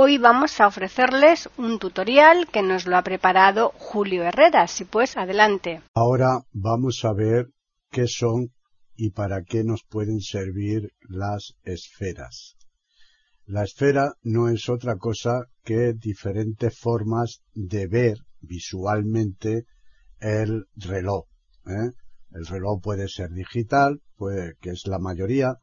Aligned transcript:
Hoy 0.00 0.16
vamos 0.16 0.60
a 0.60 0.68
ofrecerles 0.68 1.48
un 1.56 1.80
tutorial 1.80 2.46
que 2.52 2.62
nos 2.62 2.86
lo 2.86 2.96
ha 2.96 3.02
preparado 3.02 3.72
Julio 3.74 4.22
Herrera. 4.22 4.68
Si 4.68 4.84
pues, 4.84 5.16
adelante. 5.16 5.82
Ahora 5.92 6.44
vamos 6.52 7.04
a 7.04 7.12
ver 7.12 7.48
qué 7.90 8.06
son 8.06 8.52
y 8.94 9.10
para 9.10 9.42
qué 9.42 9.64
nos 9.64 9.82
pueden 9.82 10.20
servir 10.20 10.92
las 11.08 11.56
esferas. 11.64 12.54
La 13.44 13.64
esfera 13.64 14.12
no 14.22 14.48
es 14.48 14.68
otra 14.68 14.98
cosa 14.98 15.46
que 15.64 15.94
diferentes 15.94 16.78
formas 16.78 17.42
de 17.52 17.88
ver 17.88 18.18
visualmente 18.40 19.64
el 20.20 20.66
reloj. 20.76 21.24
¿eh? 21.66 21.90
El 22.30 22.46
reloj 22.46 22.80
puede 22.80 23.08
ser 23.08 23.30
digital, 23.30 24.00
puede, 24.16 24.54
que 24.60 24.70
es 24.70 24.86
la 24.86 25.00
mayoría, 25.00 25.56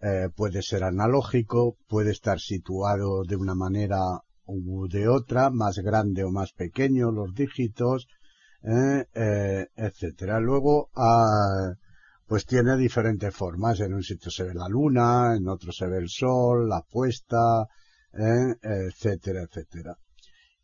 eh, 0.00 0.28
puede 0.34 0.62
ser 0.62 0.84
analógico, 0.84 1.76
puede 1.88 2.10
estar 2.10 2.38
situado 2.40 3.22
de 3.24 3.36
una 3.36 3.54
manera 3.54 3.98
u 4.46 4.86
de 4.88 5.08
otra, 5.08 5.50
más 5.50 5.78
grande 5.78 6.22
o 6.24 6.30
más 6.30 6.52
pequeño 6.52 7.10
los 7.10 7.34
dígitos, 7.34 8.06
¿eh? 8.62 9.06
eh 9.14 9.66
etcétera. 9.76 10.40
Luego, 10.40 10.90
ah, 10.94 11.74
pues 12.26 12.44
tiene 12.46 12.76
diferentes 12.76 13.34
formas. 13.34 13.80
En 13.80 13.94
un 13.94 14.02
sitio 14.02 14.30
se 14.30 14.44
ve 14.44 14.54
la 14.54 14.68
luna, 14.68 15.36
en 15.36 15.48
otro 15.48 15.72
se 15.72 15.86
ve 15.86 15.98
el 15.98 16.08
sol, 16.08 16.68
la 16.68 16.82
puesta, 16.82 17.66
¿eh? 18.12 18.54
etcétera, 18.62 19.42
etcétera 19.42 19.96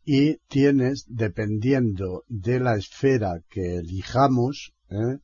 y 0.05 0.37
tienes, 0.47 1.05
dependiendo 1.07 2.23
de 2.27 2.59
la 2.59 2.75
esfera 2.75 3.39
que 3.49 3.77
elijamos, 3.77 4.73
¿eh? 4.89 5.19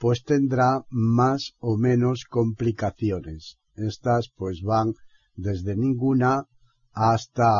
Pues 0.00 0.24
tendrá 0.24 0.82
más 0.88 1.52
o 1.58 1.76
menos 1.76 2.24
complicaciones. 2.24 3.58
Estas 3.76 4.32
pues 4.34 4.62
van 4.62 4.94
desde 5.36 5.76
ninguna 5.76 6.46
hasta 6.92 7.52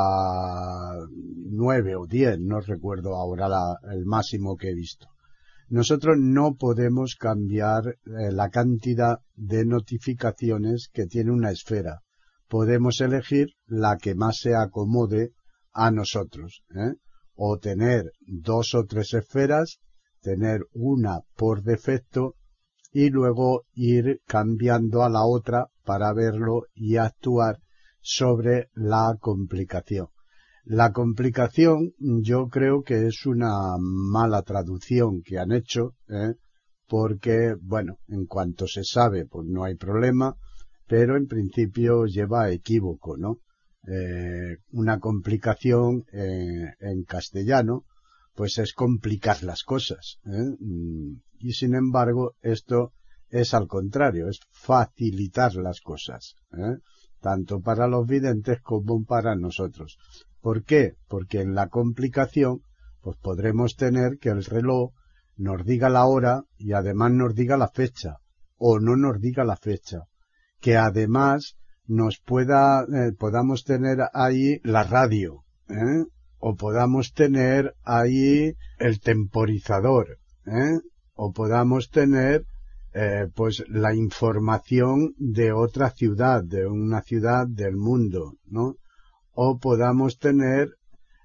nueve 1.50 1.96
o 1.96 2.06
diez, 2.06 2.38
no 2.40 2.60
recuerdo 2.60 3.14
ahora 3.14 3.46
el 3.92 4.06
máximo 4.06 4.56
que 4.56 4.70
he 4.70 4.74
visto. 4.74 5.06
Nosotros 5.68 6.16
no 6.18 6.56
podemos 6.56 7.14
cambiar 7.14 7.86
eh, 7.88 8.32
la 8.32 8.48
cantidad 8.48 9.18
de 9.36 9.66
notificaciones 9.66 10.88
que 10.90 11.06
tiene 11.06 11.30
una 11.32 11.50
esfera. 11.50 12.00
Podemos 12.48 13.02
elegir 13.02 13.50
la 13.66 13.98
que 13.98 14.14
más 14.14 14.38
se 14.38 14.56
acomode 14.56 15.32
a 15.72 15.90
nosotros. 15.90 16.64
¿eh? 16.74 16.94
O 17.34 17.58
tener 17.58 18.10
dos 18.26 18.74
o 18.74 18.84
tres 18.86 19.12
esferas, 19.14 19.78
tener 20.20 20.66
una 20.72 21.20
por 21.36 21.62
defecto 21.62 22.34
y 22.92 23.10
luego 23.10 23.64
ir 23.74 24.20
cambiando 24.26 25.02
a 25.02 25.08
la 25.08 25.24
otra 25.24 25.68
para 25.84 26.12
verlo 26.12 26.66
y 26.74 26.96
actuar 26.96 27.60
sobre 28.00 28.70
la 28.74 29.16
complicación. 29.20 30.08
La 30.64 30.92
complicación 30.92 31.92
yo 31.98 32.48
creo 32.48 32.82
que 32.82 33.06
es 33.06 33.26
una 33.26 33.76
mala 33.78 34.42
traducción 34.42 35.22
que 35.22 35.38
han 35.38 35.52
hecho, 35.52 35.94
¿eh? 36.08 36.34
porque, 36.86 37.54
bueno, 37.60 37.98
en 38.08 38.26
cuanto 38.26 38.66
se 38.66 38.84
sabe, 38.84 39.26
pues 39.26 39.46
no 39.48 39.64
hay 39.64 39.76
problema, 39.76 40.36
pero 40.86 41.16
en 41.16 41.26
principio 41.26 42.04
lleva 42.06 42.50
equívoco, 42.50 43.16
¿no? 43.16 43.40
eh, 43.86 44.58
una 44.72 44.98
complicación 44.98 46.04
eh, 46.12 46.74
en 46.80 47.04
castellano, 47.04 47.84
pues 48.34 48.58
es 48.58 48.72
complicar 48.72 49.42
las 49.42 49.62
cosas. 49.62 50.18
¿eh? 50.24 50.56
Mm, 50.58 51.20
y 51.38 51.52
sin 51.52 51.74
embargo, 51.74 52.34
esto 52.42 52.92
es 53.28 53.54
al 53.54 53.66
contrario, 53.66 54.28
es 54.28 54.40
facilitar 54.50 55.54
las 55.54 55.80
cosas, 55.80 56.34
¿eh? 56.52 56.78
tanto 57.20 57.60
para 57.60 57.86
los 57.86 58.06
videntes 58.06 58.60
como 58.60 59.04
para 59.04 59.36
nosotros. 59.36 59.98
¿Por 60.40 60.64
qué? 60.64 60.94
Porque 61.06 61.40
en 61.40 61.54
la 61.54 61.68
complicación, 61.68 62.62
pues 63.00 63.16
podremos 63.18 63.76
tener 63.76 64.18
que 64.18 64.30
el 64.30 64.44
reloj 64.44 64.92
nos 65.36 65.64
diga 65.64 65.88
la 65.88 66.06
hora 66.06 66.44
y 66.58 66.72
además 66.72 67.12
nos 67.12 67.34
diga 67.34 67.56
la 67.56 67.68
fecha, 67.68 68.16
o 68.56 68.78
no 68.78 68.96
nos 68.96 69.20
diga 69.20 69.44
la 69.44 69.56
fecha, 69.56 70.04
que 70.60 70.76
además 70.76 71.56
nos 71.86 72.20
pueda, 72.20 72.82
eh, 72.82 73.12
podamos 73.18 73.64
tener 73.64 73.98
ahí 74.12 74.60
la 74.62 74.84
radio, 74.84 75.44
¿eh? 75.68 76.04
O 76.40 76.56
podamos 76.56 77.12
tener 77.12 77.74
ahí 77.84 78.54
el 78.78 79.00
temporizador, 79.00 80.18
¿eh? 80.46 80.80
o 81.14 81.32
podamos 81.32 81.90
tener 81.90 82.46
eh, 82.92 83.28
pues 83.34 83.62
la 83.68 83.94
información 83.94 85.14
de 85.18 85.52
otra 85.52 85.90
ciudad, 85.90 86.42
de 86.42 86.66
una 86.66 87.02
ciudad 87.02 87.46
del 87.46 87.76
mundo, 87.76 88.34
¿no? 88.46 88.76
O 89.32 89.58
podamos 89.58 90.18
tener 90.18 90.70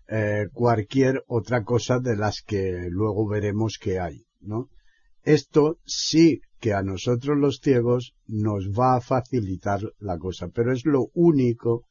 eh, 0.08 0.48
cualquier 0.54 1.24
otra 1.28 1.64
cosa 1.64 2.00
de 2.00 2.16
las 2.16 2.44
que 2.46 2.88
luego 2.92 3.28
veremos 3.28 3.80
que 3.82 4.00
hay, 4.00 4.26
¿no? 4.42 4.70
Esto 5.24 5.80
sí 5.86 6.42
que 6.60 6.74
a 6.74 6.84
nosotros 6.84 7.38
los 7.38 7.60
ciegos 7.62 8.14
nos 8.28 8.70
va 8.70 8.98
a 8.98 9.02
facilitar 9.02 9.80
la 9.98 10.20
cosa, 10.20 10.50
pero 10.50 10.72
es 10.72 10.86
lo 10.86 11.08
único 11.14 11.86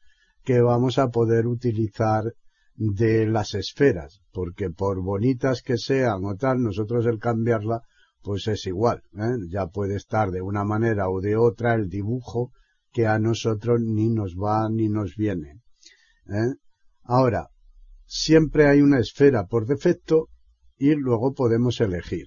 que 0.45 0.61
vamos 0.61 0.99
a 0.99 1.09
poder 1.09 1.47
utilizar 1.47 2.33
de 2.77 3.27
las 3.27 3.55
esferas, 3.55 4.21
porque 4.33 4.71
por 4.71 5.03
bonitas 5.03 5.63
que 5.63 5.79
sean 5.79 6.25
o 6.25 6.37
tal, 6.37 6.63
nosotros 6.63 7.07
el 7.07 7.19
cambiarla, 7.19 7.83
pues 8.23 8.49
es 8.49 8.67
igual, 8.67 9.03
¿eh? 9.19 9.37
ya 9.49 9.67
puede 9.67 9.97
estar 9.97 10.31
de 10.31 10.41
una 10.41 10.65
manera 10.65 11.09
o 11.09 11.21
de 11.21 11.37
otra 11.37 11.75
el 11.75 11.89
dibujo 11.89 12.53
que 12.93 13.07
a 13.07 13.19
nosotros 13.19 13.81
ni 13.81 14.09
nos 14.09 14.35
va 14.35 14.69
ni 14.71 14.89
nos 14.89 15.17
viene. 15.17 15.61
¿eh? 16.29 16.55
Ahora, 17.03 17.51
siempre 18.07 18.67
hay 18.67 18.81
una 18.81 18.99
esfera 18.99 19.47
por 19.47 19.67
defecto 19.67 20.29
y 20.79 20.95
luego 20.95 21.35
podemos 21.35 21.81
elegir. 21.81 22.27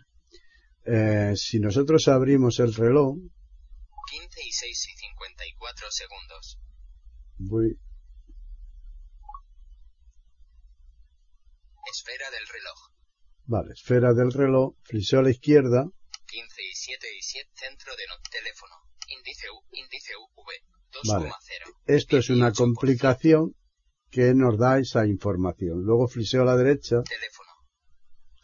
Eh, 0.85 1.33
si 1.35 1.59
nosotros 1.59 2.07
abrimos 2.07 2.59
el 2.59 2.73
reloj. 2.73 3.15
15 3.15 4.41
y 4.45 4.51
6 4.51 4.71
y 4.71 4.97
54 4.97 5.87
segundos. 5.89 6.59
Voy. 7.37 7.77
Esfera 11.89 12.29
del 12.31 12.47
reloj. 12.47 12.79
Vale, 13.45 13.73
esfera 13.73 14.13
del 14.13 14.31
reloj. 14.31 14.75
Friseo 14.83 15.19
a 15.19 15.23
la 15.23 15.31
izquierda. 15.31 15.85
15 16.27 16.61
y 16.63 16.73
7 16.73 17.07
y 17.17 17.21
7 17.21 17.49
centro 17.53 17.95
de 17.95 18.03
no 18.07 18.15
teléfono. 18.29 18.75
Índice 19.07 19.47
U, 19.49 19.63
índice 19.71 20.13
UV. 20.17 20.49
2,0. 20.91 21.07
Vale. 21.07 21.31
Esto 21.85 22.17
es 22.17 22.29
una 22.29 22.51
complicación 22.51 23.55
que 24.09 24.33
nos 24.33 24.57
da 24.57 24.79
esa 24.79 25.05
información. 25.05 25.83
Luego 25.83 26.07
friseo 26.07 26.41
a 26.41 26.45
la 26.45 26.57
derecha. 26.57 27.01
Teléfono 27.03 27.47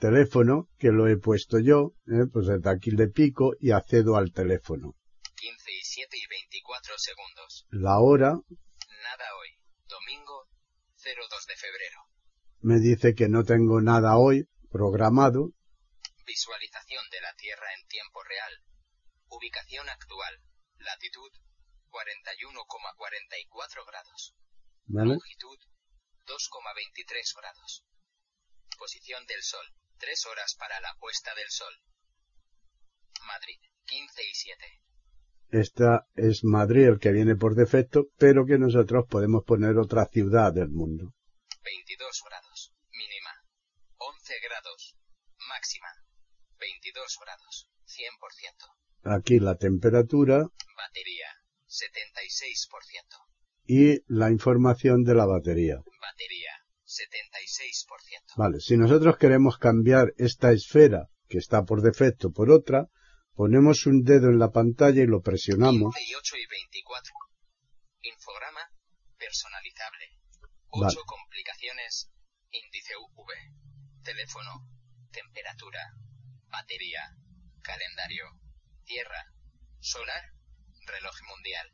teléfono, 0.03 0.67
que 0.77 0.91
lo 0.91 1.07
he 1.07 1.15
puesto 1.15 1.59
yo, 1.59 1.95
¿eh? 2.07 2.27
pues 2.27 2.47
desde 2.47 2.69
aquí 2.69 2.91
le 2.91 3.07
pico 3.07 3.53
y 3.57 3.71
accedo 3.71 4.17
al 4.17 4.33
teléfono. 4.33 4.95
15 5.33 5.71
y 5.71 5.81
7 5.81 6.17
y 6.17 6.27
24 6.27 6.93
segundos. 6.97 7.65
La 7.69 7.99
hora. 7.99 8.31
Nada 8.33 9.27
hoy. 9.39 9.49
Domingo 9.87 10.49
02 10.99 11.45
de 11.47 11.55
febrero. 11.55 12.12
Me 12.63 12.79
dice 12.79 13.13
que 13.13 13.27
no 13.27 13.43
tengo 13.43 13.81
nada 13.81 14.15
hoy 14.15 14.47
programado. 14.71 15.51
Visualización 16.25 17.03
de 17.11 17.19
la 17.19 17.35
Tierra 17.35 17.67
en 17.77 17.85
tiempo 17.87 18.23
real. 18.23 18.53
Ubicación 19.27 19.89
actual. 19.89 20.39
Latitud 20.79 21.29
41,44 21.91 23.85
grados. 23.85 24.33
¿Vale? 24.85 25.09
Longitud 25.09 25.59
2,23 26.25 27.35
grados. 27.35 27.83
Posición 28.77 29.25
del 29.27 29.43
Sol. 29.43 29.65
Tres 29.97 30.25
horas 30.25 30.55
para 30.57 30.79
la 30.79 30.95
puesta 30.99 31.35
del 31.35 31.49
sol. 31.49 31.73
Madrid, 33.27 33.59
15 33.85 34.23
y 34.23 34.33
7. 34.33 34.65
Esta 35.51 36.07
es 36.15 36.43
Madrid 36.43 36.87
el 36.87 36.99
que 36.99 37.11
viene 37.11 37.35
por 37.35 37.55
defecto, 37.55 38.07
pero 38.17 38.45
que 38.45 38.57
nosotros 38.57 39.05
podemos 39.09 39.43
poner 39.43 39.77
otra 39.77 40.05
ciudad 40.05 40.53
del 40.53 40.69
mundo. 40.69 41.13
22 41.63 42.23
grados, 42.25 42.42
mínima. 42.42 42.42
11 42.42 42.42
grados, 44.43 44.95
máxima. 45.49 45.87
22 46.59 47.17
grados, 47.23 47.69
100%. 47.87 49.17
Aquí 49.17 49.39
la 49.39 49.55
temperatura. 49.55 50.47
Batería, 50.77 51.29
76%. 51.67 53.33
y 53.65 53.99
la 54.07 54.29
información 54.29 55.03
de 55.03 55.15
la 55.15 55.25
batería. 55.25 55.77
Batería, 56.01 56.51
76%. 56.85 58.35
Vale, 58.37 58.59
si 58.59 58.77
nosotros 58.77 59.17
queremos 59.17 59.57
cambiar 59.57 60.13
esta 60.17 60.51
esfera 60.51 61.07
que 61.29 61.37
está 61.37 61.63
por 61.63 61.81
defecto 61.81 62.31
por 62.31 62.51
otra, 62.51 62.87
ponemos 63.35 63.85
un 63.85 64.03
dedo 64.03 64.27
en 64.29 64.39
la 64.39 64.51
pantalla 64.51 65.01
y 65.01 65.07
lo 65.07 65.21
presionamos. 65.21 65.95
15 65.95 66.11
y 66.11 66.15
8 66.15 66.35
y 66.37 66.45
24. 66.47 67.13
Infograma, 68.01 68.61
personalizable. 69.17 70.05
Vale. 70.71 70.93
8 70.93 71.01
complicaciones, 71.05 71.93
índice 71.93 72.11
UV. 72.11 72.12
Teléfono, 74.03 74.67
temperatura, 75.11 75.93
batería, 76.49 77.15
calendario, 77.61 78.25
tierra, 78.85 79.31
solar, 79.79 80.23
reloj 80.85 81.15
mundial. 81.29 81.71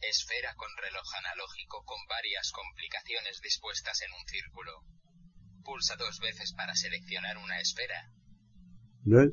Esfera 0.00 0.54
con 0.54 0.68
reloj 0.76 1.14
analógico 1.16 1.84
con 1.84 1.98
varias 2.08 2.52
complicaciones 2.52 3.40
dispuestas 3.42 4.00
en 4.02 4.12
un 4.12 4.26
círculo. 4.26 4.84
Pulsa 5.64 5.96
dos 5.96 6.20
veces 6.20 6.52
para 6.54 6.74
seleccionar 6.74 7.36
una 7.38 7.60
esfera. 7.60 8.12
¿ves? 9.02 9.30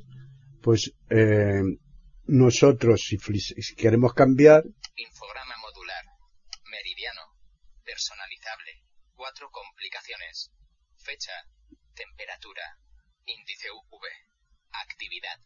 Pues 0.64 0.92
eh, 1.12 1.62
nosotros 2.26 3.06
si, 3.06 3.18
si 3.18 3.76
queremos 3.76 4.14
cambiar, 4.14 4.64
Infograma 4.98 5.58
modular. 5.58 6.06
Meridiano. 6.72 7.22
Personalizable. 7.84 8.82
Cuatro 9.14 9.50
complicaciones. 9.52 10.52
Fecha. 11.06 11.32
Temperatura. 11.94 12.64
Índice 13.26 13.70
UV. 13.72 14.04
Actividad. 14.72 15.40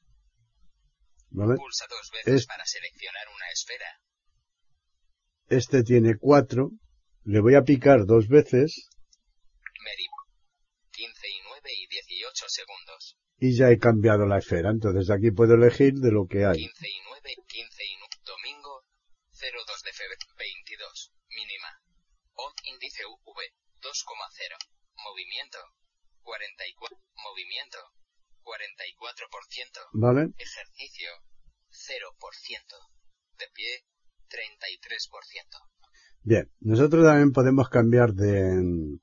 ¿vale? 1.31 1.55
Pulsa 1.57 1.85
dos 1.87 2.09
veces 2.11 2.33
Es- 2.41 2.47
para 2.47 2.65
seleccionar 2.65 3.27
una 3.35 3.45
esfera. 3.53 4.01
este 5.49 5.83
tiene 5.83 6.15
cuatro, 6.19 6.71
le 7.23 7.39
voy 7.41 7.55
a 7.55 7.61
picar 7.63 8.05
dos 8.05 8.27
veces 8.27 8.89
Meri. 9.83 10.05
15 10.91 11.27
y 11.29 11.39
9 11.47 11.69
y 11.77 11.87
18 11.87 12.45
segundos. 12.49 13.17
y 13.41 13.55
ya 13.57 13.69
he 13.69 13.77
cambiado 13.77 14.25
la 14.25 14.39
esfera. 14.39 14.69
Entonces 14.71 15.09
aquí 15.11 15.31
puedo 15.31 15.53
elegir 15.55 15.93
de 15.93 16.11
lo 16.11 16.25
que 16.27 16.45
hay. 16.45 16.57
15 16.57 16.89
y 16.89 16.99
9, 17.07 17.35
15 17.47 17.83
y 17.85 17.95
9. 17.97 18.15
Domingo. 18.25 18.83
02 19.31 19.81
de 19.83 19.93
febrero. 19.93 20.25
22. 20.37 21.11
Mínima. 21.29 21.71
On 22.35 22.51
índice 22.63 23.05
UV. 23.05 23.39
2,0. 23.81 24.57
Movimiento. 25.09 25.57
44. 26.21 26.97
Movimiento. 27.23 27.77
44%. 28.43 29.89
¿Vale? 29.93 30.33
Ejercicio. 30.37 31.09
0%. 31.71 32.75
De 33.37 33.47
pie. 33.53 33.83
33%. 34.29 35.69
Bien, 36.21 36.51
nosotros 36.59 37.05
también 37.05 37.31
podemos 37.31 37.69
cambiar 37.69 38.13
de, 38.13 38.99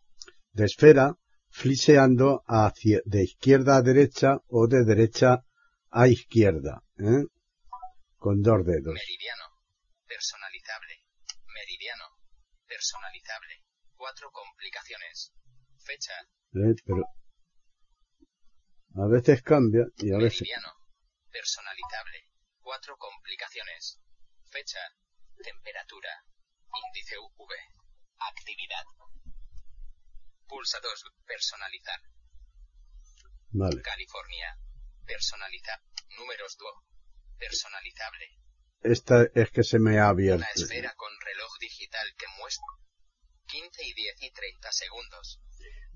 de 0.53 0.65
esfera 0.65 1.17
fliseando 1.51 2.45
hacia, 2.47 3.01
de 3.05 3.25
izquierda 3.25 3.77
a 3.77 3.83
derecha 3.83 4.37
o 4.49 4.69
de 4.69 4.85
derecha 4.85 5.45
a 5.91 6.09
izquierda, 6.09 6.83
¿eh? 6.99 7.25
con 8.19 8.43
dos 8.43 8.65
dedos. 8.65 8.95
Meridiano. 8.95 9.45
Personalizable. 10.07 10.95
Meridiano. 11.47 12.05
Personalizable. 12.69 13.65
Cuatro 13.97 14.31
complicaciones. 14.31 15.33
Fecha. 15.87 16.13
¿eh? 16.55 16.75
Pero 16.85 17.05
a 18.97 19.07
veces 19.07 19.43
cambia 19.43 19.85
y 19.99 20.13
a 20.13 20.19
veces... 20.19 20.43
Meridiano. 20.43 20.73
Personalizable. 21.31 22.19
Cuatro 22.61 22.97
complicaciones. 22.97 24.01
Fecha. 24.51 24.81
Temperatura. 25.37 26.11
Índice 26.87 27.17
UV. 27.19 27.53
Actividad. 28.19 28.85
Pulsa 30.49 30.81
2. 30.81 31.05
Personalizar. 31.25 32.01
Vale. 33.51 33.83
California. 33.83 34.59
Personalizar. 35.05 35.81
Números 36.19 36.57
duo. 36.57 36.83
Personalizable. 37.39 38.27
Esta 38.83 39.25
es 39.35 39.51
que 39.51 39.63
se 39.63 39.79
me 39.79 39.99
ha 39.99 40.09
abierto. 40.09 40.45
Una 40.45 40.51
esfera 40.51 40.95
con 40.97 41.13
reloj 41.21 41.59
digital 41.61 42.07
que 42.19 42.27
muestra 42.39 42.67
15 43.47 43.85
y 43.85 43.95
10 43.95 44.23
y 44.23 44.31
30 44.33 44.73
segundos. 44.73 45.41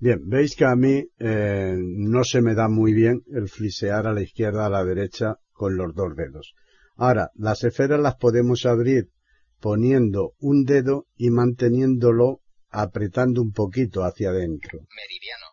Bien, 0.01 0.17
veis 0.27 0.55
que 0.55 0.65
a 0.65 0.75
mí 0.75 1.05
eh, 1.19 1.75
no 1.77 2.23
se 2.23 2.41
me 2.41 2.55
da 2.55 2.67
muy 2.67 2.91
bien 2.91 3.21
el 3.35 3.47
flisear 3.47 4.07
a 4.07 4.13
la 4.13 4.23
izquierda 4.23 4.65
a 4.65 4.69
la 4.69 4.83
derecha 4.83 5.35
con 5.51 5.77
los 5.77 5.93
dos 5.93 6.15
dedos. 6.15 6.55
Ahora, 6.95 7.29
las 7.35 7.63
esferas 7.63 7.99
las 7.99 8.15
podemos 8.15 8.65
abrir 8.65 9.11
poniendo 9.59 10.33
un 10.39 10.63
dedo 10.63 11.05
y 11.17 11.29
manteniéndolo 11.29 12.41
apretando 12.69 13.43
un 13.43 13.53
poquito 13.53 14.03
hacia 14.03 14.29
adentro. 14.29 14.79
Meridiano. 14.89 15.45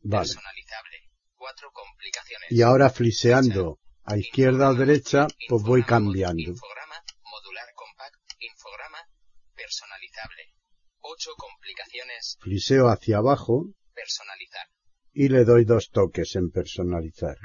Vale. 0.00 0.26
Personalizable. 0.26 0.96
Cuatro 1.36 1.70
complicaciones. 1.72 2.50
Y 2.50 2.62
ahora 2.62 2.90
fliseando 2.90 3.78
a 4.02 4.16
izquierda 4.16 4.70
o 4.70 4.74
derecha, 4.74 5.28
pues 5.48 5.62
voy 5.62 5.84
cambiando. 5.84 6.42
Infograma, 6.42 6.96
modular 7.22 7.68
compact, 7.76 8.18
infograma, 8.40 8.98
personalizable. 9.54 10.42
Ocho 10.98 11.30
complicaciones, 11.36 12.36
Fliseo 12.40 12.88
hacia 12.88 13.18
abajo 13.18 13.68
personalizar. 14.02 14.66
y 15.14 15.28
le 15.28 15.44
doy 15.44 15.64
dos 15.64 15.90
toques 15.90 16.34
en 16.36 16.50
personalizar. 16.50 17.36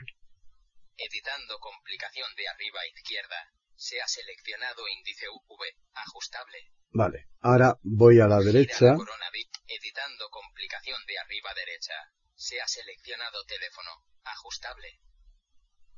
Editando 0.97 1.59
complicación 1.59 2.29
de 2.35 2.47
arriba 2.47 2.79
a 2.81 2.87
izquierda. 2.87 3.39
Se 3.75 4.01
ha 4.01 4.07
seleccionado 4.07 4.87
índice 4.87 5.25
UV, 5.29 5.61
ajustable. 5.93 6.57
Vale, 6.89 7.27
ahora 7.41 7.75
voy 7.83 8.19
a 8.19 8.25
la 8.27 8.39
Gira 8.39 8.51
derecha. 8.51 8.85
la 8.85 8.95
corona 8.97 9.29
Editando 9.67 10.29
complicación 10.31 10.97
de 11.05 11.19
arriba 11.19 11.53
derecha. 11.53 11.93
Se 12.35 12.59
ha 12.61 12.67
seleccionado 12.67 13.43
teléfono, 13.45 13.91
ajustable. 14.23 14.87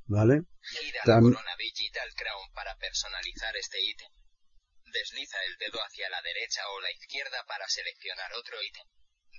¿Vale? 0.07 0.41
Gira 0.61 1.03
Tam- 1.05 1.29
la 1.29 1.37
corona 1.37 1.55
Digital 1.57 2.09
Crown 2.15 2.51
para 2.53 2.75
personalizar 2.75 3.55
este 3.55 3.77
ítem. 3.79 4.11
Desliza 4.91 5.37
el 5.45 5.55
dedo 5.57 5.79
hacia 5.85 6.09
la 6.09 6.21
derecha 6.23 6.67
o 6.71 6.81
la 6.81 6.91
izquierda 6.91 7.45
para 7.47 7.65
seleccionar 7.69 8.33
otro 8.33 8.57
ítem. 8.63 8.87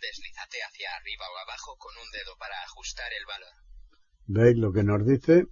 Deslízate 0.01 0.59
hacia 0.63 0.89
arriba 0.97 1.25
o 1.31 1.39
abajo 1.39 1.77
con 1.77 1.97
un 1.97 2.11
dedo 2.11 2.37
para 2.39 2.55
ajustar 2.65 3.13
el 3.13 3.27
valor. 3.27 3.53
¿Veis 4.27 4.57
lo 4.57 4.73
que 4.73 4.83
nos 4.83 5.07
dice? 5.07 5.45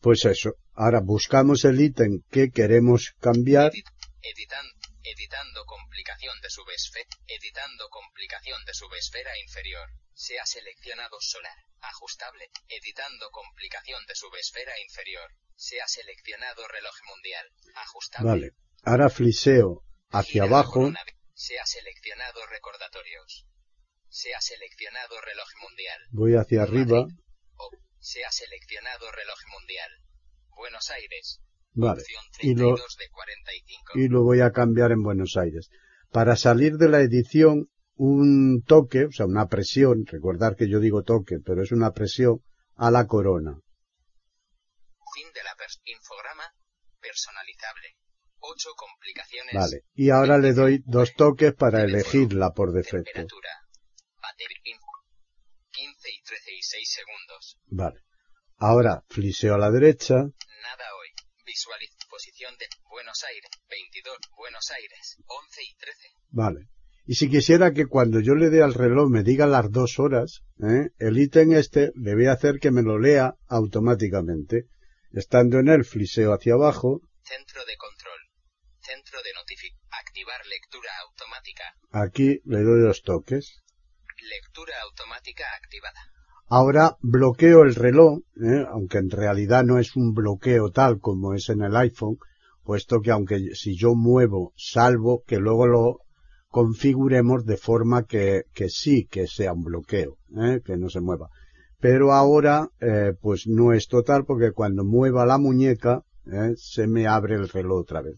Pues 0.00 0.24
eso. 0.24 0.54
Ahora 0.74 1.00
buscamos 1.02 1.64
el 1.64 1.80
ítem 1.80 2.22
que 2.30 2.50
queremos 2.50 3.14
cambiar. 3.20 3.72
Edit- 3.72 3.88
editan- 4.22 4.72
editando 5.02 5.64
complicación 5.66 6.34
de 6.42 6.50
subesfera. 6.50 7.08
Editando 7.26 7.88
complicación 7.90 8.64
de 8.64 8.74
subesfera 8.74 9.30
inferior. 9.38 9.88
Se 10.14 10.38
ha 10.38 10.46
seleccionado 10.46 11.16
solar. 11.20 11.56
Ajustable. 11.80 12.48
Editando 12.68 13.30
complicación 13.30 14.04
de 14.06 14.14
subesfera 14.14 14.72
inferior. 14.80 15.30
Se 15.56 15.80
ha 15.80 15.86
seleccionado 15.88 16.66
reloj 16.68 16.94
mundial. 17.08 17.46
Ajustable. 17.76 18.28
Vale. 18.30 18.50
Ahora 18.84 19.08
fliseo 19.10 19.82
hacia 20.10 20.44
Gira 20.44 20.44
abajo. 20.46 20.92
Se 21.34 21.58
ha 21.58 21.66
seleccionado 21.66 22.46
recordatorios. 22.46 23.46
Se 24.14 24.32
ha 24.32 24.40
seleccionado 24.40 25.20
reloj 25.20 25.48
mundial. 25.60 25.98
Voy 26.12 26.34
hacia 26.36 26.62
arriba. 26.62 27.00
Madrid. 27.00 27.18
O. 27.56 27.70
Se 27.98 28.24
ha 28.24 28.30
seleccionado 28.30 29.10
reloj 29.10 29.38
mundial. 29.58 29.90
Buenos 30.56 30.88
Aires. 30.90 31.40
Vale. 31.72 32.02
Y 32.38 32.54
lo, 32.54 32.76
32 32.76 32.96
de 32.96 33.08
45. 33.10 33.92
y 33.98 34.08
lo 34.08 34.22
voy 34.22 34.40
a 34.40 34.52
cambiar 34.52 34.92
en 34.92 35.02
Buenos 35.02 35.36
Aires. 35.36 35.68
Para 36.12 36.36
salir 36.36 36.74
de 36.74 36.88
la 36.88 37.00
edición, 37.00 37.68
un 37.96 38.62
toque, 38.64 39.06
o 39.06 39.10
sea, 39.10 39.26
una 39.26 39.48
presión, 39.48 40.06
recordar 40.06 40.54
que 40.54 40.68
yo 40.70 40.78
digo 40.78 41.02
toque, 41.02 41.38
pero 41.44 41.64
es 41.64 41.72
una 41.72 41.90
presión 41.90 42.38
a 42.76 42.92
la 42.92 43.08
corona. 43.08 43.58
Fin 45.12 45.32
de 45.34 45.42
la 45.42 45.56
pers- 45.56 45.80
infograma. 45.86 46.44
Personalizable. 47.00 47.96
8 48.38 48.68
complicaciones. 48.76 49.54
Vale. 49.54 49.80
Y 49.94 50.10
ahora 50.10 50.38
le 50.38 50.52
doy 50.52 50.82
dos 50.86 51.14
toques 51.14 51.52
para 51.54 51.82
elegirla 51.82 52.52
por 52.52 52.70
defecto. 52.72 53.10
Temperatura. 53.12 53.50
Batería. 54.34 54.58
in- 54.64 54.78
15 55.70 56.08
y 56.10 56.22
13 56.22 56.50
y 56.54 56.62
6 56.62 56.92
segundos. 56.92 57.58
Vale. 57.66 58.00
Ahora 58.58 59.02
fliseo 59.08 59.54
a 59.54 59.58
la 59.58 59.70
derecha. 59.70 60.14
Nada 60.14 60.86
hoy. 60.98 61.08
Visualiz. 61.44 61.90
Posición 62.08 62.54
de 62.58 62.66
Buenos 62.90 63.22
Aires. 63.24 63.50
22. 63.68 64.16
Buenos 64.36 64.70
Aires. 64.70 65.16
11 65.26 65.62
y 65.62 65.74
13. 65.76 66.08
Vale. 66.30 66.60
Y 67.06 67.14
si 67.16 67.28
quisiera 67.28 67.72
que 67.72 67.86
cuando 67.86 68.20
yo 68.20 68.34
le 68.34 68.50
dé 68.50 68.62
al 68.62 68.72
reloj 68.74 69.08
me 69.10 69.22
diga 69.24 69.46
las 69.46 69.70
dos 69.70 69.98
horas, 69.98 70.42
¿eh? 70.62 70.90
el 70.98 71.18
ítem 71.18 71.52
este 71.54 71.90
le 71.96 72.14
voy 72.14 72.26
a 72.26 72.32
hacer 72.32 72.58
que 72.60 72.70
me 72.70 72.82
lo 72.82 72.98
lea 72.98 73.34
automáticamente. 73.48 74.66
Estando 75.12 75.58
en 75.58 75.68
él, 75.68 75.84
fliseo 75.84 76.32
hacia 76.32 76.54
abajo. 76.54 77.00
Centro 77.22 77.64
de 77.64 77.76
control. 77.76 78.18
Centro 78.80 79.20
de 79.22 79.32
notific. 79.34 79.74
Activar 79.90 80.40
lectura 80.46 80.90
automática. 81.02 81.64
Aquí 81.90 82.40
le 82.44 82.62
doy 82.62 82.80
dos 82.82 83.02
toques. 83.02 83.60
Lectura 84.28 84.72
automática 84.88 85.44
activada. 85.62 86.00
Ahora 86.48 86.96
bloqueo 87.00 87.62
el 87.62 87.74
reloj, 87.74 88.20
¿eh? 88.36 88.64
aunque 88.70 88.98
en 88.98 89.10
realidad 89.10 89.64
no 89.64 89.78
es 89.78 89.96
un 89.96 90.12
bloqueo 90.14 90.70
tal 90.70 90.98
como 90.98 91.34
es 91.34 91.48
en 91.48 91.62
el 91.62 91.76
iPhone, 91.76 92.16
puesto 92.62 93.00
que 93.00 93.10
aunque 93.10 93.54
si 93.54 93.76
yo 93.76 93.94
muevo, 93.94 94.52
salvo 94.56 95.22
que 95.26 95.38
luego 95.38 95.66
lo 95.66 95.98
configuremos 96.48 97.44
de 97.44 97.56
forma 97.56 98.04
que, 98.04 98.44
que 98.54 98.68
sí 98.68 99.06
que 99.10 99.26
sea 99.26 99.52
un 99.52 99.64
bloqueo, 99.64 100.16
¿eh? 100.36 100.60
que 100.64 100.76
no 100.76 100.88
se 100.88 101.00
mueva. 101.00 101.28
Pero 101.80 102.12
ahora, 102.12 102.68
eh, 102.80 103.12
pues 103.20 103.46
no 103.46 103.72
es 103.72 103.88
total 103.88 104.24
porque 104.24 104.52
cuando 104.52 104.84
mueva 104.84 105.26
la 105.26 105.36
muñeca, 105.36 106.02
se 106.56 106.86
me 106.86 107.06
abre 107.06 107.34
el 107.34 107.48
reloj 107.50 107.80
otra 107.80 108.00
vez. 108.00 108.14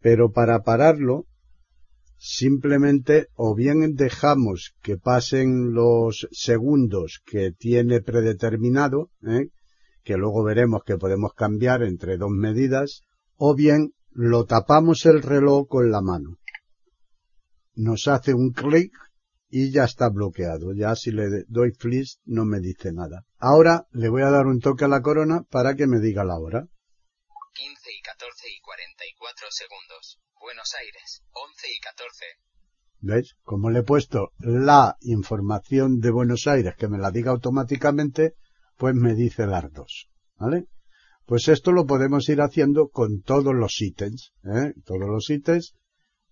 Pero 0.00 0.30
para 0.30 0.62
pararlo, 0.62 1.26
simplemente 2.24 3.26
o 3.34 3.52
bien 3.56 3.96
dejamos 3.96 4.76
que 4.80 4.96
pasen 4.96 5.72
los 5.72 6.28
segundos 6.30 7.20
que 7.26 7.50
tiene 7.50 8.00
predeterminado, 8.00 9.10
¿eh? 9.26 9.48
que 10.04 10.16
luego 10.16 10.44
veremos 10.44 10.82
que 10.86 10.98
podemos 10.98 11.32
cambiar 11.34 11.82
entre 11.82 12.18
dos 12.18 12.30
medidas, 12.30 13.02
o 13.36 13.56
bien 13.56 13.92
lo 14.12 14.44
tapamos 14.44 15.04
el 15.04 15.20
reloj 15.20 15.66
con 15.66 15.90
la 15.90 16.00
mano. 16.00 16.38
Nos 17.74 18.06
hace 18.06 18.34
un 18.34 18.52
clic 18.52 18.92
y 19.48 19.72
ya 19.72 19.82
está 19.82 20.08
bloqueado. 20.08 20.72
Ya 20.74 20.94
si 20.94 21.10
le 21.10 21.44
doy 21.48 21.72
flick 21.72 22.20
no 22.24 22.44
me 22.44 22.60
dice 22.60 22.92
nada. 22.92 23.24
Ahora 23.38 23.88
le 23.90 24.08
voy 24.08 24.22
a 24.22 24.30
dar 24.30 24.46
un 24.46 24.60
toque 24.60 24.84
a 24.84 24.88
la 24.88 25.02
corona 25.02 25.42
para 25.50 25.74
que 25.74 25.88
me 25.88 25.98
diga 25.98 26.22
la 26.22 26.38
hora. 26.38 26.68
15 27.54 27.90
y 27.98 28.00
14 28.00 28.48
y 28.48 28.60
44 28.60 29.46
segundos. 29.50 30.20
Buenos 30.42 30.74
Aires, 30.76 31.22
11 31.30 31.66
y 31.68 31.78
14. 31.78 32.24
¿Veis? 33.00 33.36
Como 33.44 33.70
le 33.70 33.78
he 33.78 33.82
puesto 33.84 34.32
la 34.40 34.96
información 35.02 36.00
de 36.00 36.10
Buenos 36.10 36.48
Aires 36.48 36.74
que 36.76 36.88
me 36.88 36.98
la 36.98 37.12
diga 37.12 37.30
automáticamente, 37.30 38.34
pues 38.76 38.92
me 38.96 39.14
dice 39.14 39.46
las 39.46 39.72
dos. 39.72 40.08
¿Vale? 40.36 40.66
Pues 41.26 41.46
esto 41.46 41.70
lo 41.70 41.86
podemos 41.86 42.28
ir 42.28 42.40
haciendo 42.40 42.88
con 42.88 43.22
todos 43.22 43.54
los 43.54 43.80
ítems, 43.80 44.32
¿eh? 44.42 44.74
Todos 44.84 45.08
los 45.08 45.30
ítems 45.30 45.76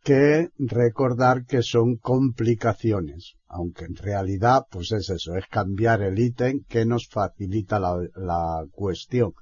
que 0.03 0.49
recordar 0.59 1.45
que 1.45 1.63
son 1.63 1.97
complicaciones, 1.97 3.37
aunque 3.47 3.85
en 3.85 3.95
realidad, 3.95 4.63
pues 4.73 4.91
es 4.91 5.09
eso, 5.09 5.37
es 5.37 5.47
cambiar 5.47 6.03
el 6.03 6.19
ítem 6.19 6.65
que 6.69 6.85
nos 6.85 7.07
facilita 7.09 7.79
la, 7.79 7.97
la 8.17 8.65
cuestión. 8.73 9.35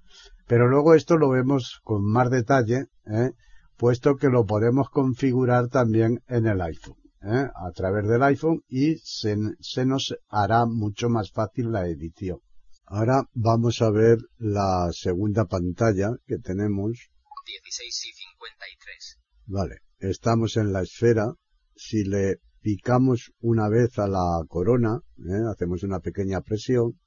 Pero 0.46 0.68
luego 0.68 0.94
esto 0.94 1.16
lo 1.16 1.30
vemos 1.30 1.80
con 1.84 2.04
más 2.04 2.28
detalle, 2.28 2.88
¿eh? 3.06 3.30
Puesto 3.78 4.16
que 4.16 4.28
lo 4.28 4.44
podemos 4.44 4.90
configurar 4.90 5.68
también 5.68 6.22
en 6.26 6.46
el 6.46 6.60
iPhone, 6.60 6.96
¿eh? 7.22 7.48
a 7.54 7.70
través 7.72 8.08
del 8.08 8.22
iPhone 8.24 8.62
y 8.68 8.96
se, 8.96 9.36
se 9.60 9.86
nos 9.86 10.14
hará 10.28 10.66
mucho 10.66 11.08
más 11.08 11.30
fácil 11.30 11.70
la 11.70 11.86
edición. 11.86 12.40
Ahora 12.84 13.22
vamos 13.34 13.80
a 13.80 13.90
ver 13.90 14.18
la 14.38 14.88
segunda 14.92 15.44
pantalla 15.44 16.10
que 16.26 16.38
tenemos. 16.38 17.10
16 17.46 18.04
y 18.04 18.12
53. 18.12 19.18
Vale, 19.46 19.76
estamos 20.00 20.56
en 20.56 20.72
la 20.72 20.82
esfera. 20.82 21.34
Si 21.76 22.02
le 22.02 22.40
picamos 22.60 23.32
una 23.38 23.68
vez 23.68 23.98
a 23.98 24.08
la 24.08 24.42
corona, 24.48 25.00
¿eh? 25.18 25.44
hacemos 25.52 25.84
una 25.84 26.00
pequeña 26.00 26.40
presión, 26.40 26.98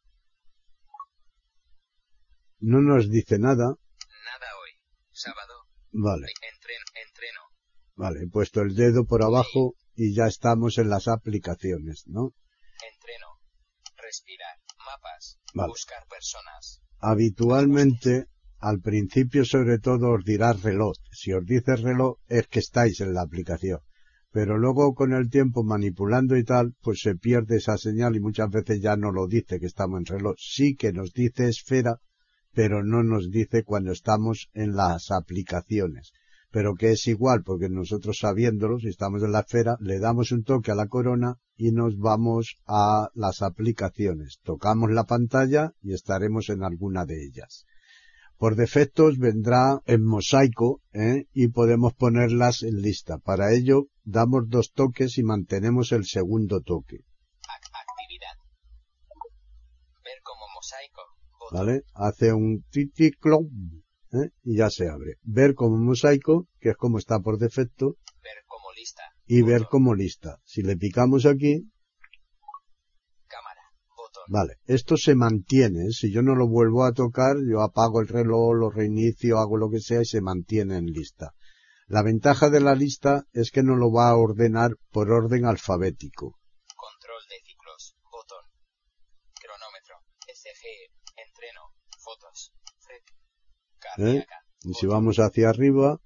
no 2.60 2.80
nos 2.80 3.10
dice 3.10 3.40
nada. 3.40 3.66
Nada 3.66 4.48
hoy. 4.62 4.72
Sábado. 5.12 5.61
Vale, 5.92 6.28
Entreno. 6.54 6.86
entreno. 7.06 7.42
vale, 7.96 8.24
he 8.24 8.28
puesto 8.28 8.62
el 8.62 8.76
dedo 8.76 9.06
por 9.06 9.24
abajo 9.24 9.76
y 9.96 10.14
ya 10.16 10.26
estamos 10.26 10.78
en 10.78 10.90
las 10.90 11.08
aplicaciones, 11.08 12.04
¿no? 12.08 12.32
Entreno. 12.92 13.28
Respirar. 13.98 14.58
Mapas. 14.86 15.38
Vale. 15.54 15.70
Buscar 15.70 16.06
personas. 16.08 16.82
Habitualmente, 17.00 18.26
al 18.60 18.80
principio 18.80 19.44
sobre 19.46 19.80
todo 19.80 20.12
os 20.12 20.24
dirá 20.24 20.54
reloj. 20.54 20.96
Si 21.12 21.34
os 21.34 21.46
dice 21.46 21.76
reloj 21.76 22.18
es 22.28 22.48
que 22.48 22.60
estáis 22.60 23.02
en 23.02 23.14
la 23.14 23.22
aplicación. 23.22 23.80
Pero 24.32 24.58
luego 24.58 24.94
con 24.94 25.14
el 25.14 25.30
tiempo 25.30 25.64
manipulando 25.64 26.38
y 26.38 26.46
tal, 26.46 26.74
pues 26.82 27.02
se 27.02 27.16
pierde 27.16 27.58
esa 27.58 27.78
señal 27.78 28.16
y 28.16 28.22
muchas 28.22 28.50
veces 28.50 28.82
ya 28.82 28.96
no 28.96 29.12
lo 29.12 29.28
dice 29.28 29.60
que 29.60 29.66
estamos 29.66 30.00
en 30.00 30.06
reloj. 30.06 30.36
Sí 30.38 30.76
que 30.76 30.94
nos 30.94 31.12
dice 31.12 31.50
esfera, 31.50 31.98
pero 32.54 32.84
no 32.84 33.04
nos 33.04 33.30
dice 33.30 33.64
cuando 33.64 33.92
estamos 33.92 34.50
en 34.54 34.76
las 34.76 35.12
aplicaciones. 35.12 36.14
Pero 36.52 36.76
que 36.76 36.92
es 36.92 37.08
igual, 37.08 37.44
porque 37.44 37.70
nosotros 37.70 38.18
sabiéndolo, 38.20 38.78
si 38.80 38.90
estamos 38.90 39.24
en 39.24 39.32
la 39.32 39.42
esfera, 39.42 39.78
le 39.80 40.00
damos 40.00 40.32
un 40.34 40.44
toque 40.44 40.72
a 40.72 40.76
la 40.76 40.88
corona 40.88 41.38
y 41.56 41.72
nos 41.72 41.98
vamos 41.98 42.58
a 42.68 43.10
las 43.14 43.42
aplicaciones. 43.42 44.40
Tocamos 44.44 44.92
la 44.92 45.06
pantalla 45.06 45.74
y 45.82 45.94
estaremos 45.94 46.50
en 46.50 46.64
alguna 46.64 47.06
de 47.06 47.24
ellas. 47.24 47.66
Por 48.38 48.56
defecto 48.56 49.06
os 49.06 49.20
vendrá 49.20 49.82
en 49.86 50.04
mosaico 50.04 50.82
¿eh? 50.94 51.28
y 51.32 51.50
podemos 51.50 51.94
ponerlas 51.94 52.64
en 52.64 52.82
lista. 52.82 53.20
Para 53.20 53.54
ello 53.54 53.86
damos 54.04 54.50
dos 54.50 54.72
toques 54.74 55.20
y 55.20 55.24
mantenemos 55.24 55.92
el 55.92 56.06
segundo 56.06 56.62
toque. 56.62 57.06
¿Vale? 61.52 61.84
Hace 61.94 62.32
un 62.34 62.64
titiclo 62.72 63.40
¿eh? 64.14 64.30
y 64.44 64.58
ya 64.58 64.70
se 64.70 64.88
abre. 64.90 65.18
Ver 65.24 65.54
como 65.54 65.78
mosaico, 65.78 66.48
que 66.60 66.70
es 66.70 66.78
como 66.78 66.98
está 66.98 67.20
por 67.20 67.38
defecto, 67.38 67.98
Ver 68.24 68.44
como 68.48 68.72
lista. 68.74 69.04
y 69.26 69.42
ver 69.42 69.66
como 69.70 69.94
lista. 69.94 70.38
Si 70.46 70.62
le 70.62 70.78
picamos 70.78 71.26
aquí, 71.26 71.70
Cámara. 73.28 73.62
Botón. 73.98 74.24
vale, 74.30 74.54
esto 74.66 74.96
se 74.96 75.14
mantiene. 75.16 75.88
¿eh? 75.88 75.92
Si 75.92 76.12
yo 76.12 76.22
no 76.22 76.36
lo 76.36 76.48
vuelvo 76.48 76.86
a 76.86 76.94
tocar, 76.94 77.36
yo 77.50 77.62
apago 77.62 78.00
el 78.00 78.08
reloj, 78.08 78.56
lo 78.56 78.70
reinicio, 78.70 79.38
hago 79.38 79.58
lo 79.58 79.70
que 79.70 79.82
sea 79.82 80.02
y 80.02 80.06
se 80.06 80.22
mantiene 80.22 80.78
en 80.78 80.86
lista. 80.86 81.34
La 81.88 82.02
ventaja 82.02 82.50
de 82.50 82.62
la 82.62 82.76
lista 82.76 83.26
es 83.34 83.52
que 83.52 83.64
no 83.64 83.76
lo 83.76 83.92
va 83.92 84.10
a 84.10 84.16
ordenar 84.16 84.78
por 84.92 85.12
orden 85.12 85.44
alfabético. 85.46 86.40
Control 86.78 87.22
de 87.30 87.36
ciclos. 87.46 87.96
Botón. 88.10 88.46
Cronómetro. 89.36 89.96
ECG. 90.26 90.64
Entreno. 91.18 91.62
Fotos. 92.12 92.52
Cardíaca. 93.80 94.44
Y 94.64 94.74
si 94.74 94.86
vamos 94.86 95.18
hacia 95.18 95.50
arriba, 95.50 95.98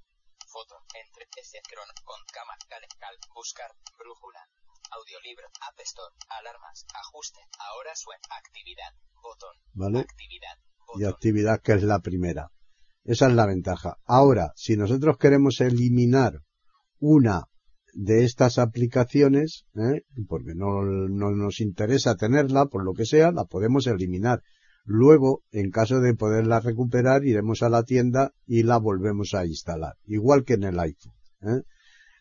Foto. 0.45 0.75
Entre. 0.93 1.25
Crono. 1.67 1.93
Con 2.03 2.21
cámara. 2.31 2.59
Cal. 2.69 3.17
Buscar. 3.33 3.71
Brújula. 3.97 4.41
Audiolibro. 4.91 5.47
App 5.67 5.79
Store. 5.79 6.13
Alarmas. 6.29 6.85
Ajuste. 6.93 7.39
Ahora 7.57 7.95
suena. 7.95 8.21
Actividad. 8.37 8.93
Botón. 9.15 9.55
¿vale? 9.73 9.99
Actividad. 10.01 10.57
y 10.59 10.85
Botón. 10.85 11.13
actividad 11.13 11.61
que 11.61 11.73
es 11.73 11.83
la 11.83 11.99
primera. 11.99 12.51
Esa 13.03 13.27
es 13.27 13.33
la 13.33 13.47
ventaja. 13.47 13.97
Ahora, 14.05 14.51
si 14.55 14.77
nosotros 14.77 15.17
queremos 15.17 15.59
eliminar 15.59 16.41
una 16.99 17.45
de 17.93 18.25
estas 18.25 18.59
aplicaciones, 18.59 19.65
¿eh? 19.73 20.03
porque 20.27 20.53
no, 20.53 20.83
no 20.83 21.31
nos 21.31 21.61
interesa 21.61 22.15
tenerla, 22.15 22.67
por 22.67 22.83
lo 22.83 22.93
que 22.93 23.05
sea, 23.05 23.31
la 23.31 23.45
podemos 23.45 23.87
eliminar. 23.87 24.43
Luego, 24.85 25.41
en 25.51 25.71
caso 25.71 25.99
de 25.99 26.13
poderla 26.13 26.59
recuperar, 26.59 27.25
iremos 27.25 27.63
a 27.63 27.69
la 27.69 27.83
tienda 27.83 28.33
y 28.45 28.61
la 28.63 28.77
volvemos 28.77 29.33
a 29.33 29.45
instalar. 29.45 29.95
Igual 30.05 30.43
que 30.43 30.53
en 30.53 30.63
el 30.63 30.79
iPhone. 30.79 31.13
¿eh? 31.41 31.63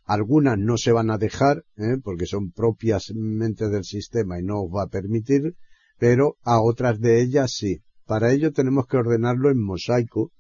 Algunas 0.05 0.59
no 0.59 0.79
se 0.79 0.93
van 0.93 1.11
a 1.11 1.19
dejar, 1.19 1.65
¿eh? 1.77 1.99
porque 2.03 2.25
son 2.25 2.53
propiamente 2.53 3.69
del 3.69 3.85
sistema 3.85 4.39
y 4.39 4.43
no 4.43 4.63
os 4.63 4.71
va 4.75 4.85
a 4.85 4.89
permitir, 4.89 5.57
pero 5.99 6.37
a 6.43 6.61
otras 6.61 7.01
de 7.01 7.23
ellas 7.23 7.53
sí. 7.53 7.83
Para 8.07 8.33
ello 8.33 8.53
tenemos 8.53 8.87
que 8.87 8.97
ordenarlo 8.97 9.51
en 9.51 9.63
mosaico, 9.63 10.33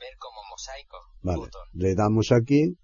Ver 0.00 0.16
como 0.18 0.40
mosaico. 0.50 0.96
Vale. 1.22 1.50
Le 1.74 1.94
damos 1.94 2.32
aquí. 2.32 2.78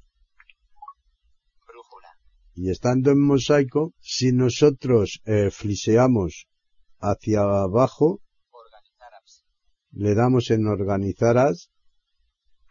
Y 2.57 2.71
estando 2.71 3.11
en 3.11 3.21
mosaico, 3.21 3.93
si 4.01 4.33
nosotros 4.33 5.21
eh, 5.27 5.51
fliseamos 5.51 6.47
hacia 6.99 7.41
abajo, 7.43 8.21
le 9.93 10.15
damos 10.15 10.51
en 10.51 10.67
organizar 10.67 11.39
as 11.39 11.71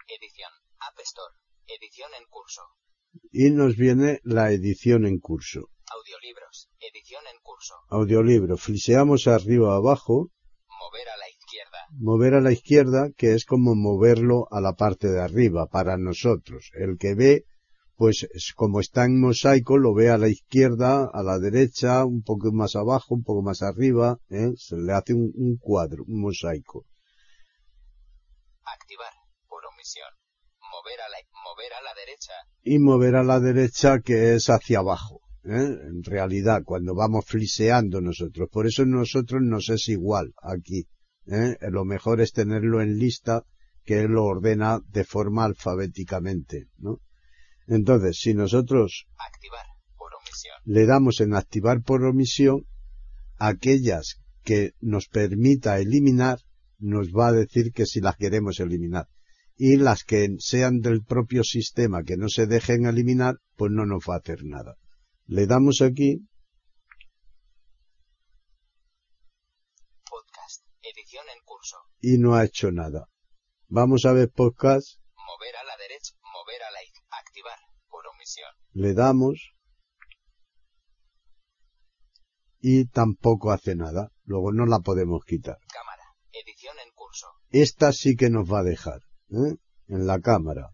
Edición. 0.08 0.52
App 0.80 1.00
Store. 1.00 1.34
Edición 1.68 2.10
en 2.20 2.26
curso. 2.30 2.62
y 3.32 3.50
nos 3.52 3.76
viene 3.76 4.20
la 4.24 4.52
edición 4.52 5.06
en 5.06 5.20
curso. 5.20 5.70
Audiolibros. 5.88 6.70
Edición 6.80 7.24
en 7.34 7.40
curso. 7.42 7.74
Audiolibro, 7.90 8.58
fliseamos 8.58 9.28
arriba 9.28 9.76
abajo, 9.76 10.30
Mover 10.68 11.10
a 11.10 11.18
la 11.18 11.30
izquierda. 11.30 11.78
mover 11.92 12.34
a 12.36 12.42
la 12.42 12.52
izquierda, 12.52 13.10
que 13.18 13.34
es 13.34 13.46
como 13.46 13.76
moverlo 13.76 14.48
a 14.52 14.62
la 14.62 14.74
parte 14.74 15.08
de 15.10 15.22
arriba 15.22 15.68
para 15.68 15.98
nosotros. 15.98 16.72
El 16.74 16.98
que 16.98 17.16
ve, 17.16 17.46
pues 17.96 18.28
es 18.34 18.54
como 18.56 18.80
está 18.80 19.06
en 19.06 19.20
mosaico, 19.20 19.78
lo 19.78 19.94
ve 19.94 20.10
a 20.10 20.18
la 20.18 20.28
izquierda, 20.28 21.10
a 21.12 21.24
la 21.24 21.40
derecha, 21.40 22.06
un 22.06 22.24
poco 22.24 22.52
más 22.52 22.76
abajo, 22.76 23.16
un 23.16 23.24
poco 23.24 23.42
más 23.42 23.62
arriba, 23.62 24.18
¿eh? 24.30 24.52
se 24.58 24.78
le 24.78 24.94
hace 24.94 25.14
un, 25.14 25.32
un 25.36 25.58
cuadro, 25.58 26.04
un 26.08 26.22
mosaico. 26.22 26.86
Activar. 28.66 29.14
Por 29.48 29.66
omisión. 29.66 30.10
Mover 30.60 31.00
a 31.02 31.10
la, 31.10 31.18
mover 31.44 31.74
a 31.74 31.82
la 31.82 31.94
derecha. 31.94 32.34
Y 32.64 32.80
mover 32.80 33.16
a 33.16 33.24
la 33.24 33.40
derecha, 33.40 34.00
que 34.00 34.36
es 34.36 34.50
hacia 34.50 34.80
abajo. 34.80 35.22
¿eh? 35.46 35.78
En 35.88 36.04
realidad, 36.04 36.64
cuando 36.66 36.96
vamos 36.96 37.26
fliseando 37.26 38.02
nosotros. 38.02 38.50
Por 38.52 38.68
eso 38.68 38.86
nosotros 38.86 39.42
nos 39.44 39.70
es 39.70 39.88
igual 39.90 40.34
aquí. 40.42 40.88
¿eh? 41.28 41.58
Lo 41.70 41.86
mejor 41.86 42.22
es 42.22 42.34
tenerlo 42.34 42.82
en 42.82 42.98
lista 42.98 43.44
que 43.84 44.02
él 44.02 44.12
lo 44.12 44.26
ordena 44.26 44.80
de 44.88 45.04
forma 45.04 45.46
alfabéticamente, 45.46 46.68
¿no? 46.78 47.00
Entonces, 47.68 48.18
si 48.20 48.34
nosotros 48.34 49.08
Activar. 49.18 49.66
Por 49.98 50.14
omisión. 50.16 50.56
le 50.66 50.86
damos 50.86 51.20
en 51.22 51.34
activar 51.34 51.82
por 51.82 52.04
omisión, 52.04 52.66
aquellas 53.38 54.22
que 54.44 54.74
nos 54.80 55.08
permita 55.08 55.80
eliminar, 55.80 56.40
nos 56.78 57.10
va 57.10 57.28
a 57.30 57.32
decir 57.32 57.72
que 57.74 57.86
si 57.86 58.00
las 58.02 58.16
queremos 58.16 58.60
eliminar. 58.60 59.08
Y 59.58 59.78
las 59.78 60.04
que 60.04 60.36
sean 60.40 60.80
del 60.82 61.04
propio 61.04 61.44
sistema 61.44 62.04
que 62.04 62.18
no 62.18 62.30
se 62.30 62.46
dejen 62.46 62.86
eliminar, 62.86 63.40
pues 63.56 63.72
no 63.72 63.86
nos 63.86 64.04
va 64.08 64.16
a 64.16 64.18
hacer 64.20 64.44
nada. 64.44 64.76
Le 65.26 65.48
damos 65.48 65.82
aquí, 65.82 66.28
Podcast. 70.08 70.64
Edición 70.84 71.26
en 71.36 71.44
curso. 71.46 71.78
y 72.02 72.18
no 72.18 72.36
ha 72.36 72.44
hecho 72.46 72.72
nada. 72.72 73.08
Vamos 73.68 74.06
a 74.06 74.14
ver 74.14 74.30
podcast, 74.30 75.00
Mover 75.16 75.56
a 75.56 75.64
la 75.64 75.78
derecha. 75.78 76.14
Mover 76.22 76.62
a 76.62 76.72
la 76.72 76.84
izquierda. 76.84 77.08
Activar. 77.20 77.60
Omisión. 78.36 78.52
le 78.74 78.94
damos 78.94 79.52
y 82.60 82.88
tampoco 82.88 83.52
hace 83.52 83.76
nada. 83.76 84.10
Luego 84.24 84.52
no 84.52 84.66
la 84.66 84.80
podemos 84.80 85.24
quitar. 85.26 85.58
Cámara. 85.72 86.04
Edición 86.32 86.76
en 86.86 86.92
curso. 86.94 87.28
Esta 87.50 87.92
sí 87.94 88.16
que 88.16 88.30
nos 88.30 88.52
va 88.52 88.60
a 88.60 88.64
dejar, 88.64 89.02
¿eh? 89.30 89.56
En 89.88 90.08
la 90.08 90.20
cámara. 90.20 90.72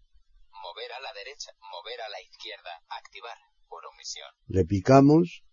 Mover 0.51 0.91
a 0.93 1.01
la 1.01 1.13
derecha. 1.13 1.51
Mover 1.59 1.99
a 2.01 2.09
la 2.09 2.21
izquierda. 2.21 2.71
Activar. 2.87 3.37
Por 3.67 3.85
omisión. 3.85 4.29
Le 4.47 4.65
picamos 4.65 5.43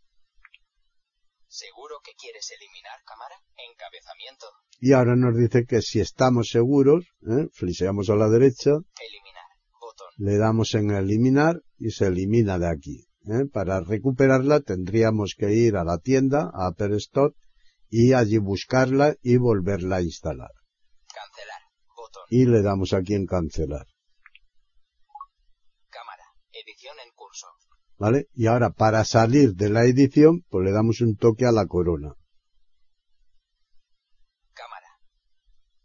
¿Seguro 1.50 1.96
que 2.04 2.12
quieres 2.12 2.48
eliminar 2.52 3.00
cámara? 3.04 3.34
Encabezamiento. 3.56 4.46
y 4.80 4.92
ahora 4.92 5.16
nos 5.16 5.34
dice 5.34 5.64
que 5.66 5.80
si 5.82 5.98
estamos 5.98 6.48
seguros, 6.50 7.06
¿eh? 7.22 7.48
fliseamos 7.52 8.10
a 8.10 8.14
la 8.16 8.28
derecha, 8.28 8.70
Eliminar. 8.70 9.37
Botón. 9.98 10.26
le 10.26 10.38
damos 10.38 10.74
en 10.74 10.90
eliminar 10.90 11.62
y 11.78 11.90
se 11.90 12.06
elimina 12.06 12.58
de 12.58 12.68
aquí. 12.68 13.08
¿eh? 13.26 13.46
Para 13.52 13.80
recuperarla 13.80 14.60
tendríamos 14.60 15.34
que 15.36 15.52
ir 15.52 15.76
a 15.76 15.84
la 15.84 15.98
tienda, 15.98 16.50
a 16.52 16.68
Apple 16.68 16.96
Store, 16.96 17.34
y 17.88 18.12
allí 18.12 18.38
buscarla 18.38 19.16
y 19.22 19.36
volverla 19.36 19.96
a 19.96 20.02
instalar. 20.02 20.50
Cancelar. 21.12 21.62
Botón. 21.96 22.22
Y 22.30 22.46
le 22.46 22.62
damos 22.62 22.92
aquí 22.92 23.14
en 23.14 23.26
cancelar. 23.26 23.86
Cámara. 25.88 26.24
Edición 26.52 26.96
en 27.04 27.12
curso. 27.14 27.46
¿Vale? 27.96 28.28
Y 28.34 28.46
ahora 28.46 28.70
para 28.70 29.04
salir 29.04 29.54
de 29.54 29.70
la 29.70 29.84
edición, 29.84 30.44
pues 30.48 30.64
le 30.64 30.72
damos 30.72 31.00
un 31.00 31.16
toque 31.16 31.46
a 31.46 31.52
la 31.52 31.66
corona. 31.66 32.14
Cámara. 34.52 34.86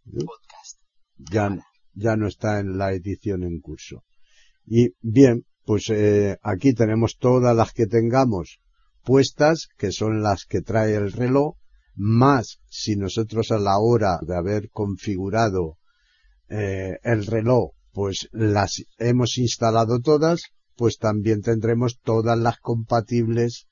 ¿eh? 0.07 0.25
Podcast. 0.25 0.79
ya, 1.17 1.49
ya 1.93 2.15
no 2.15 2.27
está 2.27 2.59
en 2.59 2.77
la 2.77 2.93
edición 2.93 3.43
en 3.43 3.59
curso. 3.59 4.03
Y 4.65 4.89
bien, 5.01 5.45
pues 5.65 5.89
eh, 5.89 6.37
aquí 6.41 6.73
tenemos 6.73 7.17
todas 7.17 7.55
las 7.55 7.73
que 7.73 7.87
tengamos 7.87 8.59
puestas, 9.03 9.67
que 9.77 9.91
son 9.91 10.21
las 10.21 10.45
que 10.45 10.61
trae 10.61 10.95
el 10.95 11.11
reloj, 11.11 11.55
más 11.95 12.59
si 12.69 12.95
nosotros 12.95 13.51
a 13.51 13.59
la 13.59 13.77
hora 13.77 14.19
de 14.25 14.35
haber 14.35 14.69
configurado 14.71 15.77
eh, 16.49 16.97
el 17.03 17.25
reloj, 17.25 17.71
pues 17.91 18.27
las 18.31 18.83
hemos 18.97 19.37
instalado 19.37 19.99
todas, 19.99 20.41
pues 20.75 20.97
también 20.97 21.41
tendremos 21.41 21.99
todas 22.01 22.37
las 22.37 22.57
compatibles 22.59 23.67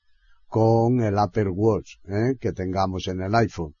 con 0.46 1.00
el 1.00 1.18
Apple 1.18 1.50
Watch 1.50 1.96
¿eh? 2.04 2.36
que 2.38 2.52
tengamos 2.52 3.08
en 3.08 3.22
el 3.22 3.34
iPhone. 3.34 3.74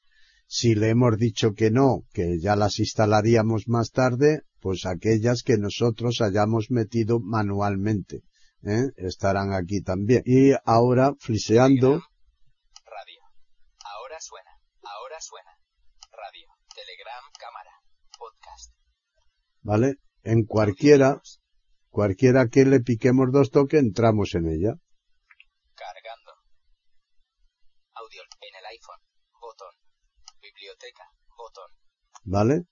Si 0.54 0.74
le 0.74 0.90
hemos 0.90 1.16
dicho 1.16 1.54
que 1.54 1.70
no, 1.70 2.02
que 2.12 2.38
ya 2.38 2.56
las 2.56 2.78
instalaríamos 2.78 3.68
más 3.68 3.90
tarde, 3.90 4.42
pues 4.60 4.84
aquellas 4.84 5.42
que 5.42 5.56
nosotros 5.56 6.20
hayamos 6.20 6.70
metido 6.70 7.20
manualmente, 7.20 8.22
¿eh? 8.62 8.92
estarán 8.96 9.54
aquí 9.54 9.80
también. 9.80 10.22
Y 10.26 10.52
ahora, 10.66 11.14
fliseando, 11.18 12.02
Radio. 12.84 13.22
Ahora 13.82 14.20
suena. 14.20 14.50
Ahora 14.82 15.16
suena. 15.20 15.52
Radio. 16.12 16.48
Telegram. 16.74 17.24
Cámara. 17.40 17.70
Podcast. 18.18 18.74
¿vale? 19.62 19.94
En 20.22 20.44
cualquiera, 20.44 21.22
cualquiera 21.88 22.48
que 22.48 22.66
le 22.66 22.80
piquemos 22.80 23.32
dos 23.32 23.50
toques, 23.50 23.80
entramos 23.80 24.34
en 24.34 24.48
ella. 24.48 24.74
Cargando. 25.74 26.32
Audio. 27.94 28.22
En 28.42 28.54
el 28.54 28.66
iPhone. 28.66 29.00
Botón. 29.40 29.74
Biblioteca. 30.42 31.04
Botón. 31.36 31.70
¿Vale? 32.24 32.64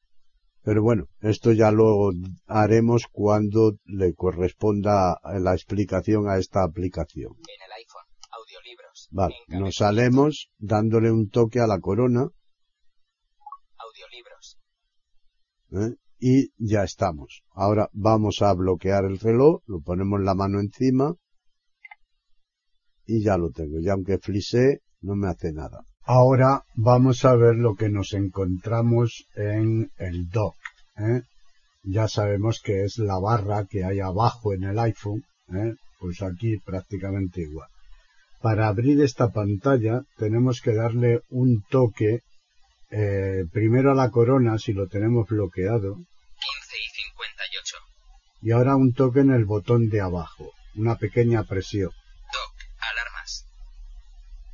Pero 0.62 0.82
bueno, 0.82 1.06
esto 1.20 1.52
ya 1.52 1.70
lo 1.70 2.10
haremos 2.46 3.04
cuando 3.10 3.78
le 3.84 4.14
corresponda 4.14 5.18
la 5.24 5.54
explicación 5.54 6.28
a 6.28 6.36
esta 6.38 6.62
aplicación. 6.64 7.32
En 7.32 7.64
el 7.64 7.72
iPhone. 7.78 8.04
Audiolibros. 8.30 9.08
Vale, 9.10 9.34
nos 9.48 9.76
salemos 9.76 10.50
dándole 10.58 11.10
un 11.10 11.30
toque 11.30 11.60
a 11.60 11.66
la 11.66 11.80
corona 11.80 12.28
Audiolibros. 13.78 14.58
¿eh? 15.72 15.96
y 16.20 16.52
ya 16.58 16.84
estamos. 16.84 17.42
Ahora 17.52 17.88
vamos 17.92 18.42
a 18.42 18.52
bloquear 18.52 19.04
el 19.06 19.18
reloj, 19.18 19.62
lo 19.66 19.80
ponemos 19.80 20.20
la 20.20 20.34
mano 20.34 20.60
encima 20.60 21.14
y 23.06 23.24
ya 23.24 23.38
lo 23.38 23.50
tengo. 23.50 23.80
Ya 23.80 23.94
aunque 23.94 24.18
flisee, 24.18 24.80
no 25.00 25.16
me 25.16 25.28
hace 25.28 25.52
nada. 25.52 25.80
Ahora 26.04 26.64
vamos 26.74 27.24
a 27.24 27.34
ver 27.36 27.56
lo 27.56 27.74
que 27.74 27.88
nos 27.88 28.14
encontramos 28.14 29.26
en 29.36 29.90
el 29.98 30.28
dock. 30.30 30.56
¿eh? 30.96 31.22
Ya 31.82 32.08
sabemos 32.08 32.60
que 32.60 32.84
es 32.84 32.98
la 32.98 33.18
barra 33.18 33.66
que 33.66 33.84
hay 33.84 34.00
abajo 34.00 34.52
en 34.52 34.64
el 34.64 34.78
iPhone, 34.78 35.24
¿eh? 35.54 35.74
pues 35.98 36.22
aquí 36.22 36.56
prácticamente 36.58 37.42
igual. 37.42 37.68
Para 38.40 38.68
abrir 38.68 39.00
esta 39.02 39.28
pantalla 39.28 40.02
tenemos 40.16 40.60
que 40.60 40.74
darle 40.74 41.20
un 41.30 41.62
toque 41.68 42.20
eh, 42.90 43.44
primero 43.52 43.92
a 43.92 43.94
la 43.94 44.10
corona 44.10 44.58
si 44.58 44.72
lo 44.72 44.88
tenemos 44.88 45.28
bloqueado 45.28 45.94
15 45.94 46.06
y 46.76 46.88
58. 47.12 47.76
y 48.42 48.50
ahora 48.50 48.74
un 48.74 48.94
toque 48.94 49.20
en 49.20 49.30
el 49.30 49.44
botón 49.44 49.90
de 49.90 50.00
abajo, 50.00 50.50
una 50.74 50.96
pequeña 50.96 51.44
presión 51.44 51.90
Doc. 51.90 52.54
Alarmas. 52.80 53.46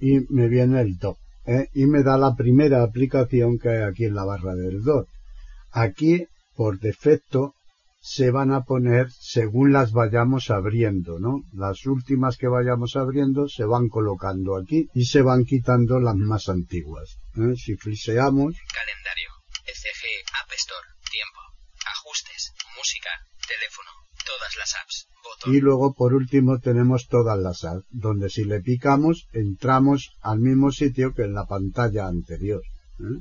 y 0.01 0.21
me 0.35 0.49
viene 0.49 0.83
el 0.83 0.99
dock 0.99 1.17
¿eh? 1.47 1.69
y 1.75 1.87
me 1.87 2.03
da 2.03 2.17
la 2.19 2.35
primera 2.35 2.83
aplicación 2.83 3.59
que 3.59 3.69
hay 3.71 3.83
aquí 3.83 4.05
en 4.05 4.15
la 4.15 4.25
barra 4.25 4.55
del 4.55 4.83
dock. 4.83 5.09
Aquí 5.71 6.27
por 6.55 6.79
defecto 6.79 7.55
se 8.01 8.31
van 8.31 8.53
a 8.53 8.63
poner 8.63 9.11
según 9.11 9.73
las 9.73 9.91
vayamos 9.91 10.51
abriendo, 10.51 11.19
¿no? 11.19 11.43
Las 11.53 11.87
últimas 11.87 12.37
que 12.37 12.47
vayamos 12.47 12.95
abriendo 12.95 13.49
se 13.49 13.65
van 13.65 13.89
colocando 13.89 14.57
aquí 14.57 14.89
y 14.95 15.07
se 15.07 15.23
van 15.23 15.45
quitando 15.45 15.99
las 15.99 16.15
más 16.15 16.49
antiguas. 16.49 17.19
¿eh? 17.35 17.57
Si 17.57 17.77
fliseamos, 17.77 18.55
Calendario. 18.73 19.31
ECG. 19.67 20.05
App 20.41 20.53
Store. 20.53 20.87
Tiempo. 21.11 21.41
Ajustes. 21.85 22.53
Música. 22.79 23.11
Teléfono. 23.49 24.06
Todas 24.27 24.57
las 24.59 24.75
apps. 24.75 25.09
Botón. 25.23 25.55
y 25.55 25.61
luego 25.61 25.95
por 25.95 26.15
último 26.15 26.61
tenemos 26.61 27.09
todas 27.09 27.39
las 27.39 27.65
apps, 27.65 27.85
donde 27.91 28.31
si 28.31 28.45
le 28.45 28.61
picamos 28.61 29.27
entramos 29.33 30.11
al 30.21 30.39
mismo 30.39 30.71
sitio 30.71 31.15
que 31.15 31.23
en 31.23 31.35
la 31.35 31.47
pantalla 31.47 32.07
anterior. 32.07 32.63
¿eh? 33.01 33.21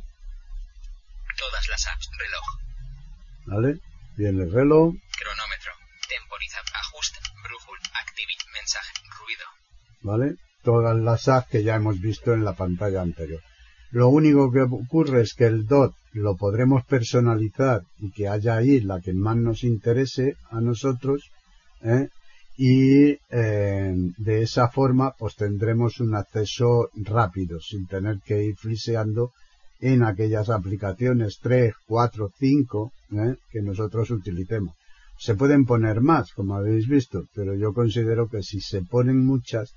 Todas 1.37 1.67
las 1.69 1.87
apps. 1.87 2.09
Reloj. 2.17 2.45
¿Vale? 3.47 3.79
Viene 4.17 4.43
el 4.43 4.51
reloj, 4.51 4.93
Cronómetro. 5.19 5.71
Temporizar. 6.07 6.63
Ajuste. 6.73 7.19
Brújula. 7.43 7.81
Activit. 8.01 8.39
Mensaje. 8.53 8.93
Ruido. 9.19 9.45
¿vale? 10.01 10.35
Todas 10.63 10.97
las 10.97 11.27
apps 11.27 11.49
que 11.49 11.63
ya 11.63 11.75
hemos 11.75 11.99
visto 11.99 12.33
en 12.33 12.43
la 12.43 12.53
pantalla 12.53 13.01
anterior. 13.01 13.41
Lo 13.95 14.09
único 14.09 14.51
que 14.51 14.59
ocurre 14.59 15.21
es 15.21 15.33
que 15.35 15.45
el 15.45 15.67
DOT 15.67 15.93
lo 16.11 16.35
podremos 16.35 16.83
personalizar 16.83 17.83
y 17.97 18.11
que 18.11 18.27
haya 18.27 18.57
ahí 18.57 18.81
la 18.81 18.99
que 18.99 19.13
más 19.13 19.37
nos 19.37 19.63
interese 19.63 20.35
a 20.49 20.59
nosotros, 20.59 21.31
¿eh? 21.81 22.09
y 22.57 23.11
eh, 23.29 23.95
de 24.17 24.41
esa 24.41 24.67
forma 24.67 25.13
pues 25.17 25.37
tendremos 25.37 26.01
un 26.01 26.13
acceso 26.13 26.89
rápido 26.95 27.61
sin 27.61 27.87
tener 27.87 28.19
que 28.19 28.43
ir 28.43 28.57
fliseando 28.57 29.31
en 29.79 30.03
aquellas 30.03 30.49
aplicaciones 30.49 31.39
3, 31.41 31.73
4, 31.87 32.31
5 32.37 32.91
¿eh? 33.13 33.35
que 33.49 33.61
nosotros 33.61 34.11
utilicemos. 34.11 34.75
Se 35.17 35.35
pueden 35.35 35.63
poner 35.63 36.01
más, 36.01 36.33
como 36.33 36.55
habéis 36.55 36.89
visto, 36.89 37.23
pero 37.33 37.55
yo 37.55 37.73
considero 37.73 38.27
que 38.27 38.43
si 38.43 38.59
se 38.59 38.81
ponen 38.81 39.25
muchas, 39.25 39.73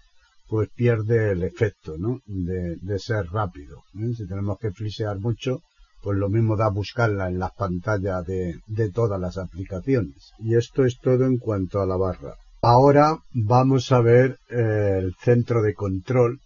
pues 0.49 0.69
pierde 0.75 1.33
el 1.33 1.43
efecto, 1.43 1.97
¿no? 1.99 2.21
De, 2.27 2.99
ser 2.99 3.27
rápido. 3.27 3.83
¿eh? 3.95 4.15
Si 4.17 4.27
tenemos 4.27 4.59
que 4.59 4.73
flisear 4.73 5.19
mucho, 5.19 5.61
pues 6.03 6.19
lo 6.19 6.29
mismo 6.29 6.57
da 6.57 6.69
buscarla 6.69 7.29
en 7.29 7.39
las 7.39 7.53
pantallas 7.53 8.25
de, 8.25 8.55
de 8.67 8.91
todas 8.91 9.21
las 9.21 9.37
aplicaciones. 9.37 10.33
Y 10.39 10.57
esto 10.57 10.85
es 10.85 10.99
todo 10.99 11.27
en 11.27 11.39
cuanto 11.39 11.81
a 11.81 11.87
la 11.87 11.97
barra. 11.97 12.35
Ahora 12.63 13.19
vamos 13.33 13.93
a 13.93 14.01
ver 14.01 14.39
eh, 14.51 14.99
el 14.99 15.15
centro 15.15 15.63
de 15.63 15.75
control 15.75 16.41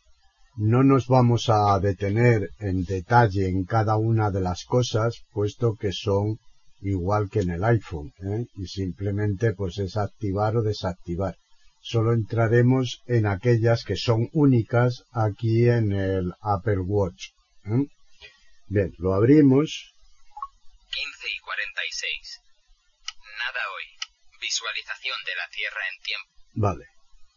No 0.56 0.82
nos 0.82 1.06
vamos 1.06 1.48
a 1.48 1.80
detener 1.80 2.50
en 2.58 2.84
detalle 2.84 3.48
en 3.48 3.64
cada 3.64 3.96
una 3.96 4.30
de 4.30 4.42
las 4.42 4.64
cosas, 4.64 5.24
puesto 5.32 5.74
que 5.74 5.92
son 5.92 6.36
igual 6.82 7.30
que 7.30 7.40
en 7.40 7.50
el 7.50 7.64
iPhone, 7.64 8.12
¿eh? 8.22 8.44
y 8.56 8.66
simplemente 8.66 9.54
pues 9.54 9.78
es 9.78 9.96
activar 9.96 10.56
o 10.56 10.62
desactivar. 10.62 11.36
Solo 11.82 12.12
entraremos 12.12 13.02
en 13.06 13.26
aquellas 13.26 13.84
que 13.84 13.96
son 13.96 14.28
únicas 14.32 15.02
aquí 15.12 15.68
en 15.68 15.92
el 15.92 16.32
Apple 16.40 16.78
Watch. 16.78 17.30
¿eh? 17.64 17.86
Bien, 18.68 18.92
lo 18.98 19.14
abrimos. 19.14 19.92
15 20.90 21.28
y 21.28 21.38
46. 21.40 22.40
Nada 23.38 23.60
hoy. 23.74 23.84
Visualización 24.40 25.16
de 25.26 25.34
la 25.34 25.48
Tierra 25.50 25.80
en 25.92 26.02
tiempo. 26.02 26.30
Vale. 26.54 26.84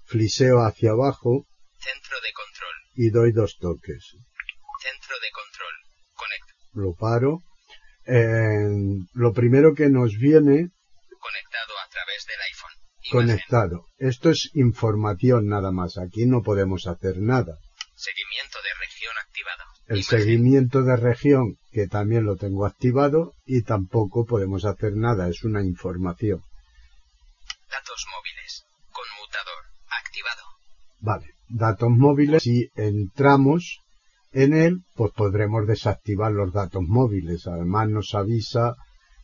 Fliseo 0.05 0.59
hacia 0.63 0.91
abajo 0.91 1.45
Centro 1.79 2.21
de 2.21 2.31
control. 2.33 2.75
y 2.95 3.09
doy 3.09 3.31
dos 3.31 3.57
toques. 3.59 4.03
Centro 4.79 5.15
de 5.19 5.31
control. 5.31 5.73
Conect. 6.13 6.47
Lo 6.73 6.93
paro. 6.93 7.39
Eh, 8.05 9.01
lo 9.13 9.33
primero 9.33 9.73
que 9.73 9.89
nos 9.89 10.13
viene 10.17 10.69
Conectado 11.17 11.73
a 11.83 11.89
través 11.89 12.23
del 12.27 12.39
iPhone. 12.53 12.64
Conectado. 13.11 13.85
Esto 13.97 14.29
es 14.29 14.49
información 14.53 15.47
nada 15.47 15.71
más. 15.71 15.97
Aquí 15.97 16.25
no 16.25 16.41
podemos 16.41 16.87
hacer 16.87 17.19
nada. 17.19 17.57
Seguimiento 17.95 18.57
de 18.63 18.69
región 18.79 19.13
activado. 19.21 19.63
El 19.87 19.97
Imagen. 19.97 20.19
seguimiento 20.19 20.81
de 20.83 20.95
región, 20.97 21.57
que 21.71 21.87
también 21.87 22.25
lo 22.25 22.35
tengo 22.35 22.65
activado, 22.65 23.33
y 23.45 23.61
tampoco 23.61 24.25
podemos 24.25 24.65
hacer 24.65 24.95
nada. 24.95 25.29
Es 25.29 25.43
una 25.43 25.61
información. 25.61 26.41
Datos 27.69 28.05
móviles. 28.11 28.65
Conmutador. 28.91 29.63
Activado. 30.03 30.43
Vale. 30.99 31.25
Datos 31.47 31.89
móviles. 31.89 32.43
Si 32.43 32.69
entramos 32.75 33.81
en 34.31 34.53
él, 34.53 34.83
pues 34.95 35.11
podremos 35.13 35.67
desactivar 35.67 36.31
los 36.31 36.51
datos 36.51 36.81
móviles. 36.81 37.47
Además 37.47 37.89
nos 37.89 38.15
avisa 38.15 38.75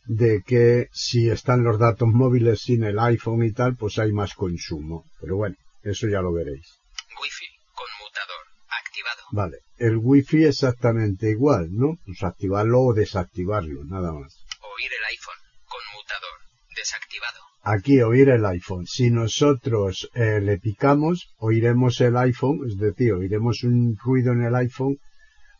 de 0.04 0.42
que 0.44 0.88
si 0.92 1.30
están 1.30 1.62
los 1.62 1.78
datos 1.78 2.08
móviles 2.08 2.62
sin 2.62 2.84
el 2.84 2.98
iPhone 2.98 3.44
y 3.44 3.52
tal, 3.52 3.76
pues 3.76 3.98
hay 3.98 4.12
más 4.12 4.34
consumo. 4.34 5.04
Pero 5.20 5.36
bueno, 5.36 5.56
eso 5.82 6.08
ya 6.08 6.20
lo 6.20 6.32
veréis. 6.32 6.80
Wi-Fi. 7.20 7.46
Conmutador. 7.74 8.46
Activado. 8.68 9.22
Vale. 9.32 9.58
El 9.78 9.96
wifi 9.96 10.44
exactamente 10.44 11.30
igual, 11.30 11.68
¿no? 11.72 11.98
Pues 12.04 12.22
activarlo 12.22 12.80
o 12.80 12.94
desactivarlo, 12.94 13.84
nada 13.84 14.12
más. 14.12 14.44
Oír 14.60 14.90
el 14.92 15.04
iPhone. 15.10 15.38
Conmutador. 15.66 16.38
Desactivado. 16.76 17.40
Aquí 17.62 18.02
oír 18.02 18.28
el 18.28 18.44
iPhone. 18.44 18.86
Si 18.86 19.10
nosotros 19.10 20.08
eh, 20.14 20.40
le 20.40 20.58
picamos, 20.58 21.34
oiremos 21.38 22.00
el 22.00 22.16
iPhone, 22.16 22.60
es 22.66 22.76
decir, 22.76 23.12
oiremos 23.12 23.62
un 23.62 23.96
ruido 23.96 24.32
en 24.32 24.42
el 24.42 24.54
iPhone 24.54 24.98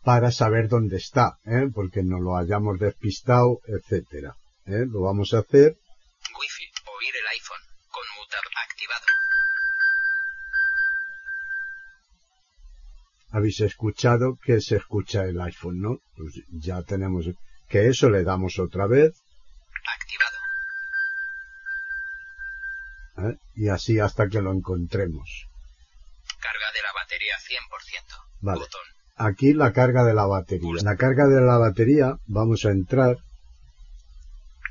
para 0.04 0.32
saber 0.32 0.68
dónde 0.68 0.96
está, 0.96 1.38
¿eh? 1.44 1.68
porque 1.72 2.02
no 2.02 2.18
lo 2.18 2.36
hayamos 2.36 2.78
despistado, 2.78 3.60
etcétera. 3.66 4.34
¿eh? 4.66 4.84
Lo 4.86 5.02
vamos 5.02 5.32
a 5.34 5.38
hacer. 5.38 5.76
Wi-Fi. 6.38 6.64
Oír 6.96 7.14
el 7.16 7.26
iPhone. 7.34 7.60
Conmutador. 7.90 8.52
Activado. 8.68 9.06
Habéis 13.30 13.60
escuchado 13.60 14.38
que 14.44 14.60
se 14.60 14.76
escucha 14.76 15.24
el 15.24 15.40
iPhone, 15.40 15.80
¿no? 15.80 15.98
Pues 16.16 16.34
ya 16.50 16.82
tenemos 16.82 17.26
que 17.68 17.88
eso 17.88 18.10
le 18.10 18.22
damos 18.24 18.58
otra 18.58 18.86
vez 18.86 19.14
Activado. 19.96 20.38
¿eh? 23.30 23.38
y 23.54 23.68
así 23.68 23.98
hasta 23.98 24.28
que 24.28 24.42
lo 24.42 24.52
encontremos. 24.52 25.46
Carga 26.40 26.72
de 26.72 26.82
la 26.82 26.92
batería 26.92 27.34
100%. 27.38 28.26
Vale. 28.40 28.60
Botón. 28.60 28.91
Aquí 29.24 29.52
la 29.52 29.72
carga 29.72 30.02
de 30.02 30.14
la 30.14 30.26
batería. 30.26 30.82
La 30.82 30.96
carga 30.96 31.28
de 31.28 31.40
la 31.40 31.56
batería, 31.56 32.16
vamos 32.26 32.64
a 32.64 32.70
entrar. 32.70 33.16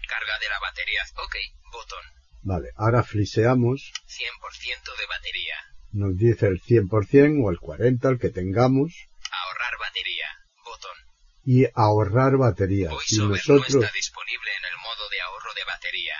Carga 0.07 0.35
de 0.41 0.49
la 0.49 0.59
batería. 0.59 1.01
Ok. 1.23 1.35
Botón. 1.71 2.03
Vale, 2.41 2.67
ahora 2.75 3.03
fliseamos. 3.03 3.93
100% 4.07 4.97
de 4.99 5.07
batería. 5.07 5.55
Nos 5.93 6.17
dice 6.17 6.47
el 6.47 6.59
100% 6.59 7.45
o 7.45 7.49
el 7.49 7.59
40%, 7.59 8.09
el 8.09 8.19
que 8.19 8.29
tengamos. 8.29 9.07
Ahorrar 9.31 9.73
batería. 9.79 10.27
Botón. 10.65 10.97
Y 11.45 11.65
ahorrar 11.73 12.35
batería. 12.35 12.89
Si 13.05 13.19
VoiceOver 13.19 13.29
no 13.29 13.35
nosotros, 13.35 13.83
está 13.85 13.95
disponible 13.95 14.51
en 14.59 14.65
el 14.65 14.77
modo 14.83 15.09
de 15.09 15.21
ahorro 15.21 15.53
de 15.53 15.63
batería. 15.63 16.15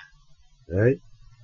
¿eh? 0.88 1.02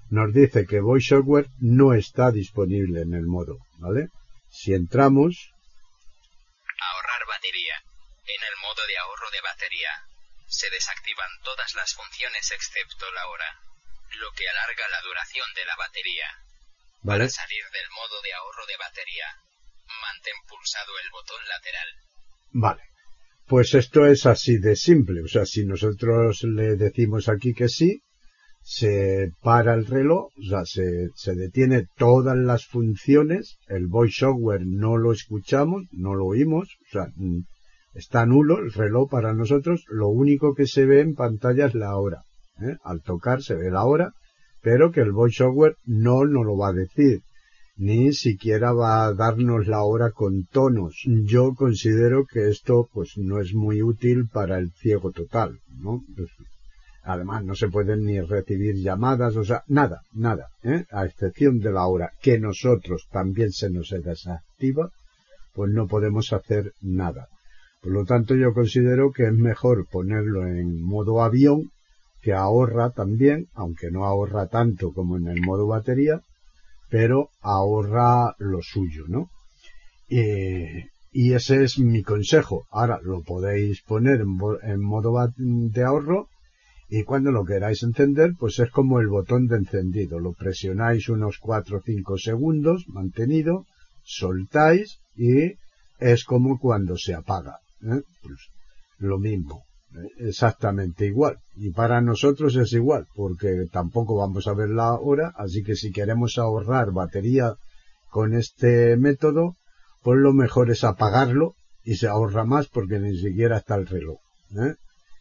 nos 0.10 0.34
dice 0.34 0.66
que 0.66 0.80
VoiceOver 0.80 1.50
no 1.60 1.94
está 1.94 2.32
disponible 2.32 3.02
en 3.02 3.14
el 3.14 3.26
modo, 3.26 3.58
¿vale? 3.80 4.08
Si 4.50 4.74
entramos. 4.74 5.52
En 8.28 8.44
el 8.44 8.56
modo 8.62 8.86
de 8.86 8.98
ahorro 8.98 9.30
de 9.32 9.42
batería. 9.42 9.92
Se 10.48 10.70
desactivan 10.70 11.30
todas 11.44 11.74
las 11.76 11.94
funciones 11.94 12.52
excepto 12.52 13.12
la 13.12 13.28
hora. 13.28 13.60
Lo 14.20 14.32
que 14.32 14.48
alarga 14.48 14.88
la 14.90 15.02
duración 15.02 15.48
de 15.56 15.66
la 15.66 15.76
batería. 15.76 16.28
¿vale? 17.04 17.26
Para 17.26 17.30
salir 17.30 17.64
del 17.72 17.90
modo 17.92 18.22
de 18.22 18.34
ahorro 18.34 18.66
de 18.66 18.78
batería. 18.78 19.28
Mantén 20.02 20.36
pulsado 20.48 20.92
el 21.00 21.10
botón 21.12 21.42
lateral. 21.48 21.90
Vale. 22.52 22.84
Pues 23.48 23.74
esto 23.74 24.06
es 24.06 24.26
así 24.26 24.58
de 24.58 24.76
simple. 24.76 25.22
O 25.24 25.28
sea, 25.28 25.46
si 25.46 25.66
nosotros 25.66 26.44
le 26.44 26.76
decimos 26.76 27.30
aquí 27.30 27.54
que 27.54 27.70
sí, 27.70 28.04
se 28.62 29.32
para 29.42 29.74
el 29.74 29.86
reloj, 29.86 30.26
o 30.38 30.44
sea, 30.50 30.66
se, 30.66 31.08
se 31.16 31.34
detiene 31.34 31.88
todas 31.96 32.36
las 32.36 32.66
funciones, 32.66 33.58
el 33.68 33.88
voiceover 33.88 34.60
no 34.66 34.98
lo 34.98 35.14
escuchamos, 35.14 35.84
no 35.92 36.14
lo 36.14 36.26
oímos, 36.26 36.68
o 36.88 36.92
sea, 36.92 37.06
está 37.98 38.26
nulo 38.26 38.60
el 38.60 38.72
reloj 38.72 39.10
para 39.10 39.34
nosotros, 39.34 39.84
lo 39.90 40.08
único 40.08 40.54
que 40.54 40.68
se 40.68 40.86
ve 40.86 41.02
en 41.02 41.16
pantalla 41.16 41.66
es 41.66 41.76
la 41.76 41.98
hora. 41.98 42.24
¿eh? 42.62 42.78
Al 42.84 43.02
tocar 43.02 43.42
se 43.42 43.56
ve 43.56 43.72
la 43.72 43.86
hora, 43.86 44.14
pero 44.62 44.92
que 44.92 45.02
el 45.02 45.12
voiceover 45.12 45.76
no 45.86 46.26
nos 46.26 46.46
lo 46.46 46.58
va 46.58 46.70
a 46.70 46.74
decir 46.74 47.22
ni 47.78 48.12
siquiera 48.12 48.74
va 48.74 49.06
a 49.06 49.14
darnos 49.14 49.68
la 49.68 49.84
hora 49.84 50.12
con 50.12 50.46
tonos. 50.46 51.04
Yo 51.06 51.54
considero 51.54 52.26
que 52.26 52.50
esto 52.50 52.90
pues 52.92 53.14
no 53.18 53.40
es 53.40 53.54
muy 53.54 53.84
útil 53.84 54.28
para 54.28 54.58
el 54.58 54.72
ciego 54.72 55.12
total, 55.12 55.60
¿no? 55.80 56.02
Pues, 56.16 56.30
además 57.04 57.46
no 57.46 57.56
se 57.56 57.70
pueden 57.70 58.04
ni 58.04 58.20
recibir 58.20 58.76
llamadas, 58.76 59.36
o 59.38 59.44
sea, 59.44 59.64
nada, 59.68 60.02
nada, 60.12 60.48
¿eh? 60.64 60.86
a 60.92 61.06
excepción 61.06 61.60
de 61.60 61.72
la 61.72 61.86
hora 61.86 62.12
que 62.22 62.40
nosotros 62.40 63.08
también 63.12 63.52
se 63.52 63.70
nos 63.70 63.90
desactiva, 63.90 64.90
pues 65.54 65.72
no 65.72 65.88
podemos 65.88 66.34
hacer 66.34 66.74
nada. 66.82 67.28
Por 67.82 67.92
lo 67.92 68.06
tanto, 68.06 68.36
yo 68.36 68.54
considero 68.54 69.12
que 69.12 69.24
es 69.24 69.34
mejor 69.34 69.88
ponerlo 69.90 70.48
en 70.48 70.82
modo 70.82 71.22
avión, 71.22 71.72
que 72.22 72.34
ahorra 72.34 72.92
también, 72.92 73.48
aunque 73.54 73.92
no 73.92 74.06
ahorra 74.06 74.48
tanto 74.48 74.92
como 74.92 75.18
en 75.18 75.28
el 75.28 75.42
modo 75.42 75.68
batería, 75.68 76.22
pero 76.90 77.30
ahorra 77.42 78.36
lo 78.40 78.62
suyo, 78.62 79.06
¿no? 79.08 79.30
Eh, 80.10 80.88
y 81.12 81.34
ese 81.34 81.64
es 81.64 81.80
mi 81.80 82.04
consejo. 82.04 82.66
Ahora 82.72 83.00
lo 83.02 83.22
podéis 83.22 83.82
poner 83.82 84.22
en, 84.22 84.38
en 84.64 84.82
modo 84.82 85.14
de 85.38 85.84
ahorro 85.84 86.28
y 86.90 87.04
cuando 87.04 87.32
lo 87.32 87.44
queráis 87.44 87.84
encender, 87.84 88.34
pues 88.40 88.60
es 88.60 88.72
como 88.72 89.00
el 89.00 89.08
botón 89.08 89.48
de 89.48 89.58
encendido. 89.58 90.20
Lo 90.20 90.34
presionáis 90.34 91.10
unos 91.10 91.38
4 91.40 91.78
o 91.78 91.82
5 91.82 92.18
segundos, 92.18 92.86
mantenido, 92.88 93.66
soltáis 94.04 95.00
y 95.16 95.56
es 96.00 96.24
como 96.24 96.60
cuando 96.60 96.98
se 96.98 97.14
apaga. 97.14 97.60
¿Eh? 97.82 98.02
Pues 98.22 98.50
lo 98.98 99.18
mismo, 99.20 99.66
¿eh? 99.94 100.28
exactamente 100.28 101.06
igual. 101.06 101.38
Y 101.56 101.72
para 101.72 102.02
nosotros 102.02 102.56
es 102.56 102.74
igual, 102.74 103.08
porque 103.16 103.66
tampoco 103.72 104.16
vamos 104.18 104.48
a 104.48 104.54
ver 104.54 104.70
la 104.70 104.94
hora, 104.94 105.34
así 105.36 105.64
que 105.64 105.76
si 105.76 105.92
queremos 105.92 106.38
ahorrar 106.38 106.92
batería 106.92 107.56
con 108.10 108.34
este 108.34 108.98
método, 108.98 109.56
pues 110.02 110.20
lo 110.20 110.34
mejor 110.34 110.72
es 110.72 110.84
apagarlo 110.84 111.56
y 111.84 111.96
se 111.96 112.08
ahorra 112.08 112.44
más 112.44 112.68
porque 112.68 113.00
ni 113.00 113.18
siquiera 113.18 113.58
está 113.58 113.76
el 113.76 113.88
reloj. 113.88 114.20
¿eh? 114.52 114.76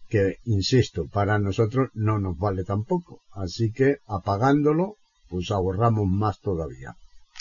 Que, 0.09 0.37
insisto, 0.45 1.07
para 1.13 1.39
nosotros 1.39 1.91
no 1.95 2.19
nos 2.19 2.37
vale 2.39 2.65
tampoco. 2.65 3.21
Así 3.33 3.73
que 3.73 3.99
apagándolo, 4.07 4.97
pues 5.29 5.51
ahorramos 5.51 6.07
más 6.09 6.41
todavía. 6.41 6.95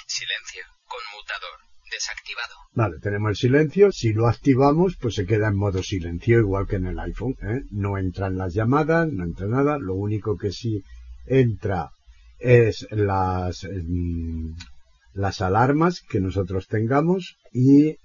Silencio. 0.08 0.64
Conmutador. 0.88 1.65
Desactivado. 1.92 2.56
Vale, 2.74 3.00
tenemos 3.00 3.30
el 3.30 3.36
silencio. 3.36 3.92
Si 3.92 4.12
lo 4.14 4.28
activamos, 4.28 4.98
pues 4.98 5.16
se 5.16 5.26
queda 5.26 5.48
en 5.48 5.56
modo 5.56 5.82
silencio, 5.84 6.40
igual 6.40 6.68
que 6.68 6.78
en 6.78 6.88
el 6.88 7.00
iPhone. 7.00 7.36
¿eh? 7.42 7.62
No 7.72 7.98
entran 7.98 8.38
las 8.38 8.54
llamadas, 8.54 9.12
no 9.12 9.24
entra 9.24 9.48
nada. 9.48 9.78
Lo 9.78 9.94
único 9.94 10.38
que 10.38 10.52
sí 10.52 10.84
entra 11.26 11.90
es 12.40 12.88
las, 12.92 13.64
mm, 13.64 14.54
las 15.14 15.42
alarmas 15.42 16.02
que 16.02 16.20
nosotros 16.20 16.68
tengamos 16.68 17.38
y 17.54 17.98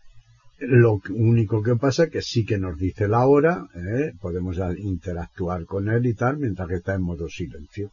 lo 0.60 1.00
único 1.08 1.62
que 1.62 1.74
pasa 1.76 2.04
es 2.04 2.10
que 2.10 2.22
sí 2.22 2.44
que 2.44 2.58
nos 2.58 2.76
dice 2.76 3.08
la 3.08 3.26
hora, 3.26 3.66
¿eh? 3.74 4.12
podemos 4.20 4.58
interactuar 4.76 5.64
con 5.64 5.88
él 5.88 6.04
y 6.04 6.14
tal, 6.14 6.36
mientras 6.36 6.68
que 6.68 6.76
está 6.76 6.94
en 6.94 7.02
modo 7.02 7.28
silencio. 7.28 7.90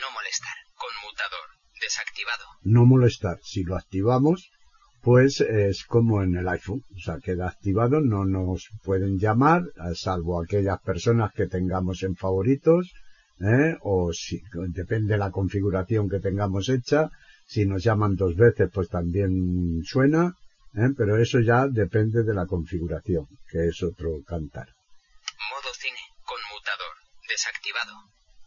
No 0.00 0.10
molestar. 0.12 0.52
Conmutador. 0.76 1.48
Desactivado. 1.80 2.44
No 2.64 2.84
molestar. 2.84 3.38
Si 3.42 3.64
lo 3.64 3.76
activamos, 3.76 4.50
pues 5.02 5.40
es 5.40 5.84
como 5.84 6.22
en 6.22 6.36
el 6.36 6.48
iPhone, 6.48 6.84
o 6.94 7.00
sea, 7.00 7.18
queda 7.18 7.48
activado, 7.48 8.00
no 8.00 8.24
nos 8.24 8.68
pueden 8.84 9.18
llamar, 9.18 9.64
salvo 9.94 10.40
aquellas 10.40 10.80
personas 10.80 11.32
que 11.34 11.48
tengamos 11.48 12.04
en 12.04 12.14
favoritos, 12.14 12.92
¿eh? 13.40 13.76
o 13.80 14.12
si 14.12 14.40
depende 14.68 15.14
de 15.14 15.18
la 15.18 15.32
configuración 15.32 16.08
que 16.08 16.20
tengamos 16.20 16.68
hecha, 16.68 17.10
si 17.46 17.66
nos 17.66 17.82
llaman 17.82 18.14
dos 18.14 18.36
veces, 18.36 18.70
pues 18.72 18.88
también 18.88 19.82
suena, 19.84 20.34
¿eh? 20.74 20.90
pero 20.96 21.16
eso 21.16 21.40
ya 21.40 21.66
depende 21.66 22.22
de 22.22 22.34
la 22.34 22.46
configuración, 22.46 23.26
que 23.50 23.66
es 23.66 23.82
otro 23.82 24.22
cantar. 24.24 24.68
Modo 25.50 25.74
cine, 25.74 25.98
conmutador, 26.24 26.94
desactivado. 27.28 27.92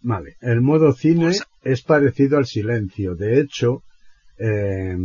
Vale, 0.01 0.37
el 0.39 0.61
modo 0.61 0.93
cine 0.93 1.35
es 1.63 1.81
parecido 1.81 2.37
al 2.37 2.45
silencio. 2.45 3.15
De 3.15 3.41
hecho, 3.41 3.83
eh, 4.37 4.95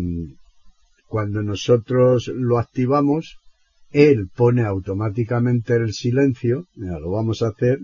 cuando 1.11 1.43
nosotros 1.43 2.31
lo 2.31 2.63
activamos, 2.63 3.43
él 3.91 4.31
pone 4.31 4.63
automáticamente 4.63 5.75
el 5.75 5.93
silencio. 5.93 6.71
Mira, 6.79 7.03
lo 7.03 7.11
vamos 7.11 7.43
a 7.43 7.51
hacer. 7.51 7.83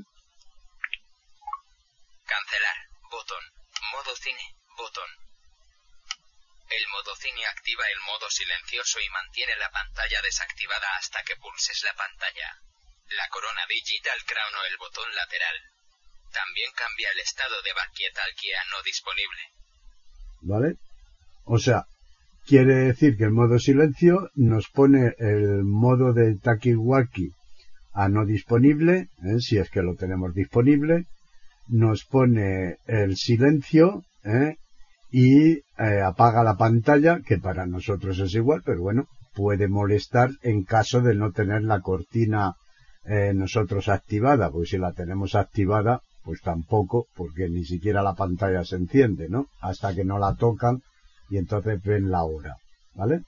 Cancelar, 2.22 2.78
botón. 3.10 3.42
Modo 3.90 4.14
cine, 4.14 4.46
botón. 4.78 5.10
El 6.70 6.86
modo 6.94 7.10
cine 7.18 7.42
activa 7.50 7.82
el 7.90 8.00
modo 8.06 8.30
silencioso 8.30 9.02
y 9.02 9.10
mantiene 9.10 9.58
la 9.58 9.74
pantalla 9.74 10.22
desactivada 10.22 10.86
hasta 11.02 11.18
que 11.26 11.34
pulses 11.42 11.82
la 11.82 11.98
pantalla. 11.98 12.62
La 13.10 13.26
corona 13.34 13.66
digital 13.66 14.22
crown 14.22 14.54
o 14.54 14.64
el 14.70 14.78
botón 14.78 15.10
lateral. 15.18 15.58
También 16.30 16.70
cambia 16.78 17.10
el 17.10 17.18
estado 17.18 17.58
de 17.62 17.74
Talkie 17.74 18.54
a 18.54 18.62
no 18.70 18.82
disponible. 18.86 19.42
¿Vale? 20.42 20.78
O 21.42 21.58
sea, 21.58 21.90
quiere 22.46 22.76
decir 22.86 23.16
que 23.16 23.24
el 23.24 23.32
modo 23.32 23.58
silencio 23.58 24.30
nos 24.36 24.68
pone 24.68 25.14
el 25.18 25.64
modo 25.64 26.12
de 26.12 26.36
Takiwaki 26.36 27.32
a 27.92 28.08
no 28.08 28.24
disponible, 28.24 29.08
¿eh? 29.24 29.40
si 29.40 29.58
es 29.58 29.68
que 29.70 29.82
lo 29.82 29.96
tenemos 29.96 30.32
disponible, 30.32 31.06
nos 31.68 32.04
pone 32.04 32.76
el 32.86 33.16
silencio 33.16 34.04
¿eh? 34.22 34.56
y 35.10 35.54
eh, 35.54 36.02
apaga 36.04 36.44
la 36.44 36.56
pantalla, 36.56 37.20
que 37.26 37.38
para 37.38 37.66
nosotros 37.66 38.18
es 38.20 38.34
igual, 38.34 38.62
pero 38.64 38.80
bueno, 38.80 39.06
puede 39.34 39.66
molestar 39.66 40.30
en 40.42 40.62
caso 40.62 41.00
de 41.00 41.14
no 41.14 41.32
tener 41.32 41.62
la 41.62 41.80
cortina 41.80 42.54
nosotros 43.34 43.88
activada, 43.88 44.50
porque 44.50 44.70
si 44.70 44.78
la 44.78 44.90
tenemos 44.90 45.36
activada, 45.36 46.00
pues 46.24 46.40
tampoco, 46.40 47.06
porque 47.14 47.48
ni 47.48 47.64
siquiera 47.64 48.02
la 48.02 48.16
pantalla 48.16 48.64
se 48.64 48.74
enciende, 48.74 49.28
¿no? 49.28 49.46
Hasta 49.60 49.94
que 49.94 50.04
no 50.04 50.18
la 50.18 50.34
tocan 50.34 50.80
y 51.28 51.38
entonces 51.38 51.82
ven 51.82 52.10
la 52.10 52.24
hora, 52.24 52.56
¿vale? 52.94 53.20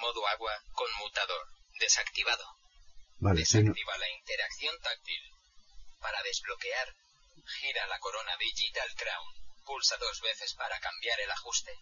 Modo 0.00 0.26
agua, 0.28 0.52
conmutador, 0.72 1.46
desactivado. 1.80 2.44
Vale, 3.20 3.40
Desactiva 3.40 3.98
la 3.98 4.10
interacción 4.18 4.74
táctil. 4.82 5.22
Para 6.00 6.22
desbloquear, 6.22 6.88
gira 7.60 7.86
la 7.88 7.98
corona 7.98 8.32
Digital 8.38 8.88
Crown. 8.96 9.28
Pulsa 9.66 9.96
dos 9.98 10.20
veces 10.22 10.54
para 10.54 10.78
cambiar 10.78 11.20
el 11.20 11.30
ajuste. 11.30 11.72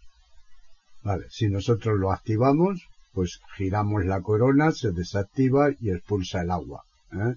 Vale, 1.02 1.26
si 1.30 1.48
nosotros 1.48 1.98
lo 1.98 2.10
activamos, 2.10 2.80
pues 3.12 3.40
giramos 3.56 4.04
la 4.04 4.22
corona, 4.22 4.72
se 4.72 4.90
desactiva 4.92 5.70
y 5.78 5.90
expulsa 5.90 6.40
el 6.40 6.50
agua. 6.50 6.84
¿eh? 7.12 7.36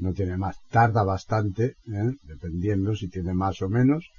no 0.00 0.14
tiene 0.14 0.36
más. 0.36 0.56
Tarda 0.70 1.04
bastante, 1.04 1.76
¿eh? 1.86 2.12
dependiendo 2.22 2.96
si 2.96 3.08
tiene 3.08 3.34
más 3.34 3.60
o 3.62 3.68
menos, 3.68 4.10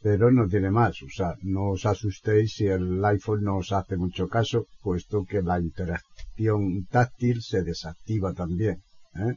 pero 0.00 0.30
no 0.30 0.48
tiene 0.48 0.70
más. 0.70 1.02
O 1.02 1.08
sea, 1.08 1.34
no 1.42 1.70
os 1.70 1.86
asustéis 1.86 2.54
si 2.54 2.66
el 2.66 3.04
iPhone 3.04 3.42
no 3.42 3.58
os 3.58 3.72
hace 3.72 3.96
mucho 3.96 4.28
caso, 4.28 4.66
puesto 4.80 5.24
que 5.24 5.42
la 5.42 5.58
interacción 5.58 6.86
táctil 6.90 7.42
se 7.42 7.62
desactiva 7.62 8.32
también. 8.32 8.82
¿eh? 9.16 9.36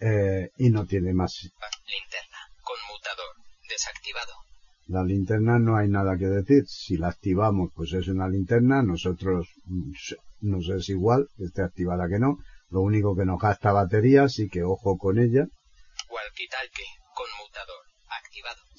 Eh, 0.00 0.50
y 0.58 0.70
no 0.70 0.84
tiene 0.86 1.14
más. 1.14 1.32
Linterna, 1.42 2.38
conmutador, 2.62 3.36
desactivado. 3.68 4.32
La 4.88 5.04
linterna 5.04 5.58
no 5.58 5.76
hay 5.76 5.88
nada 5.88 6.18
que 6.18 6.26
decir. 6.26 6.64
Si 6.66 6.96
la 6.96 7.08
activamos, 7.08 7.70
pues 7.74 7.92
es 7.92 8.08
una 8.08 8.28
linterna. 8.28 8.82
Nosotros 8.82 9.48
mm, 9.64 9.92
nos 10.40 10.68
es 10.68 10.88
igual 10.88 11.28
que 11.36 11.44
esté 11.44 11.62
activada 11.62 12.08
que 12.08 12.18
no. 12.18 12.38
Lo 12.68 12.80
único 12.80 13.14
que 13.14 13.24
nos 13.24 13.40
gasta 13.40 13.70
batería, 13.70 14.24
así 14.24 14.48
que 14.48 14.64
ojo 14.64 14.98
con 14.98 15.18
ella. 15.18 15.46
Walkie-talkie, 16.10 16.88
conmutador. 17.14 17.81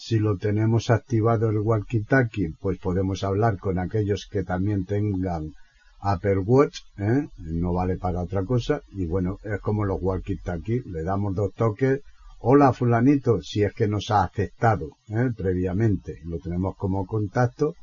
Si 0.06 0.20
lo 0.20 0.36
tenemos 0.36 0.90
activado 0.90 1.50
el 1.50 1.60
walkie-talkie, 1.60 2.58
pues 2.60 2.78
podemos 2.78 3.24
hablar 3.24 3.58
con 3.58 3.80
aquellos 3.80 4.28
que 4.30 4.44
también 4.44 4.84
tengan 4.84 5.54
Apple 6.02 6.40
Watch, 6.40 6.80
¿eh? 6.98 7.30
no 7.38 7.72
vale 7.72 7.96
para 7.98 8.22
otra 8.22 8.44
cosa. 8.44 8.82
Y 8.92 9.06
bueno, 9.06 9.38
es 9.46 9.62
como 9.62 9.86
los 9.86 10.02
walkie-talkie, 10.02 10.84
le 10.88 11.04
damos 11.04 11.34
dos 11.36 11.54
toques. 11.54 12.02
Hola 12.40 12.74
fulanito, 12.74 13.42
si 13.42 13.64
es 13.64 13.74
que 13.74 13.88
nos 13.88 14.12
ha 14.12 14.26
aceptado 14.26 14.90
¿eh? 15.08 15.30
previamente, 15.38 16.20
lo 16.26 16.38
tenemos 16.40 16.76
como 16.76 17.06
contacto, 17.06 17.74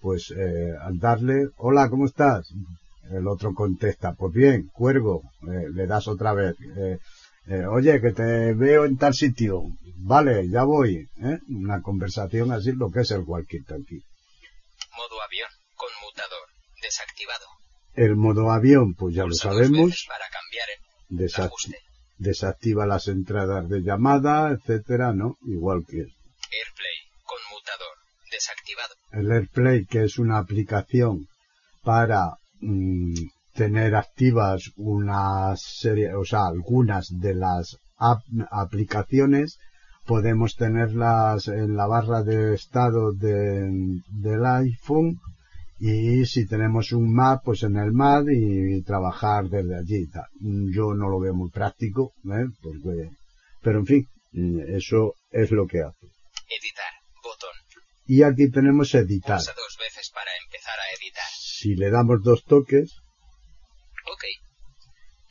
pues 0.00 0.30
eh, 0.30 0.76
al 0.80 1.00
darle, 1.00 1.48
hola, 1.56 1.90
¿cómo 1.90 2.04
estás? 2.04 2.54
El 3.10 3.26
otro 3.26 3.52
contesta, 3.52 4.14
pues 4.14 4.32
bien, 4.32 4.70
cuergo, 4.72 5.22
eh, 5.50 5.68
le 5.74 5.88
das 5.88 6.06
otra 6.06 6.34
vez. 6.34 6.54
Eh, 7.46 7.54
eh, 7.54 7.66
oye, 7.66 8.00
que 8.00 8.12
te 8.12 8.54
veo 8.54 8.84
en 8.84 8.96
tal 8.96 9.14
sitio. 9.14 9.62
Vale, 9.96 10.48
ya 10.48 10.64
voy. 10.64 11.08
Una 11.48 11.80
conversación 11.82 12.52
así, 12.52 12.72
lo 12.72 12.90
que 12.90 13.00
es 13.00 13.10
el 13.10 13.22
walkie-talkie. 13.22 14.02
Modo 14.96 15.22
avión, 15.22 15.48
conmutador, 15.76 16.48
desactivado. 16.82 17.46
El 17.94 18.16
modo 18.16 18.50
avión, 18.50 18.94
pues 18.94 19.14
ya 19.14 19.24
lo 19.24 19.34
sabemos. 19.34 20.06
Para 20.08 20.26
cambiar 20.28 20.68
desactiva 22.18 22.86
las 22.86 23.08
entradas 23.08 23.68
de 23.68 23.80
llamada, 23.80 24.50
etcétera, 24.50 25.12
¿no? 25.12 25.36
Igual 25.46 25.84
que 25.86 25.98
AirPlay, 25.98 26.98
conmutador, 27.24 27.96
desactivado. 28.30 28.94
El 29.12 29.30
AirPlay, 29.30 29.86
que 29.86 30.04
es 30.04 30.18
una 30.18 30.38
aplicación 30.38 31.28
para 31.82 32.38
Mm, 32.66 33.28
tener 33.54 33.94
activas 33.94 34.72
una 34.76 35.54
serie, 35.56 36.14
o 36.14 36.24
sea, 36.24 36.46
algunas 36.46 37.08
de 37.10 37.34
las 37.34 37.78
aplicaciones, 38.50 39.58
podemos 40.04 40.56
tenerlas 40.56 41.48
en 41.48 41.76
la 41.76 41.86
barra 41.86 42.22
de 42.22 42.54
estado 42.54 43.12
del 43.12 44.46
iPhone 44.46 45.20
y 45.78 46.24
si 46.26 46.46
tenemos 46.46 46.92
un 46.92 47.12
Mac, 47.12 47.42
pues 47.44 47.62
en 47.62 47.76
el 47.76 47.92
Mac 47.92 48.24
y, 48.30 48.82
trabajar 48.82 49.48
desde 49.48 49.76
allí. 49.76 50.08
Yo 50.72 50.94
no 50.94 51.08
lo 51.08 51.20
veo 51.20 51.34
muy 51.34 51.50
práctico, 51.50 52.12
¿eh? 52.24 53.10
pero 53.62 53.80
en 53.80 53.86
fin, 53.86 54.08
eso 54.68 55.14
es 55.30 55.50
lo 55.50 55.66
que 55.66 55.82
hace. 55.82 56.06
Editar, 56.48 56.92
botón. 57.22 57.50
Y 58.06 58.22
aquí 58.22 58.50
tenemos 58.50 58.94
editar. 58.94 59.38
dos 59.38 59.78
veces 59.78 60.10
para 60.12 60.30
empezar 60.44 60.74
a 60.78 60.96
editar. 60.98 61.24
Si 61.38 61.74
le 61.74 61.90
damos 61.90 62.22
dos 62.22 62.44
toques, 62.44 63.03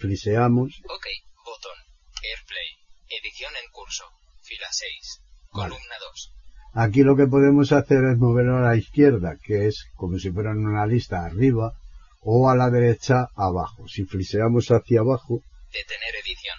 fliseamos, 0.04 0.82
ok, 0.84 1.06
botón, 1.46 1.78
AirPlay, 2.22 2.70
edición 3.08 3.54
en 3.64 3.72
curso, 3.72 4.04
fila 4.42 4.68
6, 4.70 5.22
columna 5.50 5.96
2. 6.12 6.34
Aquí 6.74 7.04
lo 7.04 7.16
que 7.16 7.28
podemos 7.28 7.72
hacer 7.72 8.04
es 8.12 8.18
moverlo 8.18 8.58
a 8.58 8.68
la 8.70 8.76
izquierda, 8.76 9.38
que 9.42 9.68
es 9.68 9.86
como 9.96 10.20
si 10.20 10.30
fuera 10.30 10.52
en 10.52 10.68
una 10.68 10.86
lista 10.86 11.24
arriba, 11.24 11.72
o 12.20 12.50
a 12.50 12.56
la 12.58 12.70
derecha 12.70 13.30
abajo. 13.38 13.88
Si 13.88 14.04
fliseamos 14.04 14.68
hacia 14.72 15.00
abajo, 15.00 15.40
detener 15.72 16.16
edición, 16.22 16.58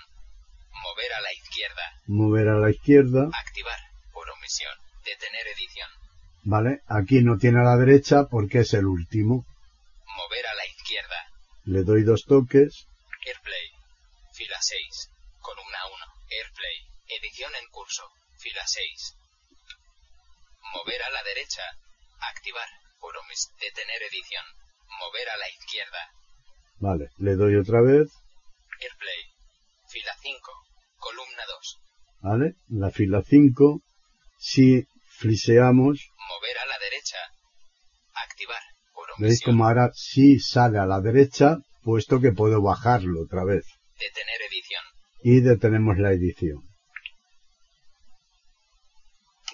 mover 0.70 1.12
a 1.12 1.20
la 1.20 1.32
izquierda, 1.34 1.82
mover 2.06 2.48
a 2.48 2.58
la 2.58 2.70
izquierda, 2.70 3.28
activar, 3.44 3.78
por 4.14 4.30
omisión, 4.30 4.72
detener 5.04 5.46
edición. 5.54 5.88
Vale, 6.44 6.80
aquí 6.88 7.20
no 7.20 7.36
tiene 7.36 7.60
a 7.60 7.64
la 7.64 7.76
derecha 7.76 8.24
porque 8.24 8.60
es 8.60 8.72
el 8.72 8.86
último. 8.86 9.44
Mover 10.16 10.46
a 10.46 10.54
la 10.54 10.66
izquierda. 10.66 11.16
Le 11.64 11.82
doy 11.82 12.04
dos 12.04 12.24
toques. 12.24 12.86
AirPlay. 13.24 13.66
Fila 14.34 14.58
6. 14.60 15.10
Columna 15.40 15.80
1. 15.86 15.96
AirPlay. 16.30 16.76
Edición 17.08 17.52
en 17.60 17.66
curso. 17.70 18.04
Fila 18.38 18.62
6. 18.66 19.16
Mover 20.74 21.02
a 21.02 21.10
la 21.10 21.22
derecha. 21.22 21.62
Activar. 22.20 22.68
Detener 23.60 24.02
edición. 24.02 24.44
Mover 25.00 25.28
a 25.28 25.36
la 25.36 25.48
izquierda. 25.48 26.02
Vale. 26.80 27.10
Le 27.18 27.36
doy 27.36 27.56
otra 27.56 27.80
vez. 27.82 28.08
AirPlay. 28.80 29.22
Fila 29.88 30.14
5. 30.20 30.52
Columna 30.98 31.44
2. 31.46 31.78
Vale. 32.20 32.54
La 32.68 32.90
fila 32.90 33.22
5. 33.22 33.80
Si 34.38 34.84
fliseamos. 35.18 36.10
Mover 36.28 36.58
a 36.58 36.66
la 36.66 36.78
derecha. 36.78 37.18
Activar. 38.14 38.62
¿Veis 39.18 39.42
como 39.42 39.66
ahora 39.66 39.90
sí 39.94 40.40
sale 40.40 40.78
a 40.78 40.86
la 40.86 41.00
derecha, 41.00 41.58
puesto 41.84 42.20
que 42.20 42.32
puedo 42.32 42.62
bajarlo 42.62 43.22
otra 43.22 43.44
vez? 43.44 43.64
Detener 43.98 44.40
edición. 44.50 44.84
Y 45.22 45.40
detenemos 45.40 45.96
la 45.98 46.12
edición. 46.12 46.58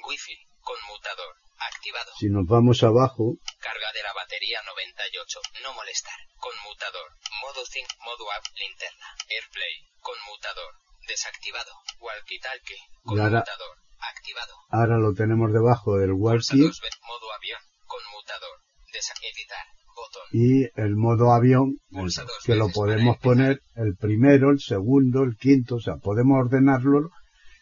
Wi-Fi, 0.06 0.34
conmutador, 0.62 1.34
Activado. 1.60 2.10
Si 2.18 2.26
nos 2.30 2.46
vamos 2.46 2.82
abajo, 2.82 3.36
Carga 3.60 3.92
de 3.92 4.02
la 4.02 4.12
batería 4.14 4.60
98. 4.64 5.40
No 5.62 5.74
molestar. 5.74 6.16
Conmutador. 6.40 7.04
Modo 7.44 7.60
5. 7.68 7.86
Modo 8.04 8.24
app. 8.32 8.44
Linterna. 8.56 9.08
Airplay. 9.28 9.74
Conmutador. 10.00 10.72
Desactivado. 11.06 11.72
Walkie-talkie. 12.00 12.80
Ahora- 13.04 13.44
Conmutador. 13.44 13.76
Activado. 14.00 14.54
ahora 14.70 14.96
lo 14.96 15.12
tenemos 15.12 15.52
debajo 15.52 15.98
del 16.00 16.12
walkie 16.16 16.64
dos. 16.64 16.80
Modo 17.04 17.28
avión. 17.36 17.60
Conmutador. 17.84 18.56
Deseditar. 18.92 19.66
Y 20.32 20.64
el 20.80 20.96
modo 20.96 21.32
avión, 21.32 21.76
que 22.44 22.54
lo 22.54 22.68
podemos 22.68 23.18
poner 23.18 23.60
el 23.74 23.96
primero, 23.96 24.50
el 24.50 24.60
segundo, 24.60 25.22
el 25.22 25.36
quinto, 25.36 25.76
o 25.76 25.80
sea, 25.80 25.96
podemos 25.96 26.38
ordenarlo 26.38 27.10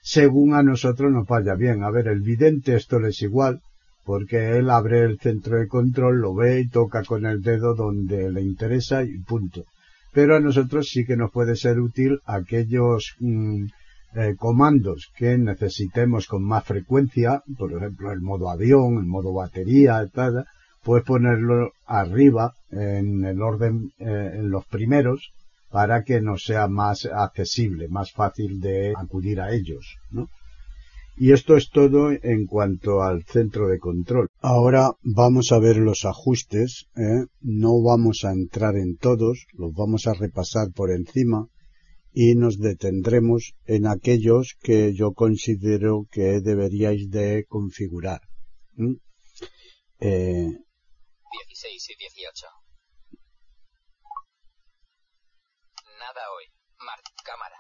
según 0.03 0.55
a 0.55 0.63
nosotros 0.63 1.13
nos 1.13 1.27
vaya 1.27 1.55
bien. 1.55 1.83
A 1.83 1.91
ver, 1.91 2.09
el 2.09 2.21
vidente 2.21 2.75
esto 2.75 2.99
le 2.99 3.09
es 3.09 3.23
igual, 3.23 3.61
porque 4.05 4.57
él 4.57 4.71
abre 4.71 5.03
el 5.03 5.19
centro 5.19 5.59
de 5.59 5.69
control, 5.69 6.21
lo 6.21 6.35
ve 6.35 6.61
y 6.61 6.69
toca 6.69 7.05
con 7.05 7.27
el 7.27 7.43
dedo 7.43 7.75
donde 7.75 8.31
le 8.31 8.43
interesa 8.43 9.03
y 9.03 9.19
punto. 9.19 9.65
Pero 10.13 10.37
a 10.37 10.41
nosotros 10.41 10.89
sí 10.89 11.05
que 11.05 11.17
nos 11.17 11.31
puede 11.31 11.57
ser 11.57 11.79
útil 11.79 12.21
aquellos 12.25 13.15
mm, 13.19 13.65
eh, 14.15 14.35
comandos 14.37 15.11
que 15.17 15.37
necesitemos 15.37 16.27
con 16.27 16.43
más 16.43 16.65
frecuencia, 16.65 17.43
por 17.59 17.73
ejemplo 17.73 18.11
el 18.11 18.23
modo 18.23 18.49
avión, 18.49 18.97
el 18.97 19.07
modo 19.07 19.35
batería, 19.35 20.01
etc., 20.01 20.47
puedes 20.83 21.05
ponerlo 21.05 21.73
arriba 21.87 22.55
en 22.71 23.25
el 23.25 23.43
orden, 23.43 23.93
eh, 23.99 24.33
en 24.35 24.51
los 24.51 24.67
primeros, 24.67 25.33
para 25.71 26.03
que 26.03 26.21
nos 26.21 26.45
sea 26.45 26.69
más 26.69 27.07
accesible, 27.07 27.89
más 27.89 28.13
fácil 28.13 28.61
de 28.61 28.95
acudir 28.97 29.41
a 29.41 29.53
ellos, 29.53 29.97
¿no? 30.11 30.29
Y 31.21 31.33
esto 31.33 31.57
es 31.57 31.71
todo 31.71 32.13
en 32.13 32.47
cuanto 32.47 33.03
al 33.03 33.25
centro 33.25 33.67
de 33.67 33.81
control. 33.81 34.29
Ahora 34.41 34.93
vamos 35.03 35.51
a 35.51 35.59
ver 35.59 35.79
los 35.79 36.05
ajustes. 36.05 36.87
¿eh? 36.97 37.27
No 37.41 37.83
vamos 37.83 38.25
a 38.25 38.31
entrar 38.31 38.77
en 38.77 38.97
todos, 38.97 39.47
los 39.53 39.75
vamos 39.75 40.07
a 40.07 40.15
repasar 40.15 40.71
por 40.73 40.93
encima 40.93 41.49
y 42.13 42.37
nos 42.37 42.59
detendremos 42.59 43.55
en 43.67 43.89
aquellos 43.89 44.57
que 44.63 44.95
yo 44.95 45.13
considero 45.13 46.07
que 46.13 46.41
deberíais 46.41 47.11
de 47.11 47.45
configurar. 47.49 48.21
Eh, 49.99 50.53
16 51.31 51.91
y 51.91 51.97
18. 51.97 52.47
Nada 55.99 56.23
hoy. 56.33 56.45
Mar. 56.79 57.01
Cámara. 57.25 57.57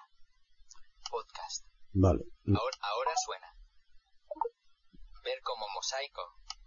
Podcast. 1.11 1.65
vale. 1.93 2.25
Ahora, 2.47 2.77
ahora 2.83 3.11
suena. 3.25 3.47
Ver 5.25 5.41
como 5.43 5.67
mosaico. 5.75 6.23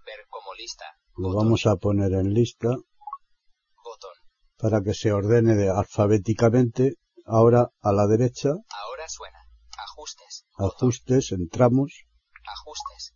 Ver 0.06 0.26
como 0.30 0.54
lista. 0.56 0.86
Lo 1.16 1.30
Botón. 1.30 1.44
vamos 1.46 1.66
a 1.68 1.76
poner 1.76 2.12
en 2.14 2.34
lista 2.34 2.70
Botón. 3.84 4.16
para 4.58 4.82
que 4.82 4.94
se 4.94 5.12
ordene 5.14 5.56
de- 5.56 5.70
alfabéticamente. 5.70 6.96
Ahora 7.26 7.70
a 7.82 7.92
la 7.94 8.08
derecha, 8.08 8.50
Ahora 8.70 9.08
suena. 9.08 9.38
Ajustes. 9.78 10.46
Botón. 10.58 10.66
ajustes, 10.90 11.32
entramos. 11.32 12.06
Ajustes. 12.46 13.14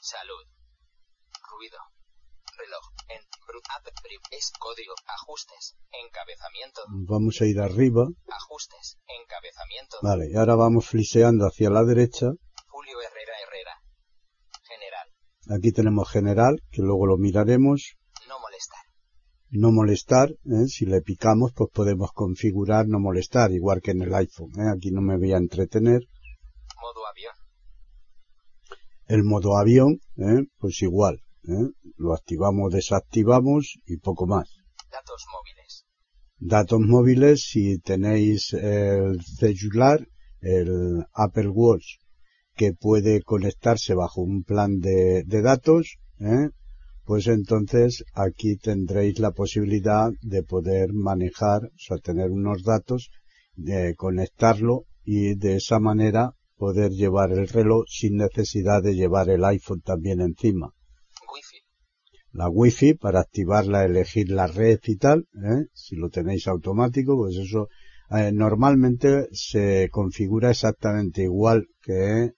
Salud. 0.00 0.44
Ruido. 1.50 1.78
Reloj. 2.56 2.84
En. 3.08 3.22
Brut. 3.48 3.55
App. 3.74 3.86
Es. 4.30 4.52
Código. 4.58 4.94
Ajustes. 5.06 5.76
Encabezamiento. 5.92 6.80
Vamos 6.88 7.40
a 7.40 7.46
ir 7.46 7.60
arriba. 7.60 8.06
Ajustes. 8.28 8.98
Encabezamiento. 9.06 9.96
Vale, 10.02 10.30
y 10.30 10.36
ahora 10.36 10.54
vamos 10.56 10.86
fliseando 10.86 11.46
hacia 11.46 11.70
la 11.70 11.84
derecha. 11.84 12.26
Julio 12.68 13.00
Herrera 13.00 13.32
Herrera. 13.42 13.72
General. 14.68 15.58
Aquí 15.58 15.72
tenemos 15.72 16.10
general, 16.10 16.62
que 16.70 16.82
luego 16.82 17.06
lo 17.06 17.16
miraremos. 17.16 17.96
No 18.28 18.38
molestar. 18.40 18.80
No 19.50 19.72
molestar, 19.72 20.30
¿eh? 20.30 20.66
si 20.66 20.86
le 20.86 21.00
picamos, 21.02 21.52
pues 21.54 21.70
podemos 21.72 22.10
configurar 22.12 22.88
no 22.88 22.98
molestar, 22.98 23.52
igual 23.52 23.80
que 23.80 23.92
en 23.92 24.02
el 24.02 24.14
iPhone. 24.14 24.50
¿eh? 24.58 24.72
Aquí 24.74 24.90
no 24.90 25.02
me 25.02 25.16
voy 25.16 25.32
a 25.32 25.36
entretener. 25.36 26.02
Modo 26.80 27.06
avión. 27.06 27.34
El 29.06 29.22
modo 29.22 29.56
avión, 29.56 30.00
¿eh? 30.16 30.46
pues 30.58 30.82
igual. 30.82 31.22
¿Eh? 31.48 31.70
Lo 31.96 32.12
activamos, 32.14 32.72
desactivamos 32.72 33.78
y 33.86 33.98
poco 33.98 34.26
más. 34.26 34.48
Datos 34.90 35.24
móviles. 35.32 35.86
Datos 36.38 36.80
móviles, 36.80 37.40
si 37.50 37.78
tenéis 37.78 38.52
el 38.52 39.22
celular, 39.22 40.06
el 40.40 41.04
Apple 41.12 41.48
Watch, 41.48 41.98
que 42.54 42.72
puede 42.72 43.22
conectarse 43.22 43.94
bajo 43.94 44.22
un 44.22 44.42
plan 44.42 44.78
de, 44.78 45.24
de 45.24 45.42
datos, 45.42 45.96
¿eh? 46.20 46.50
pues 47.04 47.28
entonces 47.28 48.04
aquí 48.14 48.56
tendréis 48.56 49.18
la 49.18 49.30
posibilidad 49.30 50.10
de 50.22 50.42
poder 50.42 50.92
manejar, 50.92 51.64
o 51.64 51.78
sea, 51.78 51.98
tener 51.98 52.30
unos 52.30 52.62
datos, 52.62 53.10
de 53.54 53.94
conectarlo 53.94 54.84
y 55.04 55.36
de 55.36 55.56
esa 55.56 55.78
manera 55.78 56.34
poder 56.56 56.90
llevar 56.90 57.32
el 57.32 57.48
reloj 57.48 57.84
sin 57.88 58.16
necesidad 58.16 58.82
de 58.82 58.94
llevar 58.94 59.30
el 59.30 59.44
iPhone 59.44 59.80
también 59.82 60.20
encima. 60.20 60.72
La 62.36 62.48
wifi 62.50 62.94
para 62.94 63.20
activarla, 63.20 63.84
elegir 63.84 64.30
la 64.30 64.46
red 64.46 64.78
y 64.84 64.96
tal, 64.96 65.26
¿eh? 65.34 65.68
si 65.72 65.96
lo 65.96 66.10
tenéis 66.10 66.46
automático, 66.48 67.16
pues 67.16 67.36
eso 67.36 67.68
eh, 68.10 68.30
normalmente 68.32 69.28
se 69.32 69.88
configura 69.90 70.50
exactamente 70.50 71.22
igual 71.22 71.66
que 71.82 72.32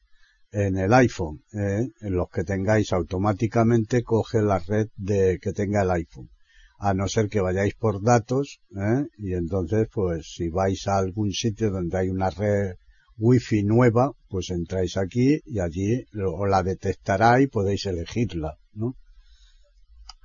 en 0.53 0.79
el 0.79 0.95
iPhone, 0.95 1.43
¿eh? 1.53 1.89
en 2.01 2.15
los 2.15 2.29
que 2.33 2.45
tengáis 2.45 2.93
automáticamente 2.93 4.03
coge 4.03 4.41
la 4.41 4.61
red 4.61 4.89
de 4.97 5.39
que 5.43 5.53
tenga 5.53 5.83
el 5.83 5.91
iPhone, 5.91 6.31
a 6.79 6.95
no 6.95 7.09
ser 7.09 7.29
que 7.29 7.41
vayáis 7.41 7.75
por 7.75 8.01
datos, 8.01 8.61
¿eh? 8.77 9.05
y 9.19 9.35
entonces 9.35 9.89
pues 9.93 10.33
si 10.33 10.49
vais 10.49 10.87
a 10.87 10.99
algún 10.99 11.33
sitio 11.33 11.71
donde 11.71 11.99
hay 11.99 12.09
una 12.09 12.31
red 12.31 12.77
wifi 13.17 13.65
nueva, 13.65 14.13
pues 14.29 14.51
entráis 14.51 14.97
aquí 14.97 15.41
y 15.45 15.59
allí 15.59 16.07
os 16.15 16.49
la 16.49 16.63
detectará 16.63 17.41
y 17.41 17.49
podéis 17.49 17.85
elegirla, 17.87 18.59
¿no? 18.75 18.95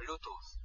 Bluetooth. 0.05 0.63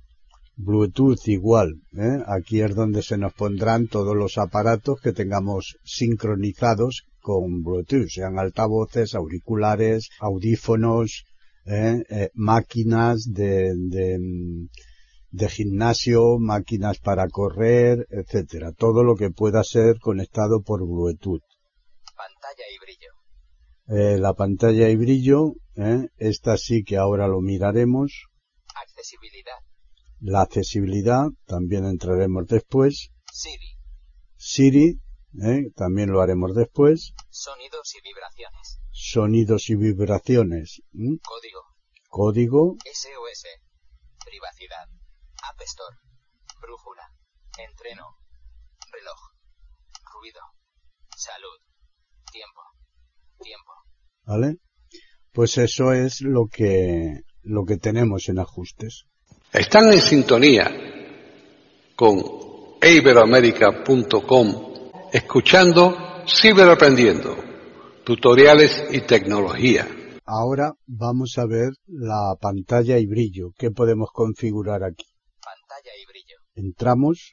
Bluetooth 0.57 1.29
igual, 1.29 1.75
¿eh? 1.97 2.23
aquí 2.27 2.61
es 2.61 2.75
donde 2.75 3.03
se 3.03 3.17
nos 3.17 3.33
pondrán 3.33 3.87
todos 3.87 4.17
los 4.17 4.39
aparatos 4.39 5.01
que 5.01 5.13
tengamos 5.13 5.79
sincronizados 5.85 7.05
con 7.21 7.63
Bluetooth, 7.63 8.09
sean 8.09 8.39
altavoces, 8.39 9.15
auriculares, 9.15 10.09
audífonos, 10.21 11.25
¿eh? 11.67 12.03
Eh, 12.09 12.31
máquinas 12.35 13.25
de, 13.31 13.73
de, 13.77 14.19
de 15.31 15.49
gimnasio, 15.49 16.39
máquinas 16.39 16.99
para 16.99 17.29
correr, 17.29 18.07
etcétera, 18.11 18.73
todo 18.73 19.05
lo 19.05 19.15
que 19.15 19.31
pueda 19.31 19.63
ser 19.63 19.99
conectado 20.01 20.63
por 20.63 20.81
Bluetooth. 20.87 21.43
Pantalla 22.17 22.65
y 22.75 22.79
brillo. 22.81 23.19
Eh, 23.91 24.19
la 24.19 24.35
pantalla 24.35 24.89
y 24.89 24.97
brillo, 24.97 25.53
¿eh? 25.77 26.09
esta 26.17 26.57
sí 26.57 26.83
que 26.83 26.97
ahora 26.97 27.29
lo 27.29 27.41
miraremos. 27.41 28.28
Accesibilidad. 28.83 29.59
La 30.21 30.43
accesibilidad, 30.43 31.27
también 31.47 31.85
entraremos 31.85 32.47
después. 32.47 33.11
Siri. 33.33 33.79
Siri, 34.37 35.01
¿eh? 35.43 35.71
también 35.75 36.11
lo 36.11 36.21
haremos 36.21 36.55
después. 36.55 37.15
Sonidos 37.31 37.95
y 37.95 38.03
vibraciones. 38.03 38.81
Sonidos 38.91 39.71
y 39.71 39.77
vibraciones. 39.77 40.83
Código. 41.23 41.63
Código, 42.09 42.77
SOS. 42.85 43.47
Privacidad. 44.25 44.89
App 45.43 45.61
Store. 45.61 45.97
Brújula. 46.61 47.03
Entreno. 47.59 48.17
Reloj. 48.91 49.21
Ruido. 50.15 50.41
Salud. 51.17 51.59
Tiempo. 52.33 52.63
Tiempo. 53.41 53.73
¿vale? 54.29 54.57
Pues 55.33 55.57
eso 55.57 55.93
es 55.93 56.21
lo 56.21 56.47
que, 56.47 57.21
lo 57.49 57.65
que 57.65 57.79
tenemos 57.79 58.29
en 58.29 58.39
ajustes. 58.39 59.05
Están 59.53 59.93
en 59.93 60.01
sintonía 60.01 60.71
con 61.97 62.23
iberoamerica.com 62.83 64.47
escuchando 65.13 65.97
Ciberaprendiendo, 66.27 67.35
tutoriales 68.05 68.85
y 68.91 69.01
tecnología. 69.01 69.89
Ahora 70.27 70.75
vamos 70.87 71.39
a 71.39 71.47
ver 71.47 71.71
la 71.87 72.37
pantalla 72.39 72.99
y 72.99 73.07
brillo. 73.07 73.53
¿Qué 73.57 73.71
podemos 73.71 74.11
configurar 74.13 74.85
aquí? 74.85 75.07
Pantalla 75.43 75.93
y 75.97 76.05
brillo. 76.07 76.37
Entramos, 76.55 77.33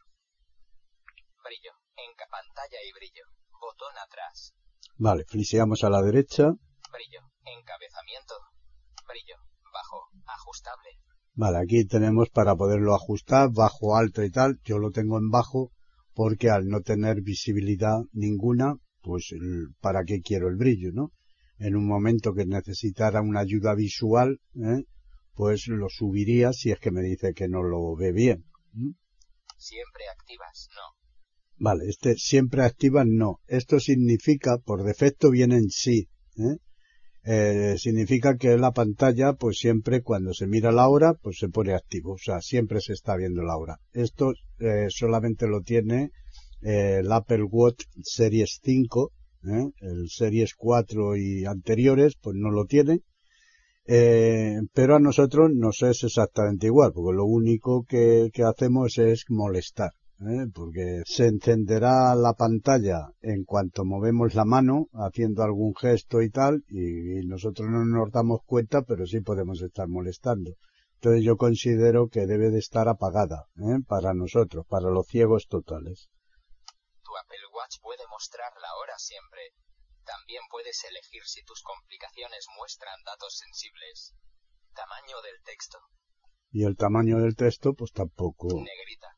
Brillo. 1.43 1.72
En 1.97 2.16
pantalla 2.32 2.78
y 2.88 2.91
brillo. 2.93 3.26
Botón 3.59 3.93
atrás. 4.01 4.53
vale, 4.97 5.26
fliseamos 5.28 5.84
a 5.84 5.89
la 5.89 6.01
derecha, 6.01 6.45
Brillo. 6.45 7.20
Encabezamiento. 7.43 8.36
Brillo. 9.05 9.36
Bajo. 9.74 10.07
Ajustable. 10.56 10.89
Vale, 11.34 11.58
aquí 11.58 11.86
tenemos 11.86 12.30
para 12.30 12.56
poderlo 12.56 12.95
ajustar, 12.95 13.49
bajo, 13.51 13.97
alto 13.97 14.24
y 14.24 14.32
tal. 14.32 14.60
Yo 14.64 14.80
lo 14.80 14.91
tengo 14.91 15.18
en 15.18 15.30
bajo 15.30 15.72
porque 16.14 16.49
al 16.49 16.68
no 16.68 16.82
tener 16.82 17.22
visibilidad 17.22 17.99
ninguna, 18.14 18.76
pues 19.01 19.34
para 19.82 20.03
qué 20.06 20.22
quiero 20.22 20.47
el 20.47 20.56
brillo, 20.56 20.91
¿no? 20.93 21.12
en 21.58 21.76
un 21.76 21.88
momento 21.88 22.34
que 22.34 22.45
necesitara 22.45 23.22
una 23.22 23.41
ayuda 23.41 23.76
visual, 23.76 24.39
¿eh? 24.56 24.84
pues 25.34 25.68
lo 25.68 25.88
subiría 25.89 26.53
si 26.53 26.72
es 26.72 26.80
que 26.80 26.91
me 26.91 27.01
dice 27.01 27.34
que 27.34 27.47
no 27.47 27.64
lo 27.64 27.95
ve 27.95 28.12
bien. 28.12 28.45
Siempre 29.58 30.03
activas, 30.12 30.70
no. 30.76 30.95
Vale, 31.58 31.86
este 31.88 32.16
siempre 32.16 32.64
activas 32.64 33.06
no. 33.08 33.39
Esto 33.47 33.80
significa, 33.80 34.58
por 34.58 34.84
defecto 34.84 35.32
viene 35.32 35.56
en 35.56 35.70
sí. 35.70 36.10
¿eh? 36.38 36.58
Eh, 37.28 37.76
significa 37.80 38.38
que 38.38 38.55
la 38.55 38.71
pantalla, 38.71 39.34
pues 39.34 39.57
siempre 39.57 40.03
cuando 40.03 40.32
se 40.34 40.45
mira 40.45 40.71
la 40.71 40.88
hora, 40.88 41.15
pues 41.15 41.39
se 41.39 41.49
pone 41.49 41.73
activo. 41.73 42.13
O 42.13 42.17
sea, 42.17 42.39
siempre 42.41 42.82
se 42.82 42.93
está 42.93 43.15
viendo 43.15 43.41
la 43.41 43.57
hora. 43.57 43.78
Esto 43.93 44.34
eh, 44.59 44.86
solamente 44.89 45.47
lo 45.47 45.61
tiene 45.61 46.11
eh, 46.61 46.99
el 46.99 47.11
Apple 47.11 47.43
Watch 47.43 47.86
Series 48.03 48.59
5. 48.63 49.11
¿eh? 49.47 49.69
El 49.82 50.09
Series 50.09 50.53
4 50.55 51.15
y 51.17 51.45
anteriores, 51.45 52.13
pues 52.21 52.36
no 52.38 52.51
lo 52.51 52.65
tiene. 52.65 53.01
Eh, 53.88 54.57
pero 54.73 54.95
a 54.95 54.99
nosotros 54.99 55.51
nos 55.53 55.82
es 55.82 56.03
exactamente 56.03 56.67
igual, 56.67 56.91
porque 56.93 57.17
lo 57.17 57.26
único 57.26 57.86
que, 57.88 58.30
que 58.34 58.43
hacemos 58.43 58.97
es 58.97 59.26
molestar. 59.30 59.91
¿Eh? 60.22 60.47
porque 60.53 61.03
se 61.05 61.28
encenderá 61.28 62.16
la 62.16 62.34
pantalla 62.34 63.07
en 63.22 63.43
cuanto 63.43 63.84
movemos 63.84 64.34
la 64.34 64.45
mano 64.45 64.88
haciendo 64.93 65.43
algún 65.43 65.76
gesto 65.76 66.22
y 66.22 66.30
tal 66.30 66.63
y, 66.70 67.26
nosotros 67.28 67.70
no 67.70 67.86
nos 67.86 68.11
damos 68.11 68.39
cuenta 68.45 68.84
pero 68.84 69.05
sí 69.05 69.22
podemos 69.22 69.61
estar 69.61 69.88
molestando 69.88 70.51
entonces 70.95 71.24
yo 71.24 71.38
considero 71.38 72.07
que 72.07 72.26
debe 72.26 72.49
de 72.49 72.59
estar 72.59 72.88
apagada 72.88 73.45
¿eh? 73.57 73.80
para 73.88 74.13
nosotros 74.13 74.66
para 74.68 74.89
los 74.89 75.05
ciegos 75.07 75.47
totales 75.47 76.09
Tu 77.03 77.11
Apple 77.18 77.47
Watch 77.53 77.80
puede 77.82 78.03
mostrar 78.09 78.51
la 78.61 78.74
hora 78.82 78.97
siempre. 78.97 79.41
También 80.05 80.41
puedes 80.49 80.84
elegir 80.89 81.24
si 81.26 81.43
tus 81.43 81.61
complicaciones 81.61 82.45
muestran 82.57 82.95
datos 83.05 83.38
sensibles. 83.38 84.13
Tamaño 84.74 85.22
del 85.22 85.41
texto. 85.43 85.78
y 86.51 86.63
el 86.63 86.76
tamaño 86.76 87.20
del 87.20 87.36
texto 87.36 87.74
pues 87.74 87.91
tampoco 87.91 88.47
Negrita. 88.47 89.09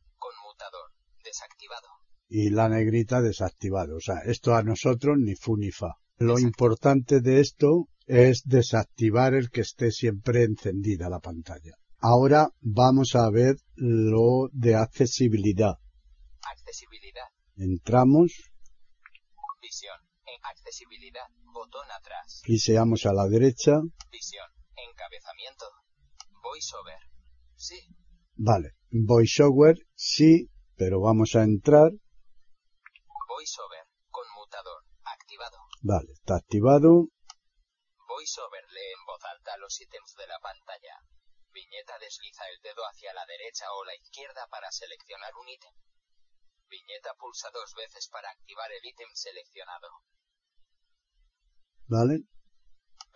Conmutador. 0.58 0.92
Desactivado. 1.24 1.88
y 2.30 2.50
la 2.50 2.68
negrita 2.68 3.22
desactivado. 3.22 3.96
O 3.98 4.00
sea, 4.02 4.20
esto 4.26 4.56
a 4.56 4.64
nosotros 4.64 5.18
ni 5.18 5.36
fu 5.36 5.56
ni 5.56 5.72
fa. 5.72 5.96
Lo 6.18 6.40
importante 6.40 7.22
de 7.22 7.40
esto 7.40 7.88
es 8.06 8.42
desactivar 8.44 9.34
el 9.34 9.50
que 9.50 9.62
esté 9.62 9.92
siempre 9.92 10.44
encendida 10.44 11.10
la 11.10 11.20
pantalla. 11.20 11.76
Ahora 12.00 12.50
vamos 12.62 13.16
a 13.16 13.30
ver 13.30 13.56
lo 13.76 14.50
de 14.52 14.76
accesibilidad. 14.76 15.76
Accesibilidad. 16.42 17.28
Entramos, 17.56 18.32
Visión. 19.62 19.98
En 20.26 20.46
accesibilidad. 20.46 21.28
Botón 21.54 21.86
atrás. 21.92 22.42
cliseamos 22.44 23.06
a 23.06 23.14
la 23.14 23.28
derecha. 23.28 23.80
Visión. 24.12 24.48
Encabezamiento. 24.76 25.66
Voiceover. 26.42 27.00
Sí. 27.56 27.76
Vale, 28.36 28.77
VoiceOver 29.06 29.76
sí, 29.96 30.50
pero 30.76 31.02
vamos 31.02 31.36
a 31.36 31.44
entrar. 31.44 31.92
Voiceover. 33.28 33.86
Conmutador. 34.10 34.84
Activado. 35.04 35.58
Vale, 35.82 36.12
está 36.14 36.36
activado. 36.36 37.10
VoiceOver 38.08 38.66
lee 38.72 38.94
en 38.98 39.06
voz 39.06 39.24
alta 39.26 39.58
los 39.58 39.80
ítems 39.82 40.16
de 40.16 40.28
la 40.28 40.40
pantalla. 40.40 40.96
Viñeta 41.52 41.98
desliza 42.00 42.44
el 42.54 42.62
dedo 42.62 42.82
hacia 42.86 43.14
la 43.14 43.26
derecha 43.26 43.66
o 43.74 43.84
la 43.84 43.96
izquierda 43.96 44.48
para 44.50 44.72
seleccionar 44.72 45.34
un 45.36 45.50
ítem. 45.50 45.74
Viñeta 46.70 47.14
pulsa 47.16 47.50
dos 47.52 47.74
veces 47.76 48.08
para 48.10 48.30
activar 48.30 48.72
el 48.72 48.86
ítem 48.86 49.10
seleccionado. 49.14 49.88
Vale, 51.88 52.28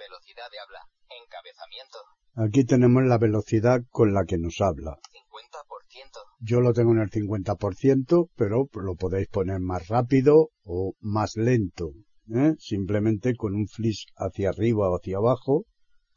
Velocidad 0.01 0.49
de 0.51 0.59
habla. 0.59 0.79
Encabezamiento. 1.23 1.97
aquí 2.35 2.65
tenemos 2.65 3.03
la 3.03 3.19
velocidad 3.19 3.81
con 3.91 4.13
la 4.13 4.25
que 4.25 4.39
nos 4.39 4.59
habla. 4.59 4.97
50%. 4.97 6.19
Yo 6.39 6.59
lo 6.59 6.73
tengo 6.73 6.91
en 6.93 7.01
el 7.01 7.11
50%, 7.11 8.31
pero 8.35 8.67
lo 8.73 8.95
podéis 8.95 9.27
poner 9.27 9.59
más 9.59 9.87
rápido 9.89 10.49
o 10.63 10.95
más 11.01 11.35
lento. 11.35 11.91
¿eh? 12.33 12.55
Simplemente 12.57 13.35
con 13.35 13.53
un 13.53 13.67
flick 13.67 14.09
hacia 14.15 14.49
arriba 14.49 14.89
o 14.89 14.95
hacia 14.95 15.17
abajo. 15.17 15.65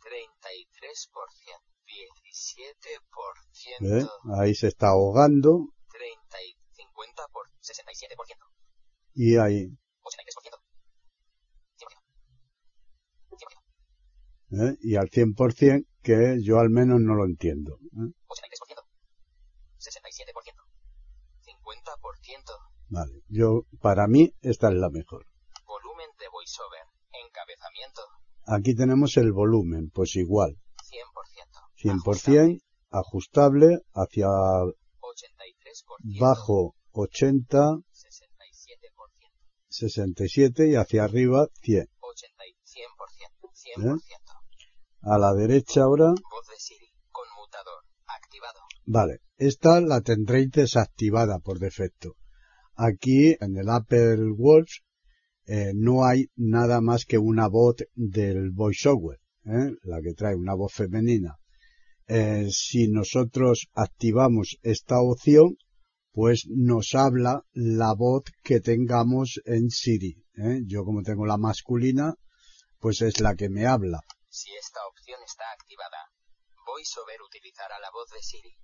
33%. 0.01 1.25
17%. 3.81 4.03
¿eh? 4.03 4.07
Ahí 4.41 4.55
se 4.55 4.69
está 4.69 4.89
ahogando 4.89 5.69
30 5.91 6.43
y 6.43 6.57
50 6.73 7.23
por 7.33 7.47
67%. 7.61 8.17
y 9.15 9.37
ahí 9.37 9.67
83%. 10.03 10.59
100%. 11.77 11.89
100%. 13.31 13.65
¿Eh? 14.61 14.77
y 14.81 14.97
al 14.97 15.11
100% 15.11 15.87
que 16.03 16.37
yo 16.43 16.59
al 16.59 16.71
menos 16.71 17.01
no 17.01 17.15
lo 17.15 17.25
entiendo. 17.25 17.79
¿eh? 17.93 18.13
83%. 18.29 18.85
67%. 19.79 20.65
50%. 21.43 22.65
Vale, 22.89 23.23
yo 23.29 23.63
para 23.81 24.07
mí 24.07 24.33
esta 24.41 24.69
es 24.69 24.75
la 24.75 24.91
mejor. 24.91 25.27
Volumen 25.67 26.09
de 26.19 26.27
voiceover. 26.31 26.83
Encabezamiento. 27.27 28.03
Aquí 28.47 28.75
tenemos 28.75 29.17
el 29.17 29.33
volumen, 29.33 29.91
pues 29.93 30.17
igual, 30.17 30.59
100%. 31.83 32.03
100% 32.05 32.61
ajustable 32.91 33.81
hacia 33.95 34.27
83%. 34.27 34.75
bajo 36.21 36.75
80, 36.93 37.59
67%. 37.59 37.83
67 39.69 40.69
y 40.69 40.75
hacia 40.77 41.05
arriba 41.05 41.49
100. 41.63 41.89
80 42.01 42.47
y 42.47 42.53
100%. 42.53 43.99
100%. 43.99 44.24
A 45.07 45.19
la 45.19 45.35
derecha 45.35 45.83
ahora, 45.83 46.09
Voz 46.09 46.47
de 46.49 46.59
Siri. 46.59 46.89
Conmutador. 47.13 47.85
Activado. 48.07 48.61
vale, 48.87 49.21
esta 49.37 49.83
la 49.83 50.01
tendréis 50.01 50.51
desactivada 50.51 51.41
por 51.41 51.59
defecto. 51.59 52.17
Aquí 52.75 53.37
en 53.39 53.57
el 53.59 53.69
Apple 53.69 54.33
Watch 54.35 54.79
eh, 55.45 55.73
no 55.75 56.07
hay 56.07 56.29
nada 56.37 56.81
más 56.81 57.05
que 57.05 57.19
una 57.19 57.49
voz 57.49 57.77
del 57.95 58.51
voiceover, 58.51 59.19
¿eh? 59.45 59.75
la 59.83 60.01
que 60.01 60.15
trae 60.15 60.37
una 60.37 60.55
voz 60.55 60.73
femenina. 60.73 61.37
Eh, 62.07 62.49
si 62.51 62.89
nosotros 62.89 63.69
activamos 63.75 64.57
esta 64.63 65.01
opción, 65.03 65.59
pues 66.13 66.47
nos 66.49 66.95
habla 66.95 67.43
la 67.53 67.93
voz 67.93 68.23
que 68.43 68.61
tengamos 68.61 69.39
en 69.45 69.69
Siri. 69.69 70.17
¿eh? 70.37 70.63
Yo 70.65 70.83
como 70.85 71.03
tengo 71.03 71.27
la 71.27 71.37
masculina, 71.37 72.15
pues 72.79 73.03
es 73.03 73.21
la 73.21 73.35
que 73.35 73.51
me 73.51 73.67
habla. 73.67 74.01
Si 74.37 74.51
esta 74.65 74.81
opción 74.91 75.21
está 75.25 75.45
activada, 75.57 76.01
VoiceOver 76.67 77.21
utilizará 77.23 77.79
la 77.79 77.91
voz 77.93 78.09
de 78.11 78.21
Siri. 78.21 78.55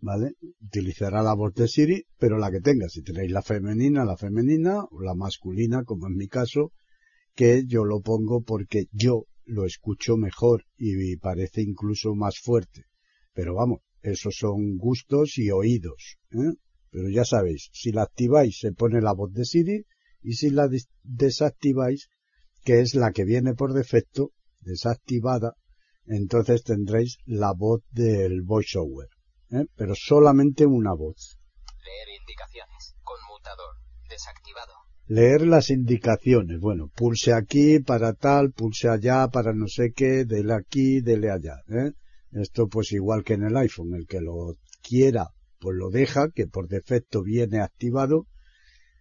¿vale? 0.00 0.34
Utilizará 0.60 1.22
la 1.24 1.34
voz 1.34 1.54
de 1.54 1.66
Siri, 1.66 2.06
pero 2.16 2.38
la 2.38 2.52
que 2.52 2.60
tenga. 2.60 2.88
Si 2.88 3.02
tenéis 3.02 3.32
la 3.32 3.42
femenina, 3.42 4.04
la 4.04 4.16
femenina, 4.16 4.84
o 4.92 5.00
la 5.02 5.14
masculina, 5.16 5.82
como 5.84 6.06
en 6.06 6.14
mi 6.14 6.28
caso, 6.28 6.70
que 7.34 7.64
yo 7.66 7.84
lo 7.84 8.00
pongo 8.00 8.42
porque 8.42 8.84
yo 8.92 9.24
lo 9.44 9.64
escucho 9.64 10.16
mejor 10.16 10.64
y 10.76 11.16
parece 11.16 11.62
incluso 11.62 12.14
más 12.14 12.38
fuerte. 12.38 12.84
Pero 13.32 13.54
vamos, 13.56 13.80
esos 14.02 14.36
son 14.36 14.76
gustos 14.76 15.36
y 15.38 15.50
oídos, 15.50 16.18
¿eh? 16.30 16.54
Pero 16.90 17.08
ya 17.10 17.24
sabéis, 17.24 17.70
si 17.72 17.90
la 17.90 18.02
activáis 18.04 18.58
se 18.60 18.70
pone 18.72 19.00
la 19.00 19.12
voz 19.14 19.32
de 19.32 19.44
Siri 19.44 19.84
y 20.22 20.34
si 20.34 20.50
la 20.50 20.68
des- 20.68 20.88
desactiváis, 21.02 22.08
que 22.66 22.80
es 22.80 22.96
la 22.96 23.12
que 23.12 23.24
viene 23.24 23.54
por 23.54 23.72
defecto, 23.72 24.32
desactivada, 24.60 25.54
entonces 26.04 26.64
tendréis 26.64 27.18
la 27.24 27.52
voz 27.56 27.82
del 27.92 28.42
voiceover. 28.42 29.08
¿eh? 29.50 29.66
pero 29.76 29.94
solamente 29.94 30.66
una 30.66 30.92
voz. 30.92 31.38
Leer 31.84 32.20
indicaciones. 32.20 32.96
Conmutador. 33.04 33.76
Desactivado. 34.08 34.72
Leer 35.06 35.46
las 35.46 35.70
indicaciones. 35.70 36.58
Bueno, 36.58 36.90
pulse 36.92 37.32
aquí 37.32 37.78
para 37.78 38.14
tal, 38.14 38.50
pulse 38.50 38.88
allá 38.88 39.28
para 39.28 39.52
no 39.52 39.68
sé 39.68 39.92
qué, 39.94 40.24
dele 40.24 40.54
aquí, 40.54 41.00
dele 41.00 41.30
allá. 41.30 41.62
¿eh? 41.68 41.92
Esto 42.32 42.66
pues 42.66 42.90
igual 42.90 43.22
que 43.22 43.34
en 43.34 43.44
el 43.44 43.56
iPhone, 43.56 43.94
el 43.94 44.08
que 44.08 44.20
lo 44.20 44.56
quiera 44.82 45.28
pues 45.60 45.76
lo 45.76 45.90
deja, 45.90 46.30
que 46.34 46.48
por 46.48 46.66
defecto 46.66 47.22
viene 47.22 47.60
activado, 47.60 48.26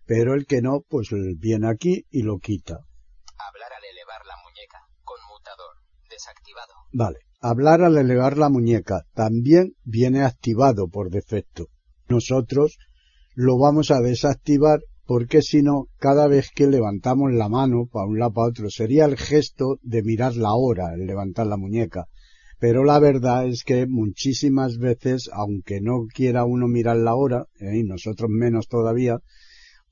pero 0.05 0.36
el 0.36 0.45
que 0.45 0.61
no 0.61 0.82
pues 0.88 1.09
viene 1.38 1.68
aquí 1.68 2.05
y 2.11 2.22
lo 2.22 2.38
quita. 2.38 2.86
Hablar 3.38 3.71
al 3.73 3.83
elevar 3.83 4.25
la 4.25 4.36
muñeca. 4.43 4.79
Conmutador. 5.03 5.75
Desactivado. 6.09 6.73
Vale. 6.93 7.19
Hablar 7.41 7.81
al 7.81 7.97
elevar 7.97 8.38
la 8.38 8.49
muñeca 8.49 9.05
también 9.13 9.75
viene 9.83 10.23
activado 10.23 10.88
por 10.88 11.09
defecto. 11.09 11.67
Nosotros 12.07 12.77
lo 13.33 13.57
vamos 13.57 13.91
a 13.91 13.99
desactivar 13.99 14.79
porque 15.05 15.41
si 15.41 15.61
no, 15.61 15.88
cada 15.99 16.27
vez 16.27 16.49
que 16.53 16.67
levantamos 16.67 17.31
la 17.31 17.47
mano 17.47 17.88
para 17.91 18.07
un 18.07 18.17
lado 18.17 18.33
para 18.33 18.47
otro, 18.47 18.69
sería 18.69 19.05
el 19.05 19.17
gesto 19.17 19.77
de 19.83 20.01
mirar 20.01 20.36
la 20.36 20.55
hora, 20.55 20.93
el 20.95 21.05
levantar 21.05 21.45
la 21.45 21.57
muñeca. 21.57 22.07
Pero 22.59 22.83
la 22.83 22.99
verdad 22.99 23.45
es 23.45 23.63
que 23.63 23.86
muchísimas 23.86 24.77
veces, 24.77 25.29
aunque 25.31 25.81
no 25.81 26.05
quiera 26.11 26.45
uno 26.45 26.67
mirar 26.67 26.97
la 26.97 27.13
hora, 27.13 27.45
¿eh? 27.59 27.77
y 27.77 27.83
nosotros 27.83 28.29
menos 28.29 28.67
todavía, 28.67 29.19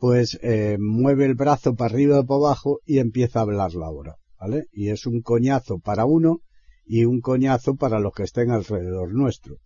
pues 0.04 0.38
eh, 0.42 0.76
mueve 0.82 1.24
el 1.24 1.34
brazo 1.34 1.76
para 1.76 1.94
arriba 1.94 2.20
o 2.20 2.26
para 2.26 2.38
abajo 2.40 2.82
y 2.86 3.00
empieza 3.00 3.40
a 3.40 3.44
hablar 3.44 3.74
la 3.74 3.90
hora, 3.90 4.18
¿vale? 4.38 4.66
Y 4.74 4.90
es 4.90 5.06
un 5.06 5.22
coñazo 5.22 5.80
para 5.80 6.04
uno 6.04 6.42
y 6.84 7.06
un 7.06 7.22
coñazo 7.22 7.76
para 7.76 8.02
los 8.02 8.12
que 8.12 8.24
estén 8.24 8.52
alrededor 8.52 9.14
nuestro. 9.14 9.60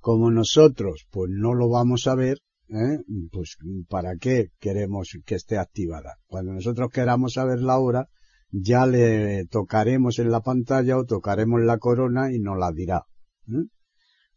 Como 0.00 0.32
nosotros, 0.32 1.06
pues 1.12 1.30
no 1.32 1.54
lo 1.54 1.68
vamos 1.68 2.08
a 2.08 2.16
ver, 2.16 2.38
¿eh? 2.70 3.04
pues 3.30 3.56
¿para 3.88 4.16
qué 4.16 4.48
queremos 4.58 5.10
que 5.24 5.36
esté 5.36 5.58
activada? 5.58 6.16
Cuando 6.26 6.54
nosotros 6.54 6.90
queramos 6.90 7.34
saber 7.34 7.60
la 7.60 7.78
hora, 7.78 8.08
ya 8.50 8.86
le 8.86 9.46
tocaremos 9.46 10.18
en 10.18 10.32
la 10.32 10.40
pantalla 10.40 10.98
o 10.98 11.04
tocaremos 11.04 11.60
la 11.60 11.78
corona 11.78 12.32
y 12.32 12.40
nos 12.40 12.58
la 12.58 12.72
dirá. 12.72 13.04
¿eh? 13.46 13.68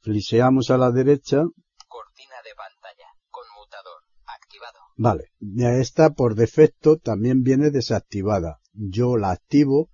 Fliseamos 0.02 0.70
a 0.70 0.78
la 0.78 0.92
derecha 0.92 1.38
de 2.44 2.54
pantalla. 2.56 3.08
Conmutador. 3.32 4.04
Activado. 4.26 4.87
Vale. 4.98 5.26
Ya 5.40 5.78
esta 5.78 6.10
por 6.10 6.36
defecto 6.36 6.98
también 6.98 7.44
viene 7.44 7.70
desactivada. 7.70 8.60
Yo 8.74 9.16
la 9.16 9.32
activo 9.32 9.90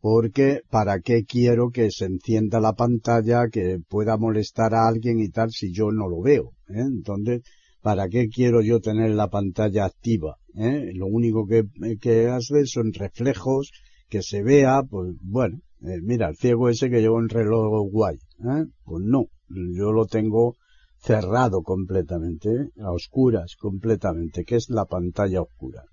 porque 0.00 0.62
para 0.70 1.00
qué 1.00 1.24
quiero 1.24 1.70
que 1.70 1.90
se 1.90 2.06
encienda 2.06 2.60
la 2.60 2.74
pantalla, 2.74 3.48
que 3.48 3.80
pueda 3.88 4.16
molestar 4.16 4.74
a 4.74 4.86
alguien 4.86 5.20
y 5.20 5.28
tal 5.28 5.50
si 5.50 5.72
yo 5.72 5.90
no 5.90 6.08
lo 6.08 6.20
veo. 6.20 6.52
¿eh? 6.68 6.80
Entonces, 6.80 7.42
¿para 7.82 8.08
qué 8.08 8.28
quiero 8.28 8.60
yo 8.62 8.80
tener 8.80 9.10
la 9.10 9.28
pantalla 9.28 9.84
activa? 9.84 10.36
¿eh? 10.54 10.92
Lo 10.94 11.06
único 11.06 11.46
que, 11.46 11.64
que 12.00 12.26
hace 12.28 12.66
son 12.66 12.92
reflejos, 12.92 13.72
que 14.08 14.22
se 14.22 14.42
vea, 14.42 14.82
pues 14.82 15.14
bueno, 15.20 15.60
eh, 15.82 16.00
mira, 16.02 16.28
el 16.28 16.36
ciego 16.36 16.68
ese 16.68 16.90
que 16.90 17.00
lleva 17.00 17.16
un 17.16 17.28
reloj 17.28 17.88
guay, 17.90 18.16
¿eh? 18.16 18.66
pues 18.84 19.04
no, 19.04 19.26
yo 19.48 19.92
lo 19.92 20.06
tengo 20.06 20.56
cerrado 21.00 21.62
completamente, 21.62 22.48
a 22.82 22.92
oscuras 22.92 23.56
completamente, 23.56 24.44
que 24.44 24.56
es 24.56 24.68
la 24.68 24.84
pantalla 24.84 25.42
oscura. 25.42 25.84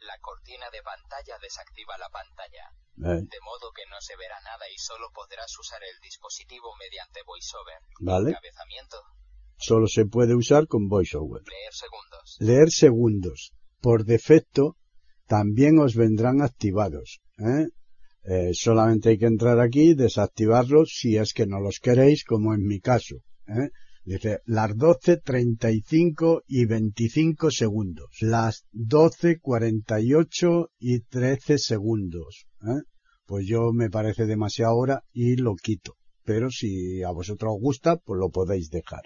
La 0.00 0.18
cortina 0.20 0.66
de 0.70 0.82
pantalla 0.82 1.38
desactiva 1.40 1.96
la 1.98 2.08
pantalla. 2.08 2.64
¿eh? 2.98 3.22
De 3.24 3.40
modo 3.44 3.72
que 3.74 3.84
no 3.90 3.96
se 4.00 4.16
verá 4.16 4.36
nada 4.44 4.64
y 4.72 4.78
solo 4.78 5.08
podrás 5.14 5.50
usar 5.58 5.80
el 5.82 6.00
dispositivo 6.02 6.74
mediante 6.78 7.20
VoiceOver. 7.26 7.80
Vale. 8.00 8.30
Encabezamiento. 8.30 8.96
Solo 9.56 9.86
se 9.86 10.06
puede 10.06 10.34
usar 10.34 10.66
con 10.66 10.88
VoiceOver. 10.88 11.42
Leer 11.42 11.72
segundos. 11.72 12.36
Leer 12.40 12.70
segundos. 12.70 13.52
Por 13.80 14.04
defecto, 14.04 14.76
también 15.26 15.78
os 15.78 15.94
vendrán 15.94 16.42
activados. 16.42 17.20
¿eh? 17.38 17.68
Eh, 18.24 18.54
solamente 18.54 19.10
hay 19.10 19.18
que 19.18 19.26
entrar 19.26 19.60
aquí, 19.60 19.94
desactivarlos 19.94 20.96
si 20.98 21.16
es 21.16 21.34
que 21.34 21.46
no 21.46 21.60
los 21.60 21.78
queréis, 21.78 22.24
como 22.24 22.54
en 22.54 22.66
mi 22.66 22.80
caso. 22.80 23.16
¿eh? 23.46 23.70
Dice, 24.04 24.40
las 24.44 24.76
12, 24.76 25.16
35 25.18 26.42
y 26.46 26.66
25 26.66 27.50
segundos. 27.50 28.10
Las 28.20 28.66
12, 28.72 29.40
48 29.40 30.68
y 30.78 31.00
13 31.00 31.58
segundos. 31.58 32.46
¿eh? 32.62 32.82
Pues 33.24 33.46
yo 33.46 33.72
me 33.72 33.88
parece 33.88 34.26
demasiada 34.26 34.74
hora 34.74 35.04
y 35.12 35.36
lo 35.36 35.54
quito. 35.54 35.94
Pero 36.22 36.50
si 36.50 37.02
a 37.02 37.12
vosotros 37.12 37.54
os 37.54 37.60
gusta, 37.62 37.96
pues 37.96 38.18
lo 38.18 38.28
podéis 38.28 38.68
dejar. 38.68 39.02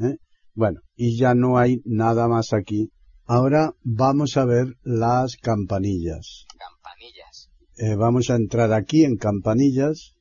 ¿eh? 0.00 0.16
Bueno, 0.52 0.80
y 0.96 1.16
ya 1.16 1.34
no 1.34 1.58
hay 1.58 1.80
nada 1.84 2.26
más 2.26 2.52
aquí. 2.52 2.90
Ahora 3.26 3.74
vamos 3.82 4.36
a 4.36 4.44
ver 4.44 4.76
las 4.82 5.36
campanillas. 5.36 6.44
Campanillas. 6.58 7.50
Eh, 7.76 7.94
vamos 7.94 8.30
a 8.30 8.36
entrar 8.36 8.72
aquí 8.72 9.04
en 9.04 9.16
campanillas 9.16 10.14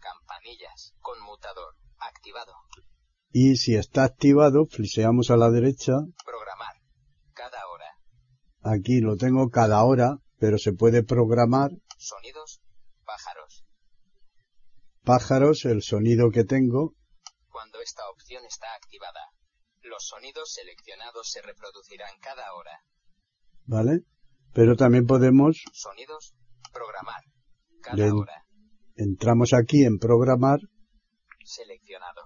Campanillas. 0.00 0.94
Conmutador. 1.00 1.74
Activado. 1.98 2.52
Y 3.30 3.56
si 3.56 3.74
está 3.74 4.04
activado, 4.04 4.64
fliseamos 4.66 5.30
a 5.30 5.36
la 5.36 5.50
derecha. 5.50 5.92
Programar. 6.24 6.74
Cada 7.34 7.66
hora. 7.68 7.90
Aquí 8.62 9.00
lo 9.00 9.16
tengo 9.16 9.50
cada 9.50 9.84
hora, 9.84 10.18
pero 10.38 10.58
se 10.58 10.72
puede 10.72 11.02
programar 11.02 11.70
Sonidos. 11.98 12.60
Pájaros. 13.04 13.64
pájaros, 15.02 15.64
el 15.64 15.82
sonido 15.82 16.30
que 16.30 16.44
tengo, 16.44 16.94
Cuando 17.50 17.80
esta 17.80 18.08
opción 18.10 18.44
está 18.44 18.66
activada, 18.76 19.20
los 19.82 20.06
sonidos 20.06 20.52
seleccionados 20.52 21.30
se 21.30 21.42
reproducirán 21.42 22.18
cada 22.20 22.54
hora. 22.54 22.82
¿vale? 23.64 24.02
Pero 24.52 24.76
también 24.76 25.06
podemos, 25.06 25.62
Sonidos. 25.72 26.34
Programar. 26.72 27.22
Cada 27.82 28.14
hora. 28.14 28.44
entramos 28.96 29.52
aquí 29.54 29.84
en 29.84 29.98
programar, 29.98 30.60
Seleccionado. 31.44 32.20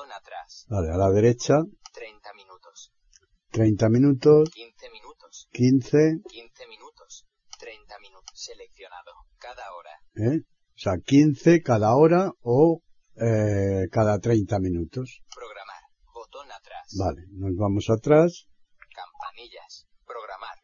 Botón 0.00 0.12
atrás. 0.12 0.66
vale, 0.70 0.90
a 0.90 0.96
la 0.96 1.10
derecha, 1.10 1.58
30 1.92 2.32
minutos. 2.32 2.92
30 3.50 3.88
minutos, 3.90 4.50
15 4.50 4.90
minutos. 4.90 5.48
15, 5.52 6.22
15 6.26 6.66
minutos. 6.68 7.26
30 7.58 7.98
minutos. 7.98 8.30
Seleccionado. 8.32 9.12
Cada 9.38 9.64
hora. 9.74 9.90
¿eh? 10.14 10.40
O 10.40 10.78
sea, 10.78 10.94
15 11.04 11.60
cada 11.62 11.94
hora 11.96 12.32
o 12.40 12.80
eh, 13.16 13.88
cada 13.92 14.18
30 14.18 14.58
minutos. 14.60 15.20
Programar. 15.34 15.82
Botón 16.14 16.50
atrás. 16.50 16.94
Vale, 16.98 17.22
nos 17.32 17.54
vamos 17.56 17.90
atrás, 17.90 18.46
Campanillas. 18.94 19.86
Programar. 20.06 20.56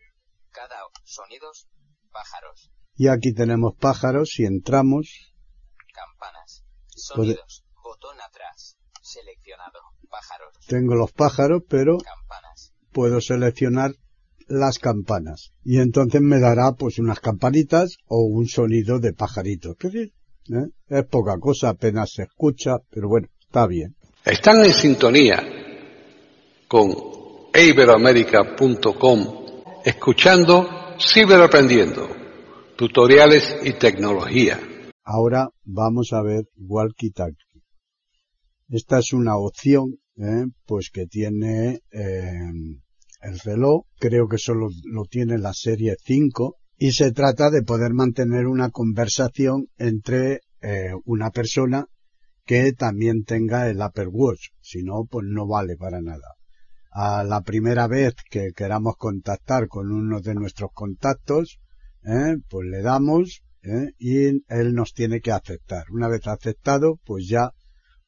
Cada 0.51 0.79
sonidos. 1.05 1.69
Pájaros. 2.11 2.71
y 2.95 3.09
aquí 3.09 3.35
tenemos 3.35 3.75
pájaros, 3.79 4.39
y 4.41 4.47
entramos, 4.47 5.35
Campanas. 5.93 6.65
Sonidos. 6.89 7.66
Seleccionado. 9.17 9.79
Pájaros. 10.11 10.49
tengo 10.69 10.95
los 10.95 11.13
pájaros, 11.13 11.63
pero 11.69 11.97
Campanas. 11.99 12.73
puedo 12.93 13.21
seleccionar 13.21 13.93
las 14.47 14.79
campanas. 14.79 15.53
Y 15.65 15.79
entonces 15.79 16.21
me 16.21 16.39
dará 16.39 16.73
pues 16.73 16.99
unas 16.99 17.21
campanitas 17.21 17.97
o 18.07 18.21
un 18.25 18.47
sonido 18.47 18.99
de 19.01 19.13
pajaritos. 19.13 19.77
¿eh? 19.85 20.11
Es 20.89 21.05
poca 21.07 21.39
cosa, 21.39 21.71
apenas 21.71 22.13
se 22.13 22.25
escucha, 22.25 22.77
pero 22.91 23.09
bueno, 23.09 23.29
está 23.41 23.67
bien. 23.67 23.97
Están 24.25 24.65
en 24.65 24.73
sintonía 24.73 25.43
con 26.69 26.95
iberoamérica.com 27.55 29.47
escuchando 29.85 30.69
Ciberaprendiendo, 30.99 32.09
tutoriales 32.77 33.57
y 33.65 33.73
tecnología. 33.75 34.59
Ahora 35.05 35.49
vamos 35.65 36.13
a 36.13 36.23
ver 36.23 36.45
Walkie 36.57 37.11
Talkie. 37.11 37.46
Esta 38.69 38.99
es 38.99 39.13
una 39.13 39.37
opción, 39.37 39.99
¿eh? 40.17 40.47
pues 40.67 40.91
que 40.93 41.07
tiene 41.07 41.83
eh, 41.93 42.51
el 43.23 43.39
reloj, 43.45 43.85
creo 44.01 44.27
que 44.27 44.39
solo 44.39 44.69
lo 44.85 45.05
tiene 45.05 45.39
la 45.39 45.53
serie 45.53 45.95
5, 46.03 46.57
y 46.77 46.91
se 46.91 47.13
trata 47.13 47.51
de 47.51 47.63
poder 47.63 47.93
mantener 47.95 48.47
una 48.47 48.71
conversación 48.71 49.69
entre 49.79 50.41
eh, 50.63 50.91
una 51.05 51.31
persona 51.31 51.87
que 52.45 52.73
también 52.73 53.23
tenga 53.23 53.71
el 53.71 53.81
Apple 53.81 54.09
Watch, 54.09 54.49
si 54.61 54.83
no, 54.83 55.05
pues 55.09 55.25
no 55.29 55.47
vale 55.47 55.77
para 55.77 56.01
nada. 56.01 56.35
A 56.91 57.23
la 57.23 57.43
primera 57.43 57.87
vez 57.87 58.15
que 58.29 58.51
queramos 58.55 58.97
contactar 58.97 59.69
con 59.69 59.93
uno 59.93 60.21
de 60.21 60.35
nuestros 60.35 60.71
contactos, 60.75 61.61
¿eh? 62.03 62.37
pues 62.49 62.67
le 62.69 62.83
damos 62.83 63.43
y 63.99 64.27
él 64.27 64.75
nos 64.75 64.93
tiene 64.93 65.21
que 65.21 65.33
aceptar. 65.33 65.85
Una 65.91 66.07
vez 66.09 66.27
aceptado, 66.29 67.01
pues 67.05 67.27
ya 67.29 67.51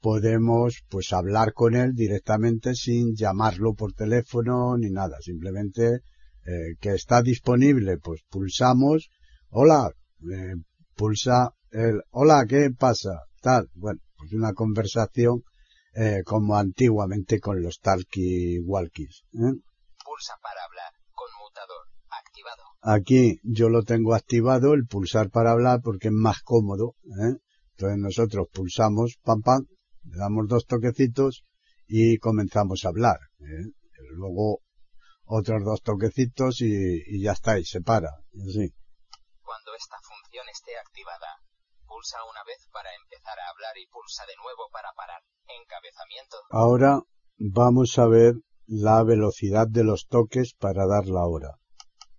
podemos 0.01 0.83
pues 0.89 1.13
hablar 1.13 1.53
con 1.53 1.75
él 1.75 1.93
directamente 1.95 2.75
sin 2.75 3.15
llamarlo 3.15 3.75
por 3.75 3.93
teléfono 3.93 4.77
ni 4.77 4.91
nada. 4.91 5.17
Simplemente 5.21 6.01
eh, 6.47 6.77
que 6.81 6.91
está 6.95 7.23
disponible, 7.23 7.99
pues 7.99 8.23
pulsamos, 8.29 9.11
hola, 9.51 9.91
eh, 10.33 10.55
pulsa 10.95 11.51
el, 11.71 12.03
hola, 12.11 12.47
¿qué 12.49 12.71
pasa? 12.71 13.25
Tal, 13.41 13.69
bueno, 13.75 14.01
pues 14.17 14.33
una 14.33 14.53
conversación 14.53 15.43
eh, 15.95 16.23
como 16.25 16.57
antiguamente 16.57 17.41
con 17.41 17.63
los 17.63 17.81
talkie-walkies. 17.81 19.25
¿eh? 19.35 19.53
Pulsa 20.05 20.35
para 20.43 20.65
hablar. 20.65 20.93
Conmutador. 21.13 21.87
Activado. 22.09 22.63
Aquí 22.83 23.39
yo 23.43 23.69
lo 23.69 23.83
tengo 23.83 24.15
activado, 24.15 24.75
el 24.75 24.87
pulsar 24.87 25.31
para 25.31 25.51
hablar, 25.51 25.81
porque 25.83 26.09
es 26.09 26.15
más 26.15 26.43
cómodo. 26.43 26.95
¿eh? 27.05 27.37
Entonces 27.77 27.99
nosotros 27.99 28.49
pulsamos, 28.53 29.19
pam, 29.23 29.43
pam, 29.43 29.67
le 30.11 30.19
damos 30.19 30.49
dos 30.49 30.67
toquecitos 30.67 31.45
y 31.87 32.19
comenzamos 32.19 32.85
a 32.85 32.89
hablar. 32.89 33.19
¿eh? 33.41 33.73
Luego 34.13 34.61
otros 35.25 35.65
dos 35.65 35.83
toquecitos 35.83 36.61
y, 36.61 37.03
y 37.07 37.23
ya 37.23 37.33
está, 37.33 37.59
y 37.59 37.65
se 37.65 37.81
para. 37.81 38.11
Y 38.33 38.43
así. 38.43 38.75
Cuando 39.43 39.75
esta 39.75 39.97
función 40.03 40.49
esté 40.49 40.73
activada, 40.79 41.29
pulsa 41.87 42.19
una 42.31 42.45
vez 42.45 42.69
para 42.73 42.89
empezar 42.95 43.39
a 43.39 43.51
hablar 43.51 43.77
y 43.77 43.87
pulsa 43.89 44.25
de 44.27 44.37
nuevo 44.37 44.69
para 44.73 44.93
parar. 44.93 45.21
Encabezamiento. 45.49 46.37
Ahora 46.51 47.01
vamos 47.39 47.99
a 47.99 48.07
ver 48.07 48.35
la 48.67 49.03
velocidad 49.03 49.67
de 49.67 49.85
los 49.85 50.07
toques 50.07 50.55
para 50.55 50.87
dar 50.87 51.07
la 51.07 51.25
hora. 51.25 51.57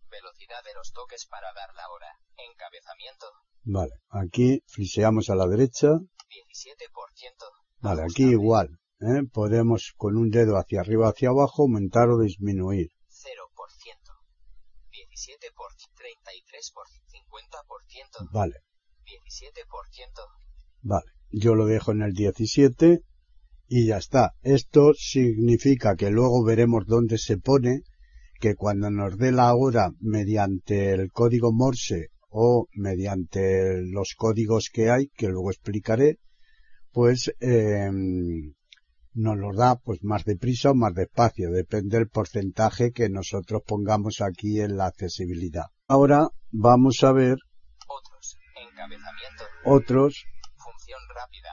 Velocidad 0.10 0.64
de 0.64 0.74
los 0.74 0.92
toques 0.92 1.28
para 1.30 1.54
dar 1.54 1.74
la 1.76 1.90
hora. 1.90 2.12
Encabezamiento. 2.38 3.28
Vale, 3.64 3.94
aquí 4.10 4.64
friseamos 4.68 5.30
a 5.30 5.36
la 5.36 5.48
derecha. 5.48 5.88
17%. 5.90 7.59
Vale, 7.82 8.04
aquí 8.04 8.24
igual. 8.24 8.80
¿eh? 9.00 9.24
Podemos 9.32 9.94
con 9.96 10.18
un 10.18 10.30
dedo 10.30 10.58
hacia 10.58 10.82
arriba 10.82 11.08
o 11.08 11.10
hacia 11.10 11.30
abajo 11.30 11.64
aumentar 11.64 12.10
o 12.10 12.20
disminuir. 12.20 12.90
17 15.20 15.48
por 15.56 15.68
33 15.98 16.72
por 16.74 16.86
50%. 16.88 18.32
Vale, 18.32 18.56
17%. 19.04 19.66
vale. 20.82 21.12
Yo 21.32 21.56
lo 21.56 21.66
dejo 21.66 21.92
en 21.92 22.02
el 22.02 22.14
17 22.14 23.02
y 23.68 23.88
ya 23.88 23.98
está. 23.98 24.34
Esto 24.42 24.94
significa 24.94 25.96
que 25.96 26.10
luego 26.10 26.44
veremos 26.44 26.86
dónde 26.86 27.18
se 27.18 27.38
pone 27.38 27.82
que 28.40 28.56
cuando 28.56 28.90
nos 28.90 29.18
dé 29.18 29.32
la 29.32 29.54
hora 29.54 29.92
mediante 30.00 30.94
el 30.94 31.12
código 31.12 31.52
Morse 31.52 32.08
o 32.30 32.68
mediante 32.72 33.82
los 33.82 34.14
códigos 34.16 34.70
que 34.72 34.90
hay, 34.90 35.10
que 35.10 35.28
luego 35.28 35.52
explicaré, 35.52 36.18
pues 36.92 37.34
eh, 37.40 37.90
nos 39.14 39.38
los 39.38 39.56
da 39.56 39.76
pues 39.78 40.04
más 40.04 40.24
deprisa 40.24 40.72
o 40.72 40.76
más 40.76 40.94
despacio, 40.94 41.52
depende 41.52 41.98
del 41.98 42.10
porcentaje 42.10 42.92
que 42.92 43.10
nosotros 43.10 43.62
pongamos 43.66 44.22
aquí 44.22 44.62
en 44.62 44.78
la 44.78 44.88
accesibilidad. 44.88 45.66
Ahora 45.88 46.30
vamos 46.52 47.04
a 47.04 47.12
ver 47.12 47.38
Otros. 47.88 48.38
Encabezamiento. 48.56 49.44
otros 49.66 50.26
Función 50.56 51.00
rápida. 51.16 51.50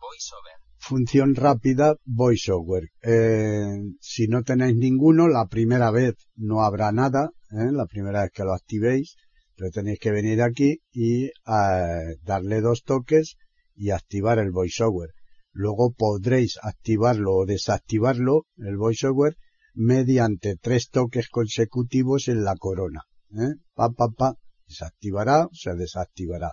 VoiceOver. 0.00 0.54
función 0.78 1.34
rápida 1.34 1.96
VoiceOver. 2.04 2.84
Eh, 3.02 3.78
si 4.00 4.26
no 4.28 4.42
tenéis 4.42 4.76
ninguno, 4.76 5.28
la 5.28 5.46
primera 5.46 5.90
vez 5.90 6.14
no 6.36 6.62
habrá 6.62 6.90
nada, 6.90 7.30
¿eh? 7.50 7.70
la 7.70 7.86
primera 7.86 8.22
vez 8.22 8.30
que 8.32 8.44
lo 8.44 8.52
activéis, 8.52 9.16
pero 9.56 9.70
tenéis 9.70 9.98
que 10.00 10.10
venir 10.10 10.42
aquí 10.42 10.78
y 10.90 11.26
eh, 11.26 12.16
darle 12.22 12.60
dos 12.60 12.82
toques 12.82 13.36
y 13.80 13.92
activar 13.92 14.38
el 14.38 14.50
VoiceOver. 14.50 15.14
Luego 15.52 15.92
podréis 15.92 16.58
activarlo 16.62 17.34
o 17.34 17.46
desactivarlo, 17.46 18.44
el 18.58 18.76
VoiceOver, 18.76 19.38
mediante 19.74 20.56
tres 20.56 20.90
toques 20.90 21.30
consecutivos 21.30 22.28
en 22.28 22.44
la 22.44 22.56
corona. 22.56 23.04
¿eh? 23.30 23.54
Pa, 23.74 23.88
pa, 23.90 24.08
pa, 24.10 24.34
desactivará 24.68 25.46
o 25.46 25.50
se 25.54 25.74
desactivará. 25.74 26.52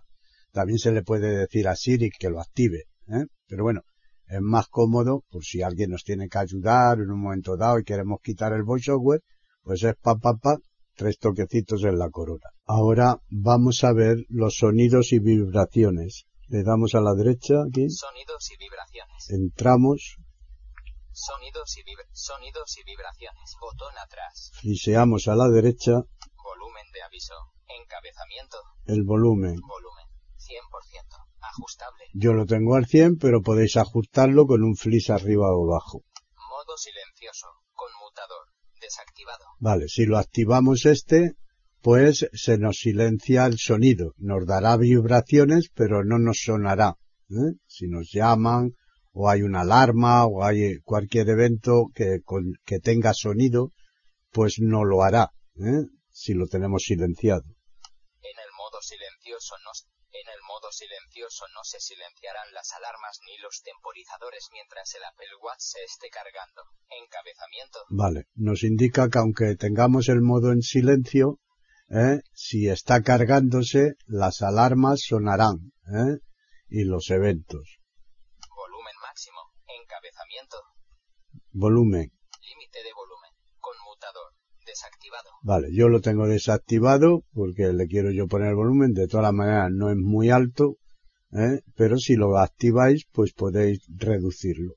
También 0.53 0.80
se 0.80 0.93
le 0.93 1.03
puede 1.03 1.38
decir 1.38 1.67
a 1.67 1.75
Siri 1.75 2.09
que 2.17 2.30
lo 2.30 2.39
active, 2.39 2.86
¿eh? 3.09 3.25
pero 3.45 3.63
bueno, 3.63 3.82
es 4.25 4.41
más 4.41 4.69
cómodo 4.69 5.25
por 5.30 5.43
si 5.43 5.61
alguien 5.61 5.91
nos 5.91 6.03
tiene 6.03 6.30
que 6.30 6.38
ayudar 6.38 6.99
en 6.99 7.11
un 7.11 7.19
momento 7.19 7.57
dado 7.57 7.80
y 7.80 7.84
queremos 7.84 8.19
quitar 8.23 8.53
el 8.53 8.63
voiceover, 8.63 9.21
pues 9.63 9.84
es 9.84 9.95
pa 10.01 10.15
pa 10.15 10.38
pa, 10.38 10.57
tres 10.95 11.19
toquecitos 11.19 11.84
en 11.84 11.99
la 11.99 12.09
corona. 12.09 12.47
Ahora 12.65 13.19
vamos 13.30 13.84
a 13.84 13.91
ver 13.91 14.23
los 14.30 14.55
sonidos 14.55 15.11
y 15.11 15.19
vibraciones. 15.19 16.25
Le 16.49 16.63
damos 16.63 16.95
a 16.95 17.01
la 17.01 17.13
derecha 17.13 17.55
aquí, 17.67 17.89
Sonidos 17.89 18.51
y 18.51 18.57
vibraciones. 18.57 19.29
entramos, 19.29 20.15
Sonidos 21.11 21.75
y, 21.77 21.83
vibra- 21.83 22.07
sonidos 22.13 22.77
y 22.77 22.83
vibraciones. 22.83 23.55
Botón 23.59 23.93
atrás. 23.97 24.51
fliseamos 24.61 25.27
a 25.27 25.35
la 25.35 25.49
derecha 25.49 25.91
Volumen 26.43 26.85
de 26.93 27.01
aviso. 27.03 27.33
Encabezamiento. 27.67 28.57
el 28.85 29.03
volumen. 29.03 29.55
Volumen. 29.59 30.05
100%. 30.37 31.17
Ajustable. 31.41 32.03
Yo 32.13 32.33
lo 32.33 32.45
tengo 32.45 32.75
al 32.75 32.85
100, 32.85 33.17
pero 33.17 33.41
podéis 33.41 33.75
ajustarlo 33.77 34.45
con 34.45 34.63
un 34.63 34.75
flis 34.75 35.09
arriba 35.09 35.47
o 35.55 35.69
abajo. 35.69 36.03
Modo 36.49 36.77
silencioso. 36.77 37.47
Conmutador. 37.73 38.45
Desactivado. 38.79 39.43
Vale, 39.59 39.87
si 39.89 40.05
lo 40.05 40.17
activamos 40.17 40.85
este, 40.85 41.33
pues 41.88 42.27
se 42.33 42.57
nos 42.57 42.79
silencia 42.79 43.45
el 43.45 43.57
sonido. 43.59 44.11
Nos 44.17 44.45
dará 44.45 44.75
vibraciones, 44.75 45.69
pero 45.73 46.03
no 46.03 46.19
nos 46.19 46.41
sonará. 46.43 46.95
¿eh? 47.29 47.55
Si 47.65 47.88
nos 47.88 48.09
llaman, 48.11 48.71
o 49.13 49.29
hay 49.29 49.41
una 49.43 49.61
alarma, 49.61 50.25
o 50.25 50.43
hay 50.43 50.79
cualquier 50.83 51.29
evento 51.29 51.85
que, 51.95 52.19
con- 52.25 52.55
que 52.65 52.79
tenga 52.79 53.13
sonido, 53.13 53.71
pues 54.31 54.55
no 54.59 54.83
lo 54.83 55.01
hará, 55.01 55.29
¿eh? 55.55 55.88
si 56.11 56.33
lo 56.33 56.47
tenemos 56.47 56.83
silenciado. 56.83 57.45
En 57.45 58.35
el 58.35 58.51
modo 58.59 58.81
silencioso 58.81 59.55
no, 59.63 59.71
s- 59.71 59.88
en 60.11 60.27
el 60.27 60.41
modo 60.45 60.67
silencioso 60.73 61.45
no 61.55 61.63
se 61.63 61.79
silenciarán 61.79 62.51
las 62.53 62.67
alarmas 62.73 63.17
ni 63.25 63.38
los 63.41 63.61
temporizadores 63.63 64.43
mientras 64.51 64.93
el 64.93 65.05
Apple 65.05 65.31
Watch 65.41 65.61
se 65.63 65.79
esté 65.88 66.09
cargando. 66.11 66.63
Encabezamiento. 66.91 67.79
Vale, 67.91 68.27
nos 68.35 68.63
indica 68.65 69.07
que 69.07 69.19
aunque 69.19 69.55
tengamos 69.55 70.09
el 70.09 70.19
modo 70.19 70.51
en 70.51 70.61
silencio, 70.61 71.39
¿eh? 71.89 72.21
si 72.33 72.67
está 72.67 73.01
cargándose, 73.01 73.95
las 74.05 74.41
alarmas 74.41 75.01
sonarán, 75.01 75.71
¿eh? 75.88 76.19
y 76.69 76.83
los 76.83 77.09
eventos. 77.09 77.79
Volumen 78.55 78.93
máximo. 79.01 79.39
Encabezamiento. 79.81 80.57
Volumen. 81.51 82.11
Límite 82.41 82.83
de 82.83 82.93
volumen. 82.93 83.31
Conmutador. 83.59 84.33
Desactivado. 84.65 85.29
Vale, 85.41 85.67
yo 85.71 85.88
lo 85.88 86.01
tengo 86.01 86.27
desactivado 86.27 87.23
porque 87.33 87.71
le 87.73 87.88
quiero 87.88 88.11
yo 88.11 88.27
poner 88.27 88.49
el 88.49 88.55
volumen. 88.55 88.93
De 88.93 89.07
todas 89.07 89.33
maneras, 89.33 89.69
no 89.71 89.89
es 89.89 89.97
muy 89.97 90.29
alto, 90.29 90.75
¿eh? 91.31 91.61
pero 91.75 91.97
si 91.97 92.15
lo 92.15 92.38
activáis, 92.38 93.07
pues 93.11 93.33
podéis 93.33 93.85
reducirlo. 93.88 94.75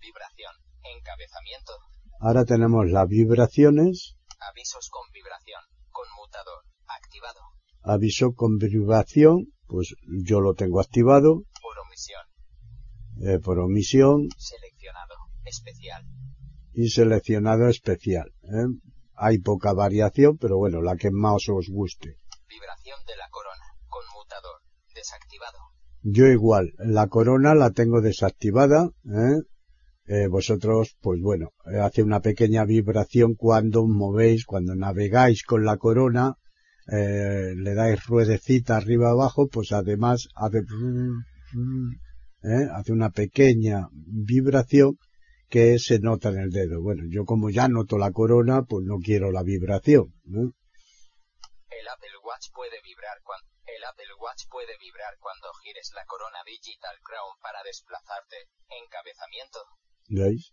Vibración. 0.00 0.54
Encabezamiento. 0.82 1.72
Ahora 2.20 2.44
tenemos 2.44 2.90
las 2.90 3.06
vibraciones, 3.06 4.18
Avisos 4.40 4.88
con. 4.90 5.07
Aviso 7.88 8.32
con 8.34 8.56
vibración, 8.58 9.52
pues 9.66 9.94
yo 10.24 10.40
lo 10.40 10.54
tengo 10.54 10.80
activado 10.80 11.42
Por 11.62 11.78
omisión. 11.86 12.22
eh, 13.26 13.38
por 13.38 13.58
omisión 13.58 14.28
Seleccionado. 14.36 15.14
Especial. 15.44 16.04
y 16.74 16.88
seleccionado 16.90 17.68
especial. 17.68 18.32
¿eh? 18.42 18.66
Hay 19.14 19.38
poca 19.38 19.72
variación, 19.72 20.36
pero 20.38 20.58
bueno, 20.58 20.80
la 20.82 20.96
que 20.96 21.10
más 21.10 21.48
os 21.48 21.68
guste. 21.68 22.16
Vibración 22.48 22.98
de 23.06 23.16
la 23.16 23.28
corona. 23.30 23.64
Conmutador. 23.88 24.60
Desactivado. 24.94 25.58
Yo 26.02 26.26
igual, 26.26 26.72
la 26.78 27.08
corona 27.08 27.54
la 27.54 27.70
tengo 27.72 28.00
desactivada, 28.00 28.90
¿eh? 29.06 29.42
Eh, 30.10 30.26
vosotros, 30.28 30.96
pues 31.00 31.20
bueno, 31.20 31.50
hace 31.82 32.02
una 32.02 32.20
pequeña 32.20 32.64
vibración 32.64 33.34
cuando 33.34 33.82
os 33.82 33.88
movéis, 33.90 34.46
cuando 34.46 34.74
navegáis 34.74 35.42
con 35.42 35.64
la 35.66 35.76
corona, 35.76 36.36
eh, 36.90 37.54
le 37.54 37.74
dais 37.74 38.04
ruedecita 38.06 38.76
arriba 38.76 39.10
abajo, 39.10 39.48
pues 39.48 39.72
además 39.72 40.28
hace, 40.34 40.58
¿eh? 42.42 42.66
hace 42.72 42.92
una 42.92 43.10
pequeña 43.10 43.88
vibración 43.92 44.98
que 45.48 45.78
se 45.78 45.98
nota 45.98 46.30
en 46.30 46.38
el 46.38 46.50
dedo. 46.50 46.80
Bueno, 46.82 47.04
yo 47.10 47.24
como 47.24 47.50
ya 47.50 47.68
noto 47.68 47.98
la 47.98 48.12
corona, 48.12 48.62
pues 48.62 48.84
no 48.86 48.98
quiero 48.98 49.32
la 49.32 49.42
vibración. 49.42 50.14
¿no? 50.24 50.40
El 50.40 51.88
Apple 51.88 52.16
Watch 52.24 52.48
puede 52.54 52.80
vibrar 52.82 53.18
cuando 53.22 53.48
el 53.66 53.84
Apple 53.84 54.14
Watch 54.20 54.48
puede 54.50 54.72
vibrar 54.80 55.12
cuando 55.20 55.48
gires 55.62 55.92
la 55.94 56.04
corona 56.06 56.38
Digital 56.44 56.96
Crown 57.02 57.36
para 57.42 57.62
desplazarte. 57.64 58.36
Encabezamiento. 58.68 59.58
¿Veis? 60.08 60.52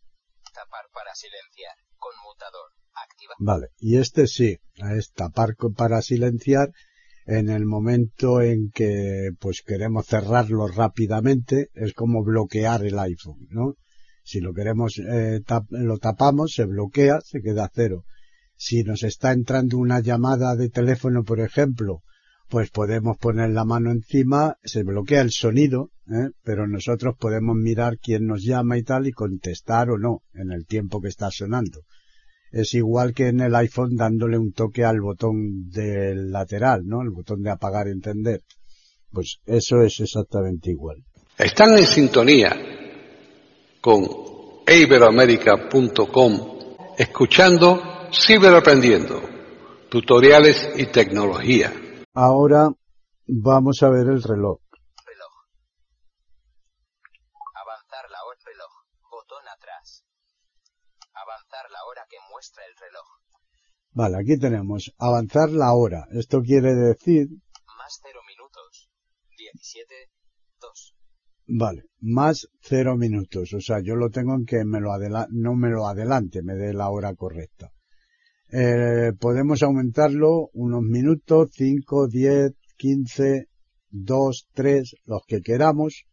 Tapar 0.55 0.85
para 0.93 1.13
silenciar. 1.13 1.75
Conmutador. 1.97 2.69
Activa. 2.95 3.33
Vale, 3.39 3.67
y 3.77 3.97
este 3.97 4.25
sí, 4.25 4.57
es 4.95 5.11
tapar 5.11 5.55
para 5.75 6.01
silenciar 6.01 6.69
en 7.25 7.49
el 7.49 7.65
momento 7.65 8.41
en 8.41 8.69
que 8.71 9.31
pues 9.39 9.63
queremos 9.65 10.05
cerrarlo 10.05 10.67
rápidamente, 10.67 11.69
es 11.73 11.93
como 11.93 12.23
bloquear 12.23 12.85
el 12.85 12.97
iPhone. 12.99 13.47
Si 14.23 14.39
lo 14.39 14.53
queremos, 14.53 14.97
eh, 14.97 15.41
lo 15.71 15.97
tapamos, 15.97 16.53
se 16.53 16.65
bloquea, 16.65 17.19
se 17.21 17.41
queda 17.41 17.69
cero. 17.73 18.05
Si 18.55 18.83
nos 18.83 19.03
está 19.03 19.33
entrando 19.33 19.77
una 19.77 19.99
llamada 19.99 20.55
de 20.55 20.69
teléfono, 20.69 21.23
por 21.23 21.41
ejemplo, 21.41 22.01
pues 22.47 22.69
podemos 22.69 23.17
poner 23.17 23.49
la 23.49 23.65
mano 23.65 23.91
encima, 23.91 24.57
se 24.63 24.83
bloquea 24.83 25.21
el 25.21 25.31
sonido, 25.31 25.91
¿eh? 26.07 26.29
pero 26.43 26.67
nosotros 26.67 27.15
podemos 27.19 27.55
mirar 27.55 27.97
quién 27.97 28.25
nos 28.25 28.43
llama 28.43 28.77
y 28.77 28.83
tal 28.83 29.07
y 29.07 29.11
contestar 29.11 29.89
o 29.89 29.97
no 29.97 30.21
en 30.33 30.51
el 30.51 30.65
tiempo 30.65 31.01
que 31.01 31.09
está 31.09 31.29
sonando 31.31 31.81
es 32.55 32.73
igual 32.73 33.13
que 33.13 33.27
en 33.27 33.41
el 33.41 33.53
iPhone 33.53 33.97
dándole 33.97 34.37
un 34.37 34.53
toque 34.53 34.85
al 34.85 35.01
botón 35.01 35.69
del 35.69 36.31
lateral, 36.31 36.83
¿no? 36.85 37.01
El 37.01 37.09
botón 37.09 37.41
de 37.41 37.51
apagar 37.51 37.87
y 37.87 37.91
encender. 37.91 38.43
Pues 39.11 39.39
eso 39.45 39.81
es 39.81 39.99
exactamente 39.99 40.71
igual. 40.71 41.03
Están 41.37 41.77
en 41.77 41.85
sintonía 41.85 42.55
con 43.81 44.07
iberoamerica.com 44.65 46.59
escuchando 46.97 47.81
Ciberaprendiendo, 48.13 49.21
tutoriales 49.89 50.69
y 50.77 50.85
tecnología. 50.85 51.73
Ahora 52.17 52.69
vamos 53.27 53.83
a 53.83 53.89
ver 53.89 54.07
el 54.07 54.23
reloj. 54.23 54.61
Reloj. 55.05 55.33
Avanzar 57.61 58.09
la 58.09 58.23
hora. 58.23 58.39
Reloj. 58.45 58.71
Botón 59.11 59.43
atrás. 59.53 60.05
Avanzar 61.13 61.69
la 61.71 61.83
hora 61.83 62.05
que 62.09 62.15
muestra 62.31 62.63
el 62.67 62.77
reloj. 62.77 63.05
Vale, 63.91 64.17
aquí 64.17 64.39
tenemos 64.39 64.93
avanzar 64.97 65.49
la 65.49 65.73
hora. 65.73 66.07
Esto 66.11 66.41
quiere 66.41 66.73
decir, 66.73 67.27
Más 67.77 67.99
0 68.01 68.21
minutos. 68.25 68.89
17. 69.37 69.93
2. 70.61 70.95
vale, 71.47 71.83
más 71.99 72.47
cero 72.61 72.95
minutos. 72.95 73.53
O 73.53 73.59
sea, 73.59 73.81
yo 73.83 73.97
lo 73.97 74.09
tengo 74.09 74.35
en 74.35 74.45
que 74.45 74.63
me 74.63 74.79
lo 74.79 74.91
no 75.31 75.55
me 75.55 75.69
lo 75.69 75.85
adelante, 75.85 76.41
me 76.41 76.53
dé 76.55 76.73
la 76.73 76.89
hora 76.89 77.13
correcta. 77.13 77.74
Eh, 78.51 79.11
podemos 79.19 79.63
aumentarlo 79.63 80.49
unos 80.53 80.83
minutos, 80.83 81.49
5, 81.53 82.07
10, 82.07 82.51
15, 82.77 83.47
2, 83.89 84.47
3, 84.53 84.95
los 85.05 85.21
que 85.27 85.41
queramos, 85.41 86.05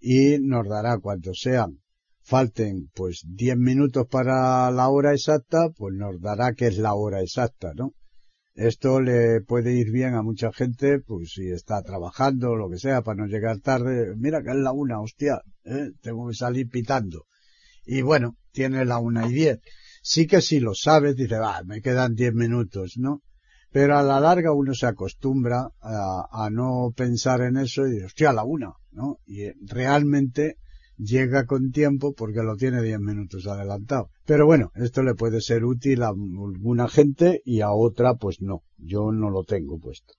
y 0.00 0.38
nos 0.38 0.68
dará 0.68 0.98
cuantos 0.98 1.40
sean. 1.40 1.78
Falten 2.24 2.90
pues 2.94 3.24
10 3.26 3.56
minutos 3.56 4.06
para 4.08 4.70
la 4.70 4.88
hora 4.88 5.12
exacta, 5.12 5.70
pues 5.76 5.94
nos 5.94 6.20
dará 6.20 6.54
que 6.54 6.68
es 6.68 6.78
la 6.78 6.94
hora 6.94 7.20
exacta, 7.20 7.72
¿no? 7.74 7.94
Esto 8.54 9.00
le 9.00 9.40
puede 9.40 9.72
ir 9.72 9.90
bien 9.90 10.14
a 10.14 10.22
mucha 10.22 10.52
gente, 10.52 11.00
pues 11.00 11.32
si 11.32 11.50
está 11.50 11.82
trabajando 11.82 12.54
lo 12.54 12.68
que 12.68 12.78
sea, 12.78 13.02
para 13.02 13.22
no 13.22 13.26
llegar 13.26 13.60
tarde. 13.60 14.14
Mira 14.16 14.42
que 14.42 14.50
es 14.50 14.56
la 14.56 14.72
una, 14.72 15.00
hostia, 15.00 15.40
¿eh? 15.64 15.92
tengo 16.02 16.28
que 16.28 16.34
salir 16.34 16.68
pitando. 16.68 17.24
Y 17.86 18.02
bueno, 18.02 18.36
tiene 18.52 18.84
la 18.84 18.98
una 18.98 19.26
y 19.26 19.32
diez. 19.32 19.60
Sí 20.02 20.26
que 20.26 20.42
si 20.42 20.60
lo 20.60 20.74
sabes, 20.74 21.16
dice, 21.16 21.38
va, 21.38 21.62
me 21.64 21.80
quedan 21.80 22.14
diez 22.14 22.34
minutos, 22.34 22.94
¿no? 22.96 23.22
Pero 23.70 23.96
a 23.96 24.02
la 24.02 24.20
larga 24.20 24.52
uno 24.52 24.74
se 24.74 24.86
acostumbra 24.86 25.70
a, 25.80 26.26
a 26.30 26.50
no 26.50 26.92
pensar 26.94 27.40
en 27.40 27.56
eso 27.56 27.86
y 27.86 28.02
hostia, 28.02 28.32
la 28.32 28.44
una, 28.44 28.74
¿no? 28.90 29.18
Y 29.24 29.50
realmente 29.64 30.58
llega 31.02 31.46
con 31.46 31.70
tiempo 31.70 32.14
porque 32.14 32.42
lo 32.42 32.56
tiene 32.56 32.82
10 32.82 33.00
minutos 33.00 33.46
adelantado. 33.46 34.10
Pero 34.24 34.46
bueno, 34.46 34.70
esto 34.74 35.02
le 35.02 35.14
puede 35.14 35.40
ser 35.40 35.64
útil 35.64 36.02
a 36.02 36.08
alguna 36.08 36.88
gente 36.88 37.42
y 37.44 37.60
a 37.60 37.70
otra 37.70 38.14
pues 38.14 38.40
no. 38.40 38.62
Yo 38.76 39.10
no 39.12 39.30
lo 39.30 39.44
tengo 39.44 39.78
puesto. 39.78 40.14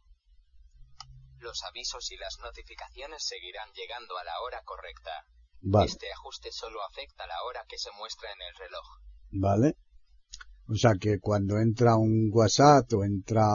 Los 1.39 1.63
avisos 1.63 2.11
y 2.11 2.17
las 2.17 2.37
notificaciones 2.41 3.23
seguirán 3.23 3.69
llegando 3.73 4.17
a 4.17 4.23
la 4.23 4.39
hora 4.45 4.61
correcta. 4.63 5.11
Vale. 5.61 5.85
Este 5.85 6.11
ajuste 6.11 6.51
solo 6.51 6.79
afecta 6.83 7.27
la 7.27 7.41
hora 7.47 7.63
que 7.67 7.77
se 7.77 7.91
muestra 7.97 8.29
en 8.31 8.41
el 8.41 8.55
reloj. 8.55 8.85
Vale. 9.33 9.75
O 10.67 10.75
sea 10.75 10.95
que 10.95 11.19
cuando 11.19 11.59
entra 11.59 11.97
un 11.97 12.29
WhatsApp 12.31 12.93
o 12.93 13.03
entra 13.03 13.45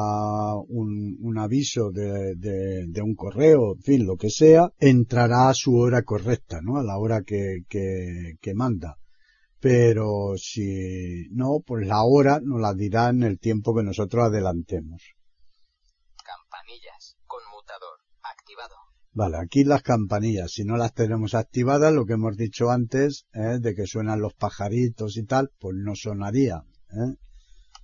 un, 0.69 1.17
un 1.21 1.39
aviso 1.39 1.91
de, 1.91 2.35
de, 2.37 3.03
un 3.03 3.15
correo, 3.15 3.75
en 3.77 3.83
fin, 3.83 4.07
lo 4.07 4.17
que 4.17 4.29
sea, 4.29 4.71
entrará 4.79 5.49
a 5.49 5.55
su 5.55 5.75
hora 5.75 6.03
correcta, 6.03 6.61
¿no? 6.61 6.77
A 6.77 6.83
la 6.83 6.99
hora 6.99 7.23
que, 7.23 7.65
que, 7.69 8.35
que 8.41 8.55
manda. 8.55 8.99
Pero 9.59 10.35
si 10.37 11.29
no, 11.31 11.61
pues 11.67 11.87
la 11.87 12.05
hora 12.05 12.41
nos 12.43 12.61
la 12.61 12.75
dirá 12.75 13.09
en 13.09 13.23
el 13.23 13.39
tiempo 13.39 13.75
que 13.75 13.83
nosotros 13.83 14.25
adelantemos. 14.27 15.03
Activado. 16.19 16.98
Vale, 19.19 19.37
aquí 19.39 19.65
las 19.65 19.83
campanillas, 19.83 20.53
si 20.53 20.63
no 20.63 20.77
las 20.77 20.95
tenemos 20.95 21.35
activadas, 21.35 21.93
lo 21.93 22.07
que 22.07 22.13
hemos 22.13 22.37
dicho 22.37 22.71
antes, 22.71 23.27
¿eh? 23.33 23.59
de 23.59 23.75
que 23.75 23.85
suenan 23.85 24.21
los 24.21 24.33
pajaritos 24.35 25.17
y 25.17 25.27
tal, 25.27 25.51
pues 25.59 25.75
no 25.77 25.97
sonaría. 25.97 26.63
¿Eh? 26.93 27.19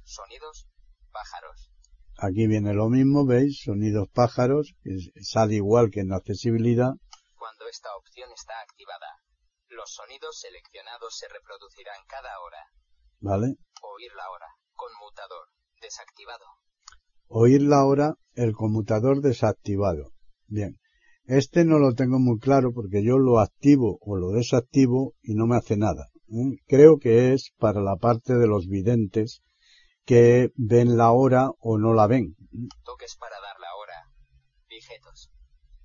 Sonidos, 0.04 0.68
pájaros. 1.10 1.72
Aquí 2.18 2.46
viene 2.46 2.72
lo 2.72 2.88
mismo, 2.88 3.26
¿veis? 3.26 3.62
Sonidos 3.64 4.06
pájaros, 4.14 4.76
sale 5.22 5.56
igual 5.56 5.90
que 5.90 6.02
en 6.02 6.10
la 6.10 6.18
accesibilidad. 6.18 6.92
Cuando 7.36 7.66
esta 7.66 7.88
opción 7.96 8.30
está 8.32 8.54
activada, 8.60 9.08
los 9.70 9.92
sonidos 9.92 10.38
seleccionados 10.38 11.16
se 11.18 11.26
reproducirán 11.26 11.98
cada 12.06 12.30
hora. 12.46 12.62
¿Vale? 13.18 13.56
Oír 13.82 14.12
la 14.14 14.30
hora, 14.30 14.46
conmutador, 14.76 15.48
desactivado. 15.80 16.44
Oír 17.26 17.62
la 17.62 17.84
hora, 17.84 18.14
el 18.34 18.52
conmutador 18.52 19.20
desactivado. 19.20 20.12
Bien. 20.46 20.78
Este 21.26 21.64
no 21.64 21.78
lo 21.78 21.94
tengo 21.94 22.18
muy 22.18 22.38
claro 22.38 22.72
porque 22.74 23.02
yo 23.02 23.16
lo 23.16 23.38
activo 23.38 23.98
o 24.02 24.16
lo 24.16 24.32
desactivo 24.32 25.14
y 25.22 25.34
no 25.34 25.46
me 25.46 25.56
hace 25.56 25.78
nada. 25.78 26.10
¿eh? 26.28 26.58
Creo 26.66 26.98
que 26.98 27.32
es 27.32 27.52
para 27.58 27.80
la 27.80 27.96
parte 27.96 28.34
de 28.34 28.46
los 28.46 28.68
videntes 28.68 29.42
que 30.04 30.50
ven 30.56 30.98
la 30.98 31.12
hora 31.12 31.48
o 31.60 31.78
no 31.78 31.94
la 31.94 32.06
ven. 32.06 32.36
Toques 32.84 33.16
para 33.16 33.36
dar 33.40 33.58
la 33.58 33.74
hora. 33.80 33.94
Dígitos. 34.68 35.30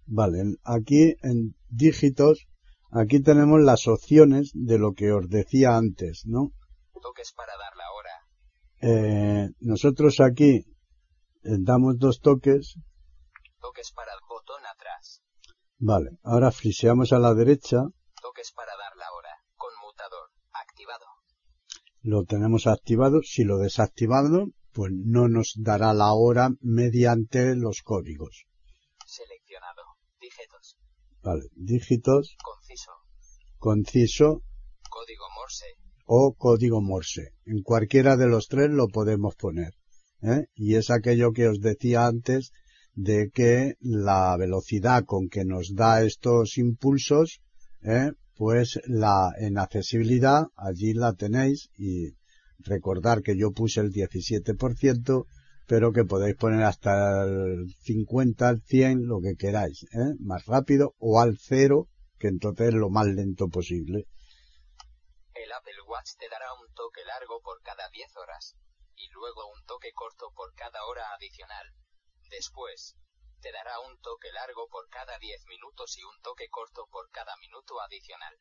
Vale, 0.07 0.57
aquí 0.65 1.15
en 1.21 1.55
dígitos, 1.69 2.47
aquí 2.91 3.21
tenemos 3.21 3.61
las 3.61 3.87
opciones 3.87 4.51
de 4.53 4.77
lo 4.77 4.91
que 4.93 5.13
os 5.13 5.29
decía 5.29 5.77
antes, 5.77 6.23
¿no? 6.25 6.51
Toques 7.01 7.31
para 7.31 7.53
dar 7.55 7.75
la 7.77 7.91
hora. 7.93 8.09
Eh, 8.81 9.49
nosotros 9.61 10.19
aquí 10.19 10.65
damos 11.43 11.97
dos 11.97 12.19
toques. 12.19 12.75
Para. 13.95 14.11
Vale, 15.81 16.17
ahora 16.23 16.51
friseamos 16.51 17.13
a 17.13 17.19
la 17.19 17.33
derecha. 17.33 17.77
Toques 18.21 18.51
para 18.51 18.75
dar 18.75 18.97
la 18.97 19.05
hora. 19.13 19.29
Conmutador. 19.55 20.29
Activado. 20.51 21.05
Lo 22.01 22.25
tenemos 22.25 22.67
activado. 22.67 23.21
Si 23.23 23.45
lo 23.45 23.59
desactivamos, 23.59 24.49
pues 24.73 24.91
no 24.93 25.29
nos 25.29 25.53
dará 25.55 25.93
la 25.93 26.13
hora 26.13 26.49
mediante 26.59 27.55
los 27.55 27.81
códigos. 27.81 28.45
Seleccionado. 29.05 29.83
Dígitos. 30.19 30.77
Vale, 31.21 31.43
dígitos. 31.55 32.35
Conciso. 32.43 32.91
Conciso. 33.57 34.43
Código 34.89 35.29
Morse. 35.33 35.65
O 36.03 36.35
código 36.37 36.81
Morse. 36.81 37.35
En 37.45 37.63
cualquiera 37.63 38.17
de 38.17 38.27
los 38.27 38.49
tres 38.49 38.69
lo 38.69 38.89
podemos 38.89 39.37
poner. 39.37 39.75
¿eh? 40.23 40.47
Y 40.55 40.75
es 40.75 40.89
aquello 40.89 41.31
que 41.31 41.47
os 41.47 41.61
decía 41.61 42.05
antes 42.05 42.51
de 42.93 43.29
que 43.33 43.75
la 43.79 44.35
velocidad 44.37 45.05
con 45.05 45.29
que 45.29 45.45
nos 45.45 45.75
da 45.75 46.03
estos 46.03 46.57
impulsos, 46.57 47.41
¿eh? 47.81 48.11
pues 48.35 48.79
la 48.85 49.31
en 49.37 49.57
accesibilidad 49.57 50.47
allí 50.55 50.93
la 50.93 51.13
tenéis 51.13 51.69
y 51.77 52.15
recordar 52.59 53.21
que 53.21 53.37
yo 53.37 53.51
puse 53.51 53.81
el 53.81 53.91
17%, 53.91 55.25
pero 55.67 55.91
que 55.91 56.03
podéis 56.03 56.35
poner 56.35 56.63
hasta 56.63 57.23
el 57.23 57.73
50, 57.83 58.47
al 58.47 58.61
100, 58.61 59.07
lo 59.07 59.19
que 59.21 59.35
queráis, 59.35 59.83
¿eh? 59.93 60.15
más 60.19 60.45
rápido 60.45 60.95
o 60.99 61.19
al 61.19 61.37
cero, 61.37 61.87
que 62.17 62.27
entonces 62.27 62.69
es 62.69 62.73
lo 62.73 62.89
más 62.89 63.07
lento 63.07 63.47
posible. 63.49 64.05
El 65.33 65.51
Apple 65.53 65.81
Watch 65.87 66.17
te 66.17 66.27
dará 66.27 66.53
un 66.53 66.73
toque 66.73 67.01
largo 67.05 67.39
por 67.41 67.61
cada 67.61 67.87
10 67.91 68.17
horas 68.17 68.55
y 68.95 69.07
luego 69.13 69.47
un 69.53 69.63
toque 69.65 69.91
corto 69.93 70.31
por 70.35 70.53
cada 70.55 70.83
hora 70.85 71.03
adicional. 71.15 71.67
Después, 72.29 72.95
te 73.41 73.51
dará 73.51 73.79
un 73.79 73.99
toque 74.01 74.31
largo 74.31 74.67
por 74.69 74.87
cada 74.89 75.17
10 75.17 75.45
minutos 75.47 75.97
y 75.97 76.03
un 76.03 76.21
toque 76.21 76.49
corto 76.49 76.87
por 76.91 77.09
cada 77.09 77.35
minuto 77.37 77.79
adicional. 77.81 78.35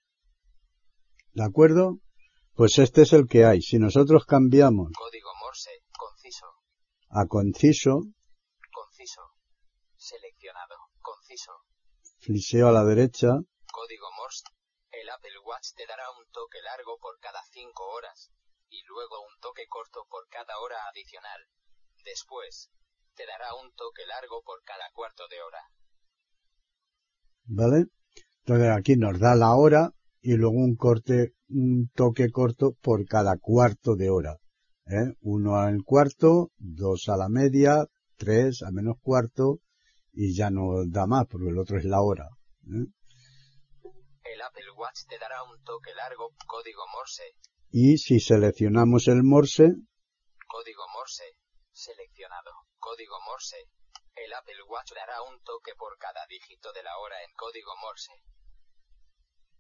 ¿De 1.33 1.45
acuerdo? 1.45 2.01
Pues 2.55 2.79
este 2.79 3.03
es 3.03 3.13
el 3.13 3.29
que 3.29 3.45
hay. 3.45 3.63
Si 3.63 3.79
nosotros 3.79 4.25
cambiamos 4.27 4.91
Código 4.97 5.31
Morse, 5.41 5.71
conciso, 5.97 6.47
a 7.11 7.27
conciso, 7.27 8.01
conciso, 8.73 9.23
seleccionado, 9.97 10.77
conciso, 11.01 11.53
fliseo 12.19 12.69
a 12.69 12.73
la 12.73 12.85
derecha, 12.85 13.29
código 13.71 14.11
Morse, 14.17 14.45
el 14.91 15.09
Apple 15.09 15.39
Watch 15.45 15.75
te 15.77 15.87
dará 15.87 16.11
un 16.11 16.29
toque 16.33 16.61
largo 16.63 16.99
por 16.99 17.19
cada 17.21 17.43
5 17.53 17.85
horas 17.87 18.33
y 18.69 18.83
luego 18.83 19.21
un 19.23 19.39
toque 19.41 19.67
corto 19.69 20.05
por 20.11 20.29
cada 20.29 20.59
hora 20.59 20.77
adicional. 20.91 21.47
Después, 22.05 22.71
te 23.19 23.27
dará 23.27 23.53
un 23.55 23.69
toque 23.75 24.07
largo 24.07 24.43
por 24.47 24.63
cada 24.63 24.87
cuarto 24.95 25.25
de 25.29 25.43
hora. 25.43 25.63
¿vale? 27.49 27.87
Entonces 28.45 28.71
aquí 28.71 28.97
nos 28.97 29.19
da 29.19 29.35
la 29.35 29.55
hora 29.57 29.91
y 30.21 30.35
luego 30.35 30.57
un 30.57 30.77
corte, 30.77 31.35
un 31.49 31.91
toque 31.95 32.31
corto 32.31 32.75
por 32.81 33.07
cada 33.07 33.37
cuarto 33.39 33.97
de 33.97 34.11
hora. 34.11 34.37
¿eh? 34.87 35.15
Uno 35.21 35.57
al 35.57 35.83
cuarto, 35.85 36.51
dos 36.57 37.09
a 37.09 37.17
la 37.17 37.29
media, 37.29 37.87
tres 38.17 38.63
a 38.63 38.71
menos 38.71 38.97
cuarto 39.03 39.61
y 40.13 40.35
ya 40.35 40.51
no 40.51 40.85
da 40.87 41.07
más 41.07 41.27
porque 41.29 41.49
el 41.49 41.59
otro 41.59 41.79
es 41.79 41.85
la 41.85 42.01
hora. 42.01 42.29
¿eh? 42.67 42.87
El 44.25 44.43
Apple 44.43 44.71
Watch 44.77 45.07
te 45.09 45.19
dará 45.19 45.43
un 45.43 45.63
toque 45.63 45.95
largo, 45.95 46.31
código 46.47 46.83
Morse, 46.95 47.25
Y 47.71 47.99
si 47.99 48.21
seleccionamos 48.21 49.09
el 49.09 49.23
morse, 49.23 49.75
código 50.47 50.83
Morse, 50.95 51.25
seleccionado, 51.73 52.51
código 52.89 53.21
Morse. 53.21 53.61
El 54.17 54.33
Apple 54.33 54.63
Watch 54.67 54.93
dará 54.95 55.21
un 55.21 55.37
toque 55.45 55.73
por 55.77 55.99
cada 55.99 56.25
dígito 56.27 56.73
de 56.73 56.83
la 56.83 56.97
hora 56.97 57.17
en 57.23 57.33
código 57.37 57.73
Morse. 57.83 58.13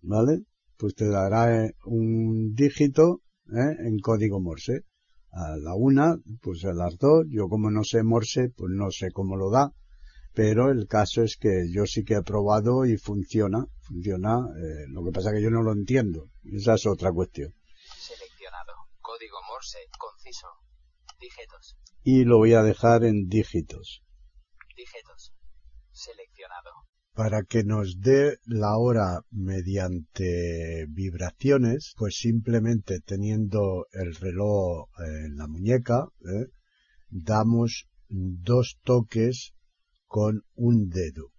¿vale? 0.00 0.44
Pues 0.78 0.94
te 0.94 1.08
dará 1.10 1.66
eh, 1.66 1.74
un 1.84 2.54
dígito 2.54 3.20
¿eh? 3.52 3.76
en 3.86 3.98
código 3.98 4.40
morse. 4.40 4.84
A 5.30 5.56
la 5.58 5.74
una, 5.74 6.16
pues 6.40 6.64
a 6.64 6.72
las 6.72 6.96
dos. 6.96 7.26
Yo 7.28 7.48
como 7.48 7.70
no 7.70 7.84
sé 7.84 8.02
morse, 8.02 8.48
pues 8.56 8.72
no 8.72 8.90
sé 8.90 9.10
cómo 9.12 9.36
lo 9.36 9.50
da. 9.50 9.72
Pero 10.32 10.70
el 10.70 10.86
caso 10.86 11.22
es 11.22 11.36
que 11.36 11.66
yo 11.70 11.84
sí 11.84 12.04
que 12.04 12.14
he 12.14 12.22
probado 12.22 12.86
y 12.86 12.96
funciona. 12.96 13.66
Funciona. 13.82 14.38
eh, 14.56 14.86
lo 14.88 15.04
que 15.04 15.12
pasa 15.12 15.28
es 15.30 15.36
que 15.36 15.42
yo 15.42 15.50
no 15.50 15.62
lo 15.62 15.72
entiendo. 15.72 16.30
Esa 16.44 16.74
es 16.74 16.86
otra 16.86 17.12
cuestión. 17.12 17.52
Seleccionado, 17.98 18.72
código 19.02 19.36
Morse, 19.50 19.78
conciso. 19.98 20.48
Dígitos, 21.20 21.76
Y 22.04 22.24
lo 22.24 22.38
voy 22.38 22.54
a 22.54 22.62
dejar 22.62 23.04
en 23.04 23.28
dígitos. 23.28 24.02
dígitos. 24.76 25.32
Seleccionado. 25.90 26.70
para 27.12 27.42
que 27.42 27.64
nos 27.64 27.98
dé 28.00 28.38
la 28.44 28.76
hora 28.78 29.22
mediante 29.32 30.86
vibraciones, 30.88 31.92
pues 31.96 32.16
simplemente 32.16 33.00
teniendo 33.00 33.86
el 33.90 34.14
reloj 34.14 34.86
en 35.00 35.36
la 35.36 35.48
muñeca, 35.48 36.06
¿eh? 36.20 36.46
damos 37.08 37.88
dos 38.08 38.78
toques 38.84 39.54
con 40.06 40.44
un 40.54 40.88
dedo. 40.90 41.32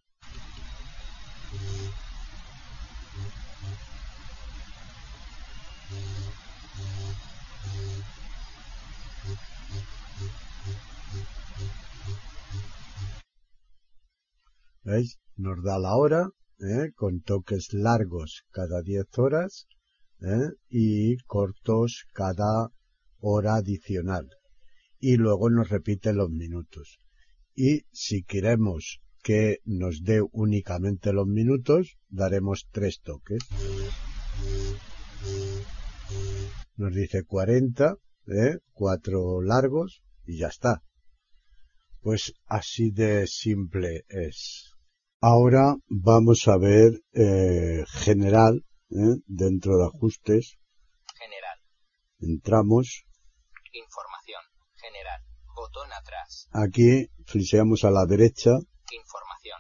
¿Veis? 14.83 15.19
Nos 15.35 15.63
da 15.63 15.79
la 15.79 15.95
hora, 15.95 16.29
¿eh? 16.59 16.91
con 16.95 17.21
toques 17.21 17.73
largos 17.73 18.43
cada 18.51 18.81
10 18.81 19.05
horas 19.17 19.67
¿eh? 20.21 20.49
y 20.69 21.17
cortos 21.25 22.05
cada 22.13 22.71
hora 23.19 23.55
adicional. 23.55 24.29
Y 24.99 25.15
luego 25.15 25.49
nos 25.49 25.69
repite 25.69 26.13
los 26.13 26.29
minutos. 26.29 26.99
Y 27.55 27.83
si 27.91 28.23
queremos 28.23 29.01
que 29.23 29.59
nos 29.65 30.03
dé 30.03 30.21
únicamente 30.31 31.13
los 31.13 31.27
minutos, 31.27 31.97
daremos 32.09 32.67
tres 32.71 33.01
toques. 33.01 33.43
Nos 36.75 36.93
dice 36.93 37.23
40, 37.23 37.95
¿eh? 38.27 38.57
cuatro 38.71 39.41
largos 39.41 40.01
y 40.25 40.37
ya 40.37 40.47
está. 40.47 40.81
Pues 42.01 42.33
así 42.45 42.91
de 42.91 43.27
simple 43.27 44.05
es. 44.07 44.68
Ahora 45.21 45.75
vamos 45.89 46.47
a 46.47 46.57
ver 46.57 47.01
eh, 47.11 47.83
general, 47.89 48.63
¿eh? 48.89 49.19
dentro 49.27 49.77
de 49.77 49.87
ajustes. 49.87 50.57
General. 51.13 51.59
Entramos. 52.21 53.03
Información. 53.73 54.41
General. 54.75 55.21
Botón 55.53 55.91
atrás. 55.91 56.47
Aquí 56.53 57.09
fliseamos 57.25 57.83
a 57.83 57.91
la 57.91 58.05
derecha. 58.05 58.51
Información. 58.93 59.59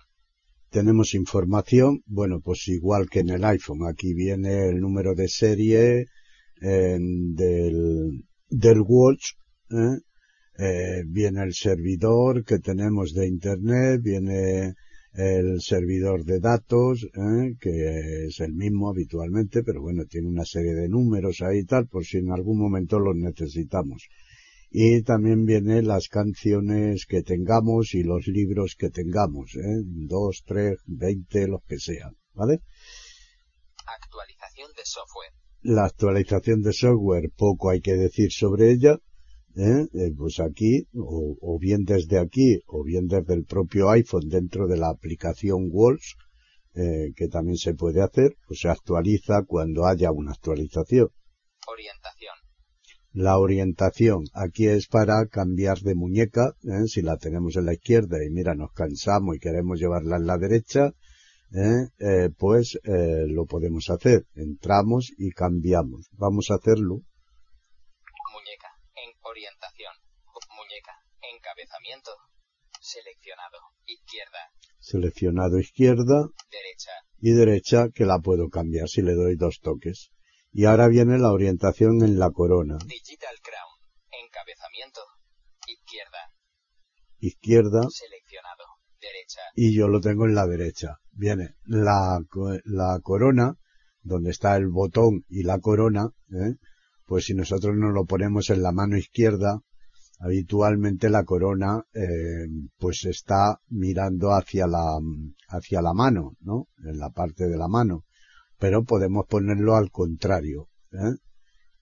Tenemos 0.69 1.13
información. 1.13 2.03
Bueno, 2.05 2.39
pues 2.39 2.65
igual 2.69 3.09
que 3.09 3.19
en 3.19 3.31
el 3.31 3.43
iPhone. 3.43 3.85
Aquí 3.85 4.13
viene 4.13 4.69
el 4.69 4.79
número 4.79 5.13
de 5.13 5.27
serie 5.27 6.05
del, 6.55 8.23
del 8.47 8.81
Watch. 8.81 9.33
¿eh? 9.71 9.97
Eh, 10.57 11.03
viene 11.05 11.43
el 11.43 11.53
servidor 11.53 12.45
que 12.45 12.59
tenemos 12.59 13.13
de 13.13 13.27
Internet. 13.27 13.99
Viene 14.01 14.75
el 15.19 15.59
servidor 15.59 16.23
de 16.23 16.39
datos, 16.39 17.03
¿eh? 17.03 17.55
que 17.59 18.27
es 18.27 18.39
el 18.39 18.53
mismo 18.53 18.89
habitualmente, 18.89 19.63
pero 19.63 19.81
bueno, 19.81 20.05
tiene 20.05 20.29
una 20.29 20.45
serie 20.45 20.73
de 20.73 20.87
números 20.87 21.41
ahí 21.41 21.59
y 21.59 21.65
tal, 21.65 21.87
por 21.87 22.05
si 22.05 22.19
en 22.19 22.31
algún 22.31 22.57
momento 22.57 22.99
los 22.99 23.17
necesitamos. 23.17 24.07
Y 24.71 25.01
también 25.01 25.43
vienen 25.43 25.87
las 25.87 26.07
canciones 26.07 27.05
que 27.05 27.21
tengamos 27.21 27.95
y 27.95 28.03
los 28.03 28.27
libros 28.27 28.75
que 28.79 28.91
tengamos, 28.91 29.55
¿eh? 29.55 29.81
dos, 29.83 30.43
tres, 30.45 30.77
veinte, 30.85 31.47
los 31.47 31.63
que 31.67 31.79
sean, 31.79 32.15
¿vale? 32.33 32.61
Actualización 33.85 34.71
de 34.71 34.85
software. 34.85 35.33
La 35.63 35.85
actualización 35.85 36.61
de 36.61 36.71
software, 36.71 37.29
poco 37.35 37.71
hay 37.71 37.81
que 37.81 37.95
decir 37.95 38.31
sobre 38.31 38.71
ella, 38.71 38.99
¿eh? 39.59 39.87
Eh, 39.93 40.11
pues 40.17 40.39
aquí, 40.39 40.87
o, 40.93 41.57
bien 41.59 41.83
desde 41.83 42.17
aquí, 42.17 42.61
o 42.67 42.83
bien 42.83 43.07
desde 43.07 43.33
el 43.33 43.43
propio 43.43 43.89
iPhone 43.89 44.29
dentro 44.29 44.67
de 44.67 44.77
la 44.77 44.89
aplicación 44.89 45.67
Walls, 45.69 46.15
eh, 46.75 47.11
que 47.15 47.27
también 47.27 47.57
se 47.57 47.73
puede 47.73 48.01
hacer, 48.01 48.37
pues 48.47 48.61
se 48.61 48.69
actualiza 48.69 49.43
cuando 49.45 49.85
haya 49.85 50.11
una 50.11 50.31
actualización. 50.31 51.09
Orientación. 51.67 52.33
La 53.11 53.37
orientación 53.37 54.25
aquí 54.33 54.67
es 54.67 54.87
para 54.87 55.25
cambiar 55.25 55.79
de 55.79 55.95
muñeca, 55.95 56.53
si 56.85 57.01
la 57.01 57.17
tenemos 57.17 57.55
en 57.57 57.65
la 57.65 57.73
izquierda 57.73 58.23
y 58.23 58.29
mira, 58.29 58.53
nos 58.53 58.71
cansamos 58.71 59.35
y 59.35 59.39
queremos 59.39 59.79
llevarla 59.79 60.17
en 60.17 60.27
la 60.27 60.37
derecha, 60.37 60.93
pues 62.37 62.79
lo 62.83 63.45
podemos 63.47 63.89
hacer. 63.89 64.27
Entramos 64.35 65.11
y 65.17 65.31
cambiamos. 65.31 66.07
Vamos 66.19 66.51
a 66.51 66.55
hacerlo 66.55 67.01
Orientación. 69.29 69.93
Muñeca. 70.57 70.93
Encabezamiento. 71.21 72.11
Seleccionado. 72.81 73.59
Izquierda. 73.85 74.39
Seleccionado 74.79 75.59
izquierda. 75.59 76.29
Derecha. 76.49 76.91
Y 77.19 77.31
derecha 77.33 77.89
que 77.93 78.05
la 78.05 78.19
puedo 78.19 78.49
cambiar 78.49 78.87
si 78.87 79.03
le 79.03 79.13
doy 79.13 79.35
dos 79.35 79.59
toques. 79.61 80.09
Y 80.51 80.65
ahora 80.65 80.87
viene 80.87 81.19
la 81.19 81.31
orientación 81.31 82.01
en 82.03 82.17
la 82.17 82.31
corona. 82.31 82.77
Digital 82.87 83.35
Crown. 83.43 84.25
Encabezamiento. 84.25 85.01
Izquierda. 85.67 86.33
Izquierda. 87.19 87.81
Seleccionado. 87.91 88.63
Derecha. 88.99 89.41
Y 89.53 89.77
yo 89.77 89.87
lo 89.87 90.01
tengo 90.01 90.25
en 90.25 90.33
la 90.33 90.47
derecha. 90.47 90.97
Viene 91.11 91.55
la, 91.65 92.19
la 92.65 92.99
corona, 93.03 93.53
donde 94.01 94.31
está 94.31 94.55
el 94.55 94.69
botón 94.69 95.23
y 95.29 95.43
la 95.43 95.59
corona, 95.59 96.09
¿eh? 96.31 96.55
Pues 97.09 97.25
si 97.25 97.33
nosotros 97.33 97.75
nos 97.75 97.91
lo 97.91 98.05
ponemos 98.05 98.51
en 98.51 98.61
la 98.61 98.71
mano 98.71 98.95
izquierda, 98.95 99.63
habitualmente 100.19 101.09
la 101.09 101.23
corona 101.23 101.83
eh, 101.91 102.45
pues 102.77 103.03
está 103.05 103.59
mirando 103.69 104.29
hacia 104.31 104.67
la 104.67 104.99
hacia 105.47 105.81
la 105.81 105.95
mano, 105.95 106.37
¿no? 106.41 106.67
En 106.85 106.99
la 106.99 107.09
parte 107.09 107.49
de 107.49 107.57
la 107.57 107.67
mano, 107.67 108.05
pero 108.59 108.83
podemos 108.83 109.25
ponerlo 109.25 109.75
al 109.75 109.89
contrario. 109.89 110.69
¿eh? 110.91 111.15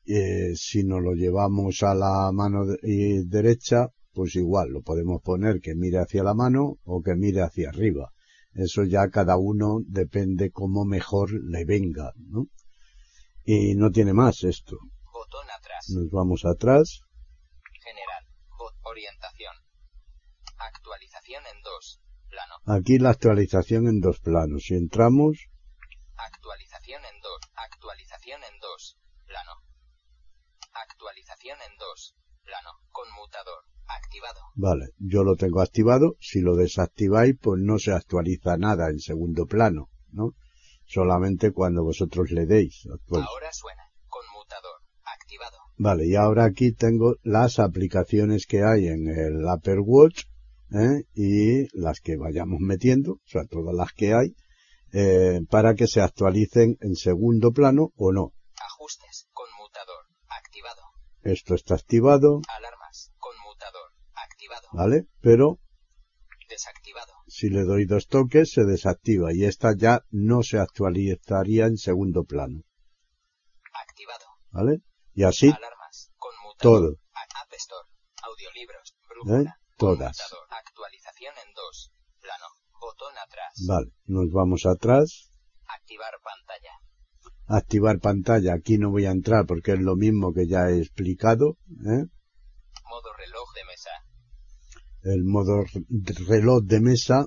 Eh, 0.06 0.56
si 0.56 0.86
nos 0.86 1.04
lo 1.04 1.14
llevamos 1.14 1.84
a 1.84 1.94
la 1.94 2.32
mano 2.32 2.64
derecha, 2.66 3.90
pues 4.14 4.34
igual 4.38 4.70
lo 4.70 4.82
podemos 4.82 5.22
poner 5.22 5.60
que 5.60 5.76
mire 5.76 5.98
hacia 5.98 6.24
la 6.24 6.36
mano 6.36 6.78
o 6.86 7.02
que 7.02 7.16
mire 7.16 7.42
hacia 7.42 7.68
arriba. 7.68 8.14
Eso 8.54 8.86
ya 8.86 9.10
cada 9.10 9.36
uno 9.36 9.82
depende 9.86 10.52
cómo 10.52 10.86
mejor 10.86 11.32
le 11.34 11.66
venga, 11.66 12.14
¿no? 12.16 12.48
Y 13.44 13.76
no 13.76 13.92
tiene 13.92 14.14
más 14.14 14.46
esto. 14.46 14.78
Nos 15.90 16.10
vamos 16.12 16.46
atrás. 16.46 17.02
General. 17.84 18.24
Orientación. 18.84 19.56
Actualización 20.58 21.44
en 21.54 21.62
dos. 21.62 22.02
Plano. 22.30 22.56
Aquí 22.66 23.00
la 23.00 23.12
actualización 23.12 23.88
en 23.88 24.02
dos 24.02 24.20
planos. 24.20 24.64
Si 24.64 24.76
entramos. 24.76 25.48
Actualización 26.18 27.02
en 27.06 27.22
dos. 27.22 27.40
Actualización 27.56 28.42
en 28.44 28.60
dos. 28.60 28.98
Plano. 29.26 29.52
Actualización 30.74 31.58
en 31.62 31.78
dos. 31.78 32.16
Plano. 32.44 32.70
Conmutador. 32.92 33.64
Activado. 33.88 34.42
Vale, 34.56 34.88
yo 34.98 35.24
lo 35.24 35.36
tengo 35.36 35.62
activado. 35.62 36.18
Si 36.20 36.42
lo 36.42 36.56
desactiváis, 36.56 37.36
pues 37.42 37.62
no 37.62 37.80
se 37.80 37.94
actualiza 37.94 38.58
nada 38.58 38.90
en 38.90 39.00
segundo 39.00 39.46
plano, 39.46 39.90
¿no? 40.10 40.34
Solamente 40.86 41.54
cuando 41.54 41.84
vosotros 41.84 42.32
le 42.32 42.46
deis. 42.46 42.86
Ahora 43.10 43.54
suena. 43.54 43.87
Vale, 45.80 46.08
y 46.08 46.16
ahora 46.16 46.46
aquí 46.46 46.72
tengo 46.72 47.18
las 47.22 47.60
aplicaciones 47.60 48.48
que 48.48 48.64
hay 48.64 48.88
en 48.88 49.08
el 49.08 49.48
Apple 49.48 49.80
Watch 49.80 50.24
¿eh? 50.72 51.04
y 51.14 51.68
las 51.80 52.00
que 52.02 52.18
vayamos 52.18 52.60
metiendo, 52.60 53.14
o 53.14 53.28
sea, 53.28 53.46
todas 53.46 53.76
las 53.76 53.94
que 53.94 54.14
hay, 54.16 54.36
eh, 54.92 55.42
para 55.50 55.76
que 55.76 55.86
se 55.86 56.02
actualicen 56.02 56.78
en 56.82 56.96
segundo 56.96 57.52
plano 57.52 57.92
o 57.96 58.12
no. 58.12 58.34
Ajustes, 58.60 59.28
conmutador, 59.34 60.06
activado. 60.28 60.82
Esto 61.22 61.54
está 61.54 61.76
activado. 61.76 62.42
Alarmas, 62.58 63.12
conmutador, 63.20 63.92
activado. 64.16 64.68
Vale, 64.74 65.06
pero 65.22 65.60
desactivado. 66.50 67.14
Si 67.28 67.50
le 67.50 67.64
doy 67.64 67.86
dos 67.86 68.08
toques 68.08 68.50
se 68.52 68.64
desactiva 68.64 69.32
y 69.32 69.44
esta 69.44 69.76
ya 69.78 70.02
no 70.10 70.42
se 70.42 70.58
actualizaría 70.58 71.68
en 71.68 71.78
segundo 71.78 72.24
plano. 72.24 72.64
Activado. 73.74 74.26
¿Vale? 74.50 74.82
Y 75.18 75.24
así 75.24 75.48
Alarmas, 75.48 76.12
todo. 76.60 76.90
App 77.12 77.54
Store, 77.54 77.90
audiolibros, 78.22 78.96
¿Eh? 79.42 79.52
Todas. 79.76 80.16
Actualización 80.52 81.34
en 81.44 81.54
dos. 81.56 81.92
Plano. 82.22 82.46
Botón 82.80 83.18
atrás. 83.18 83.66
Vale, 83.68 83.92
nos 84.06 84.32
vamos 84.32 84.68
atrás. 84.68 85.32
Activar 85.68 86.14
pantalla. 86.24 86.72
Activar 87.48 88.00
pantalla. 88.00 88.54
Aquí 88.54 88.78
no 88.78 88.92
voy 88.92 89.08
a 89.08 89.10
entrar 89.10 89.48
porque 89.48 89.72
es 89.72 89.80
lo 89.80 89.96
mismo 89.96 90.34
que 90.34 90.48
ya 90.48 90.70
he 90.70 90.78
explicado. 90.82 91.58
¿eh? 91.68 92.06
Modo 92.88 93.14
reloj 93.18 93.54
de 93.56 93.66
mesa. 93.66 93.90
El 95.02 95.24
modo 95.24 95.64
reloj 96.28 96.62
de 96.64 96.80
mesa, 96.80 97.26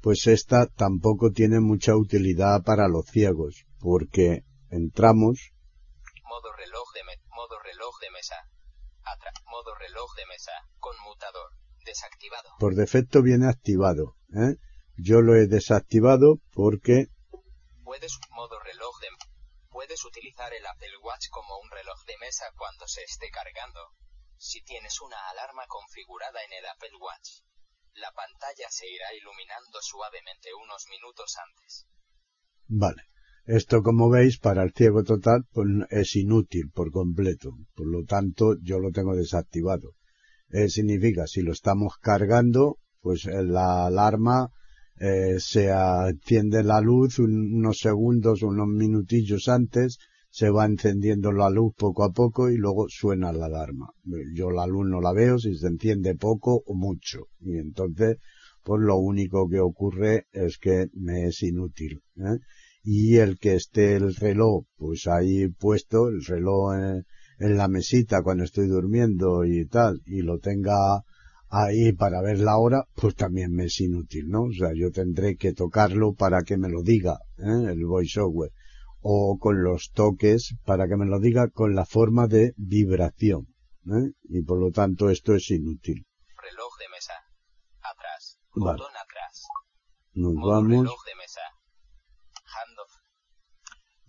pues 0.00 0.28
esta 0.28 0.68
tampoco 0.68 1.32
tiene 1.32 1.58
mucha 1.58 1.96
utilidad 1.96 2.62
para 2.62 2.86
los 2.86 3.06
ciegos, 3.06 3.66
porque 3.80 4.44
entramos. 4.70 5.50
Modo 6.28 6.52
reloj 6.52 6.92
de 6.94 7.02
mesa 7.02 7.23
reloj 7.84 8.00
de 8.00 8.10
mesa. 8.10 8.36
Atra 9.04 9.32
modo 9.46 9.74
reloj 9.74 10.10
de 10.16 10.26
mesa. 10.26 10.52
Conmutador. 10.78 11.50
Desactivado. 11.84 12.48
Por 12.58 12.74
defecto 12.74 13.22
viene 13.22 13.46
activado. 13.46 14.16
¿eh? 14.32 14.56
Yo 14.96 15.20
lo 15.20 15.36
he 15.36 15.46
desactivado 15.46 16.40
porque 16.54 17.08
Puedes 17.84 18.18
modo 18.30 18.58
reloj 18.60 18.98
de 19.00 19.08
Puedes 19.68 20.02
utilizar 20.04 20.50
el 20.54 20.64
Apple 20.64 20.96
Watch 21.02 21.28
como 21.30 21.58
un 21.58 21.70
reloj 21.70 22.00
de 22.06 22.16
mesa 22.18 22.46
cuando 22.56 22.86
se 22.88 23.02
esté 23.02 23.28
cargando. 23.28 23.80
Si 24.38 24.62
tienes 24.62 25.00
una 25.00 25.18
alarma 25.30 25.66
configurada 25.66 26.42
en 26.44 26.52
el 26.54 26.66
Apple 26.66 26.96
Watch, 26.98 27.42
la 27.94 28.12
pantalla 28.12 28.70
se 28.70 28.88
irá 28.88 29.12
iluminando 29.14 29.82
suavemente 29.82 30.54
unos 30.54 30.86
minutos 30.88 31.36
antes. 31.36 31.86
Vale. 32.68 33.02
Esto, 33.46 33.82
como 33.82 34.08
veis, 34.08 34.38
para 34.38 34.62
el 34.62 34.72
ciego 34.72 35.02
total, 35.02 35.44
pues 35.52 35.68
es 35.90 36.16
inútil 36.16 36.70
por 36.72 36.90
completo. 36.90 37.50
Por 37.74 37.88
lo 37.88 38.04
tanto, 38.04 38.56
yo 38.62 38.78
lo 38.78 38.90
tengo 38.90 39.14
desactivado. 39.14 39.92
Eh, 40.48 40.70
significa, 40.70 41.26
si 41.26 41.42
lo 41.42 41.52
estamos 41.52 41.94
cargando, 42.00 42.78
pues 43.02 43.26
eh, 43.26 43.42
la 43.42 43.86
alarma 43.86 44.48
eh, 44.98 45.40
se 45.40 45.68
enciende 45.68 46.62
la 46.62 46.80
luz 46.80 47.18
unos 47.18 47.78
segundos, 47.78 48.42
unos 48.42 48.68
minutillos 48.68 49.48
antes, 49.48 49.98
se 50.30 50.48
va 50.48 50.64
encendiendo 50.64 51.30
la 51.30 51.50
luz 51.50 51.74
poco 51.76 52.02
a 52.02 52.12
poco 52.12 52.48
y 52.50 52.56
luego 52.56 52.86
suena 52.88 53.32
la 53.32 53.46
alarma. 53.46 53.90
Yo 54.34 54.50
la 54.50 54.66
luz 54.66 54.88
no 54.88 55.00
la 55.00 55.12
veo 55.12 55.38
si 55.38 55.54
se 55.54 55.66
enciende 55.66 56.14
poco 56.14 56.62
o 56.64 56.74
mucho. 56.74 57.26
Y 57.40 57.58
entonces, 57.58 58.16
pues 58.62 58.80
lo 58.80 58.96
único 58.96 59.48
que 59.48 59.60
ocurre 59.60 60.26
es 60.32 60.58
que 60.58 60.86
me 60.94 61.26
es 61.26 61.42
inútil. 61.42 62.00
¿eh? 62.16 62.38
Y 62.84 63.16
el 63.16 63.38
que 63.38 63.54
esté 63.54 63.96
el 63.96 64.14
reloj, 64.14 64.66
pues 64.76 65.06
ahí 65.06 65.48
puesto, 65.48 66.08
el 66.08 66.24
reloj 66.24 66.74
en, 66.74 67.06
en 67.38 67.56
la 67.56 67.66
mesita 67.66 68.22
cuando 68.22 68.44
estoy 68.44 68.68
durmiendo 68.68 69.44
y 69.44 69.66
tal, 69.66 70.02
y 70.04 70.22
lo 70.22 70.38
tenga 70.38 71.02
ahí 71.48 71.92
para 71.92 72.20
ver 72.20 72.40
la 72.40 72.58
hora, 72.58 72.84
pues 72.94 73.14
también 73.14 73.52
me 73.52 73.66
es 73.66 73.80
inútil, 73.80 74.28
¿no? 74.28 74.42
O 74.42 74.52
sea, 74.52 74.72
yo 74.74 74.90
tendré 74.90 75.36
que 75.36 75.52
tocarlo 75.52 76.12
para 76.14 76.42
que 76.42 76.56
me 76.56 76.68
lo 76.68 76.82
diga, 76.82 77.18
¿eh? 77.38 77.72
el 77.72 77.86
voiceover, 77.86 78.50
o 79.00 79.38
con 79.38 79.62
los 79.62 79.90
toques 79.92 80.56
para 80.64 80.88
que 80.88 80.96
me 80.96 81.06
lo 81.06 81.20
diga 81.20 81.48
con 81.48 81.74
la 81.74 81.84
forma 81.84 82.26
de 82.26 82.54
vibración, 82.56 83.46
¿eh? 83.86 84.12
Y 84.24 84.42
por 84.42 84.58
lo 84.58 84.70
tanto 84.70 85.10
esto 85.10 85.34
es 85.34 85.50
inútil. 85.50 86.04
Reloj 86.42 86.78
de 86.78 86.88
mesa. 86.90 87.14
Atrás. 87.80 88.38
Vale. 88.56 88.78
Botón 88.78 88.96
atrás. 88.96 89.46
Nos 90.14 90.34
Modo 90.34 90.50
vamos, 90.50 90.70
reloj 90.70 91.04
de 91.04 91.14
mesa. 91.16 91.40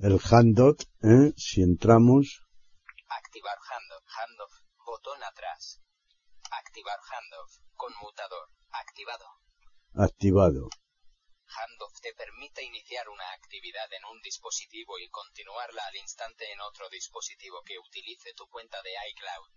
Handoff. 0.06 0.22
el 0.22 0.38
handout, 0.38 0.84
¿eh? 1.02 1.34
Si 1.36 1.62
entramos, 1.62 2.44
Activar 3.10 3.58
handoff. 3.58 4.04
Handoff. 4.06 4.54
Botón 4.86 5.24
atrás. 5.24 5.82
Activar 6.52 7.00
handoff. 7.10 7.58
Conmutador. 7.76 8.50
Activado. 8.70 9.26
activado. 9.96 10.70
Handoff 11.48 12.00
te 12.02 12.14
permite 12.14 12.64
iniciar 12.64 13.10
una 13.10 13.32
actividad 13.34 13.92
en 13.94 14.06
un 14.06 14.22
dispositivo 14.22 15.00
y 15.00 15.10
continuarla 15.10 15.82
al 15.88 15.96
instante 15.96 16.52
en 16.52 16.62
otro 16.62 16.88
dispositivo 16.90 17.64
que 17.64 17.80
utilice 17.80 18.34
tu 18.36 18.48
cuenta 18.48 18.78
de 18.84 18.92
iCloud. 19.10 19.50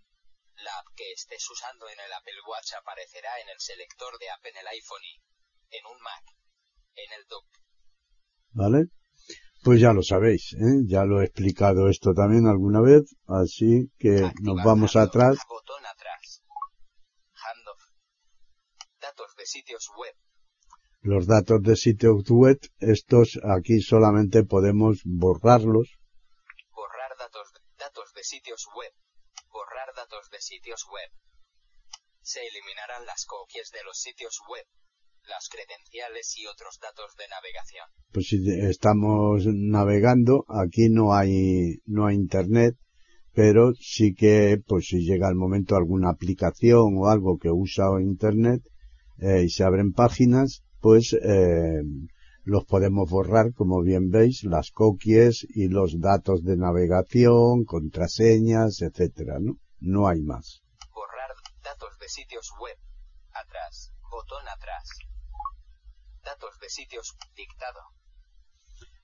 La 0.63 0.79
app 0.79 0.87
que 0.95 1.11
estés 1.11 1.47
usando 1.49 1.87
en 1.89 1.99
el 1.99 2.13
Apple 2.13 2.41
Watch 2.47 2.73
aparecerá 2.73 3.39
en 3.41 3.49
el 3.49 3.59
selector 3.59 4.17
de 4.17 4.29
app 4.31 4.45
en 4.45 4.57
el 4.57 4.67
iPhone 4.67 5.03
y 5.03 5.21
en 5.77 5.85
un 5.85 6.01
Mac. 6.01 6.25
En 6.95 7.13
el 7.13 7.27
dock. 7.27 7.45
¿Vale? 8.51 8.98
Pues 9.61 9.81
ya 9.81 9.91
lo 9.91 10.01
sabéis, 10.03 10.53
¿eh? 10.53 10.83
ya 10.87 11.03
lo 11.03 11.21
he 11.21 11.25
explicado 11.25 11.89
esto 11.89 12.13
también 12.13 12.47
alguna 12.47 12.79
vez, 12.79 13.15
así 13.27 13.91
que 13.99 14.31
nos 14.41 14.55
vamos 14.63 14.95
handoff. 14.95 15.09
atrás. 15.09 15.37
Botón 15.49 15.85
atrás. 15.85 16.43
Handoff. 17.33 17.81
Datos 19.01 19.35
de 19.37 19.45
sitios 19.45 19.89
web. 19.97 20.15
Los 21.01 21.27
datos 21.27 21.61
de 21.61 21.75
sitios 21.75 22.23
web, 22.29 22.59
estos 22.79 23.39
aquí 23.43 23.81
solamente 23.81 24.43
podemos 24.43 25.01
borrarlos, 25.03 25.99
Borrar 26.71 27.17
datos, 27.17 27.51
datos 27.77 28.13
de 28.13 28.23
sitios 28.23 28.65
web. 28.75 28.93
Borrar 29.51 29.93
datos 29.95 30.29
de 30.31 30.39
sitios 30.39 30.85
web. 30.89 31.11
Se 32.21 32.39
eliminarán 32.45 33.05
las 33.05 33.25
copias 33.25 33.71
de 33.71 33.83
los 33.83 33.97
sitios 33.97 34.39
web, 34.47 34.65
las 35.29 35.47
credenciales 35.49 36.35
y 36.37 36.45
otros 36.47 36.79
datos 36.81 37.15
de 37.17 37.27
navegación. 37.29 37.85
pues 38.11 38.27
si 38.27 38.37
estamos 38.67 39.45
navegando, 39.45 40.45
aquí 40.49 40.89
no 40.89 41.13
hay, 41.13 41.79
no 41.85 42.07
hay 42.07 42.15
internet, 42.15 42.75
pero 43.33 43.73
sí 43.79 44.13
que, 44.13 44.57
pues 44.67 44.87
si 44.87 45.05
llega 45.05 45.29
el 45.29 45.35
momento 45.35 45.75
alguna 45.75 46.09
aplicación 46.09 46.97
o 46.97 47.07
algo 47.07 47.37
que 47.37 47.49
usa 47.51 47.85
internet, 48.01 48.61
eh, 49.19 49.43
y 49.43 49.49
se 49.49 49.63
abren 49.63 49.93
páginas, 49.93 50.63
pues, 50.81 51.13
eh, 51.13 51.81
los 52.43 52.65
podemos 52.65 53.09
borrar, 53.09 53.53
como 53.53 53.81
bien 53.81 54.09
veis, 54.09 54.43
las 54.43 54.71
cookies 54.71 55.45
y 55.49 55.67
los 55.67 55.99
datos 55.99 56.43
de 56.43 56.57
navegación, 56.57 57.63
contraseñas, 57.65 58.81
etcétera, 58.81 59.37
¿no? 59.39 59.57
No 59.79 60.07
hay 60.07 60.21
más. 60.21 60.63
Borrar 60.93 61.35
datos 61.63 61.99
de 61.99 62.09
sitios 62.09 62.51
web. 62.59 62.77
Atrás. 63.31 63.91
Botón 64.09 64.47
atrás. 64.47 64.89
Datos 66.23 66.57
de 66.61 66.69
sitios 66.69 67.15
dictado. 67.35 67.79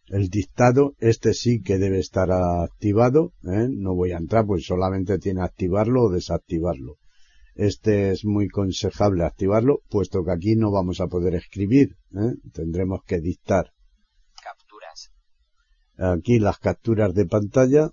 El 0.08 0.30
dictado, 0.30 0.94
este 1.00 1.34
sí 1.34 1.62
que 1.64 1.78
debe 1.80 1.98
estar 2.00 2.30
activado, 2.32 3.34
¿eh? 3.44 3.68
no 3.70 3.96
voy 3.96 4.12
a 4.12 4.18
entrar, 4.18 4.46
pues 4.46 4.66
solamente 4.66 5.18
tiene 5.18 5.42
activarlo 5.44 6.04
o 6.04 6.10
desactivarlo. 6.12 6.98
Este 7.56 8.12
es 8.12 8.24
muy 8.26 8.46
aconsejable 8.52 9.24
activarlo, 9.26 9.80
puesto 9.90 10.24
que 10.24 10.32
aquí 10.32 10.56
no 10.56 10.72
vamos 10.72 11.00
a 11.02 11.08
poder 11.08 11.34
escribir, 11.36 11.96
¿eh? 12.12 12.34
tendremos 12.54 13.00
que 13.08 13.20
dictar. 13.20 13.72
Capturas. 14.44 15.12
Aquí 15.98 16.38
las 16.40 16.60
capturas 16.60 17.14
de 17.16 17.26
pantalla, 17.26 17.90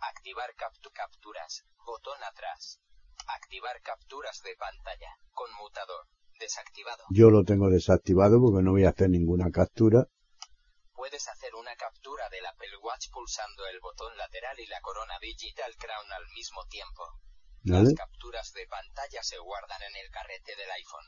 Activar 0.00 0.50
captu- 0.56 0.92
capturas. 0.92 1.64
Botón 1.84 2.18
atrás. 2.22 2.80
Activar 3.26 3.80
capturas 3.82 4.40
de 4.44 4.54
pantalla. 4.56 5.10
Conmutador. 5.32 6.06
Desactivado. 6.38 7.04
yo 7.10 7.30
lo 7.30 7.42
tengo 7.42 7.68
desactivado 7.68 8.40
porque 8.40 8.62
no 8.62 8.72
voy 8.72 8.84
a 8.84 8.90
hacer 8.90 9.10
ninguna 9.10 9.50
captura. 9.50 10.06
Puedes 10.94 11.26
hacer 11.28 11.54
una 11.54 11.74
captura 11.76 12.28
del 12.30 12.46
Apple 12.46 12.76
Watch 12.82 13.10
pulsando 13.12 13.66
el 13.66 13.80
botón 13.80 14.16
lateral 14.16 14.58
y 14.58 14.66
la 14.66 14.80
corona 14.80 15.14
Digital 15.20 15.72
Crown 15.76 16.12
al 16.12 16.26
mismo 16.34 16.60
tiempo. 16.70 17.02
¿Vale? 17.64 17.84
Las 17.84 17.94
capturas 17.94 18.52
de 18.54 18.66
pantalla 18.66 19.22
se 19.22 19.38
guardan 19.38 19.82
en 19.82 19.96
el 20.04 20.10
carrete 20.10 20.54
del 20.56 20.70
iPhone. 20.70 21.06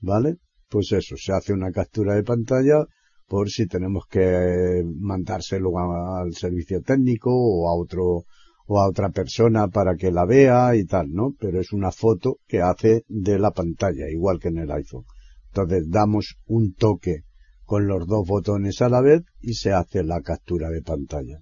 ¿Vale? 0.00 0.36
Pues 0.68 0.92
eso, 0.92 1.16
se 1.16 1.32
hace 1.32 1.52
una 1.52 1.70
captura 1.70 2.14
de 2.14 2.22
pantalla 2.22 2.86
por 3.26 3.50
si 3.50 3.66
tenemos 3.66 4.06
que 4.08 4.82
mandárselo 5.00 5.70
al 5.78 6.34
servicio 6.34 6.82
técnico 6.82 7.30
o 7.32 7.68
a 7.68 7.74
otro 7.74 8.24
o 8.66 8.80
a 8.80 8.88
otra 8.88 9.10
persona 9.10 9.68
para 9.68 9.96
que 9.96 10.10
la 10.10 10.24
vea 10.24 10.74
y 10.76 10.84
tal, 10.84 11.10
¿no? 11.12 11.34
Pero 11.38 11.60
es 11.60 11.72
una 11.72 11.90
foto 11.92 12.36
que 12.46 12.60
hace 12.62 13.04
de 13.08 13.38
la 13.38 13.50
pantalla, 13.50 14.08
igual 14.10 14.38
que 14.38 14.48
en 14.48 14.58
el 14.58 14.70
iPhone. 14.70 15.04
Entonces 15.48 15.84
damos 15.90 16.36
un 16.46 16.74
toque 16.74 17.22
con 17.64 17.86
los 17.86 18.06
dos 18.06 18.26
botones 18.26 18.80
a 18.82 18.88
la 18.88 19.00
vez 19.00 19.22
y 19.40 19.54
se 19.54 19.72
hace 19.72 20.02
la 20.04 20.20
captura 20.20 20.68
de 20.70 20.82
pantalla. 20.82 21.40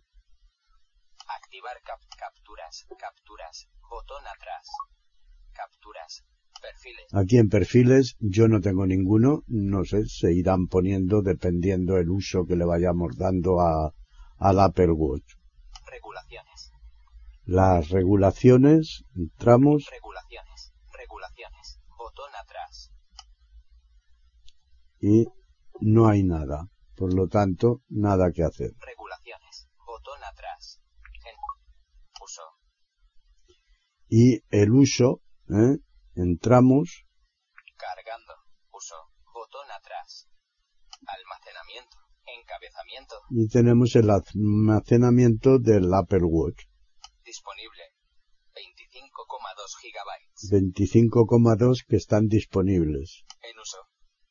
Activar 1.28 1.76
cap- 1.84 2.00
capturas. 2.18 2.86
Capturas. 2.98 3.68
Botón 3.88 4.22
atrás. 4.26 4.66
Capturas. 5.52 6.24
Perfiles. 6.60 7.06
Aquí 7.14 7.38
en 7.38 7.48
perfiles 7.48 8.16
yo 8.20 8.46
no 8.46 8.60
tengo 8.60 8.86
ninguno, 8.86 9.42
no 9.46 9.84
sé, 9.84 10.04
se 10.06 10.32
irán 10.34 10.66
poniendo 10.66 11.22
dependiendo 11.22 11.96
el 11.96 12.10
uso 12.10 12.44
que 12.44 12.54
le 12.56 12.66
vayamos 12.66 13.16
dando 13.16 13.60
a, 13.60 13.94
al 14.36 14.60
Apple 14.60 14.92
Watch. 14.92 15.24
Regulaciones. 15.90 16.49
Las 17.50 17.88
regulaciones, 17.88 19.02
entramos 19.16 19.84
Regulaciones. 19.90 20.72
Regulaciones. 20.96 21.80
Botón 21.98 22.30
atrás. 22.40 22.92
y 25.00 25.26
no 25.80 26.08
hay 26.08 26.22
nada. 26.22 26.68
Por 26.94 27.12
lo 27.12 27.26
tanto, 27.26 27.82
nada 27.88 28.30
que 28.32 28.44
hacer. 28.44 28.70
Regulaciones. 28.78 29.68
Botón 29.84 30.22
atrás. 30.22 30.80
En. 31.26 31.34
Uso. 32.22 32.42
Y 34.06 34.44
el 34.50 34.70
uso, 34.70 35.20
¿eh? 35.48 35.78
entramos 36.14 37.04
Cargando. 37.76 38.32
Uso. 38.70 38.94
Botón 39.34 39.68
atrás. 39.76 40.28
Almacenamiento. 41.04 41.96
Encabezamiento. 42.26 43.14
y 43.30 43.48
tenemos 43.48 43.96
el 43.96 44.08
almacenamiento 44.08 45.58
del 45.58 45.92
Apple 45.92 46.22
Watch. 46.22 46.69
Disponible. 47.50 47.82
25,2 48.54 49.76
gigabytes. 49.82 50.50
25,2 50.50 51.84
que 51.88 51.96
están 51.96 52.28
disponibles. 52.28 53.24
En 53.42 53.58
uso. 53.58 53.78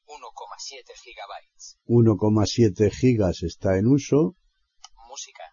1,7 0.07 0.93
gigabytes. 1.03 1.77
1,7 1.87 2.91
gigas 2.91 3.43
está 3.43 3.77
en 3.77 3.87
uso 3.87 4.35
Música. 5.09 5.43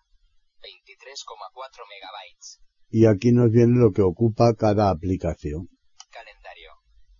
23,4 0.60 1.82
megabytes. 1.88 2.60
y 2.88 3.06
aquí 3.06 3.32
nos 3.32 3.50
viene 3.50 3.78
lo 3.80 3.90
que 3.92 4.02
ocupa 4.02 4.54
cada 4.54 4.90
aplicación. 4.90 5.68
Calendario. 6.10 6.70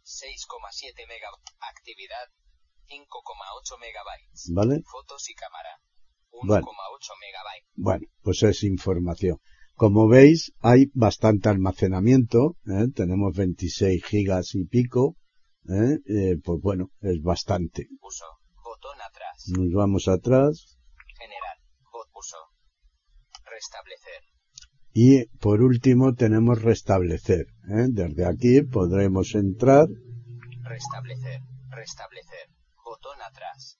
6,7 0.05 1.07
megabytes. 1.09 1.55
Actividad. 1.61 2.29
5,8 2.89 3.79
megabytes. 3.81 4.51
¿vale? 4.55 4.83
Fotos 4.91 5.29
y 5.29 5.35
cámara. 5.35 5.81
1,8 6.31 6.47
Bueno. 6.47 6.67
megabytes. 7.21 7.69
Bueno, 7.75 8.07
pues 8.23 8.43
es 8.45 8.63
información. 8.63 9.41
Como 9.77 10.09
veis, 10.09 10.53
hay 10.61 10.87
bastante 10.95 11.51
almacenamiento, 11.51 12.57
¿eh? 12.67 12.87
tenemos 12.95 13.37
26 13.37 14.03
gigas 14.03 14.55
y 14.55 14.65
pico, 14.65 15.17
¿eh? 15.69 15.99
Eh, 16.07 16.37
pues 16.43 16.63
bueno, 16.63 16.93
es 17.03 17.21
bastante. 17.23 17.87
Uso. 18.01 18.25
Botón 18.65 18.97
atrás. 19.07 19.45
Nos 19.55 19.71
vamos 19.75 20.09
atrás 20.09 20.79
General. 21.19 21.59
Bot 21.93 22.09
uso. 22.15 22.39
Restablecer. 23.45 24.23
y 24.95 25.27
por 25.39 25.61
último 25.61 26.15
tenemos 26.15 26.63
restablecer. 26.63 27.47
¿eh? 27.69 27.87
Desde 27.91 28.25
aquí 28.25 28.63
podremos 28.63 29.35
entrar, 29.35 29.89
Restablecer. 30.63 31.41
Restablecer. 31.69 32.49
Botón 32.83 33.21
atrás. 33.21 33.79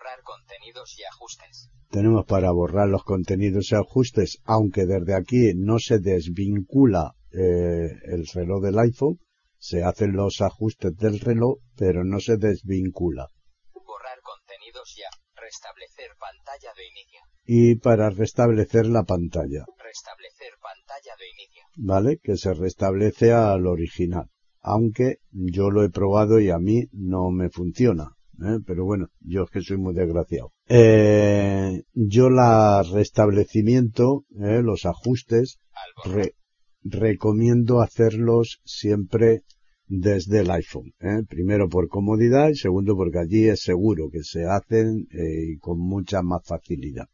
Borrar 0.00 0.22
contenidos 0.22 0.98
y 0.98 1.04
ajustes. 1.04 1.68
tenemos 1.90 2.24
para 2.24 2.50
borrar 2.52 2.88
los 2.88 3.04
contenidos 3.04 3.70
y 3.70 3.74
ajustes, 3.74 4.38
aunque 4.44 4.86
desde 4.86 5.14
aquí 5.14 5.52
no 5.54 5.78
se 5.78 5.98
desvincula 5.98 7.12
eh, 7.32 7.90
el 8.04 8.26
reloj 8.32 8.62
del 8.62 8.78
iPhone, 8.78 9.18
se 9.58 9.84
hacen 9.84 10.12
los 10.12 10.40
ajustes 10.40 10.96
del 10.96 11.20
reloj, 11.20 11.58
pero 11.76 12.02
no 12.02 12.18
se 12.18 12.38
desvincula. 12.38 13.28
Borrar 13.74 14.18
contenidos 14.22 14.94
ya. 14.96 15.10
Restablecer 15.38 16.16
pantalla 16.18 16.72
de 16.74 16.86
inicio. 16.86 17.20
Y 17.44 17.74
para 17.74 18.08
restablecer 18.08 18.86
la 18.86 19.02
pantalla, 19.02 19.66
Restablecer 19.76 20.54
pantalla 20.62 21.14
de 21.18 21.28
inicio. 21.28 21.62
¿vale? 21.76 22.18
Que 22.22 22.38
se 22.38 22.54
restablece 22.54 23.32
al 23.32 23.66
original. 23.66 24.30
Aunque 24.62 25.18
yo 25.30 25.70
lo 25.70 25.84
he 25.84 25.90
probado 25.90 26.40
y 26.40 26.48
a 26.48 26.58
mí 26.58 26.84
no 26.92 27.30
me 27.30 27.50
funciona. 27.50 28.16
¿Eh? 28.42 28.58
Pero 28.66 28.84
bueno, 28.84 29.08
yo 29.20 29.42
es 29.44 29.50
que 29.50 29.60
soy 29.60 29.78
muy 29.78 29.94
desgraciado. 29.94 30.52
Eh, 30.68 31.82
yo 31.94 32.30
la 32.30 32.82
restablecimiento, 32.82 34.24
¿eh? 34.40 34.60
los 34.62 34.86
ajustes, 34.86 35.58
re- 36.04 36.34
recomiendo 36.82 37.80
hacerlos 37.80 38.60
siempre 38.64 39.42
desde 39.86 40.40
el 40.40 40.50
iPhone. 40.50 40.92
¿eh? 41.00 41.22
Primero 41.28 41.68
por 41.68 41.88
comodidad 41.88 42.48
y 42.50 42.54
segundo 42.56 42.96
porque 42.96 43.18
allí 43.18 43.48
es 43.48 43.60
seguro 43.60 44.08
que 44.10 44.22
se 44.22 44.44
hacen 44.44 45.06
eh, 45.10 45.52
y 45.54 45.58
con 45.58 45.78
mucha 45.80 46.22
más 46.22 46.42
facilidad. 46.44 47.06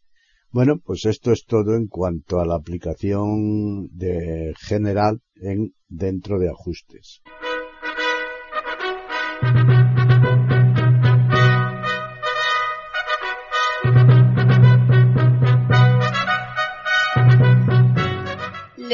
Bueno, 0.50 0.78
pues 0.78 1.04
esto 1.06 1.32
es 1.32 1.44
todo 1.44 1.74
en 1.74 1.86
cuanto 1.86 2.38
a 2.40 2.46
la 2.46 2.54
aplicación 2.54 3.88
de 3.92 4.54
general 4.58 5.20
en 5.34 5.74
dentro 5.88 6.38
de 6.38 6.48
ajustes. 6.48 7.20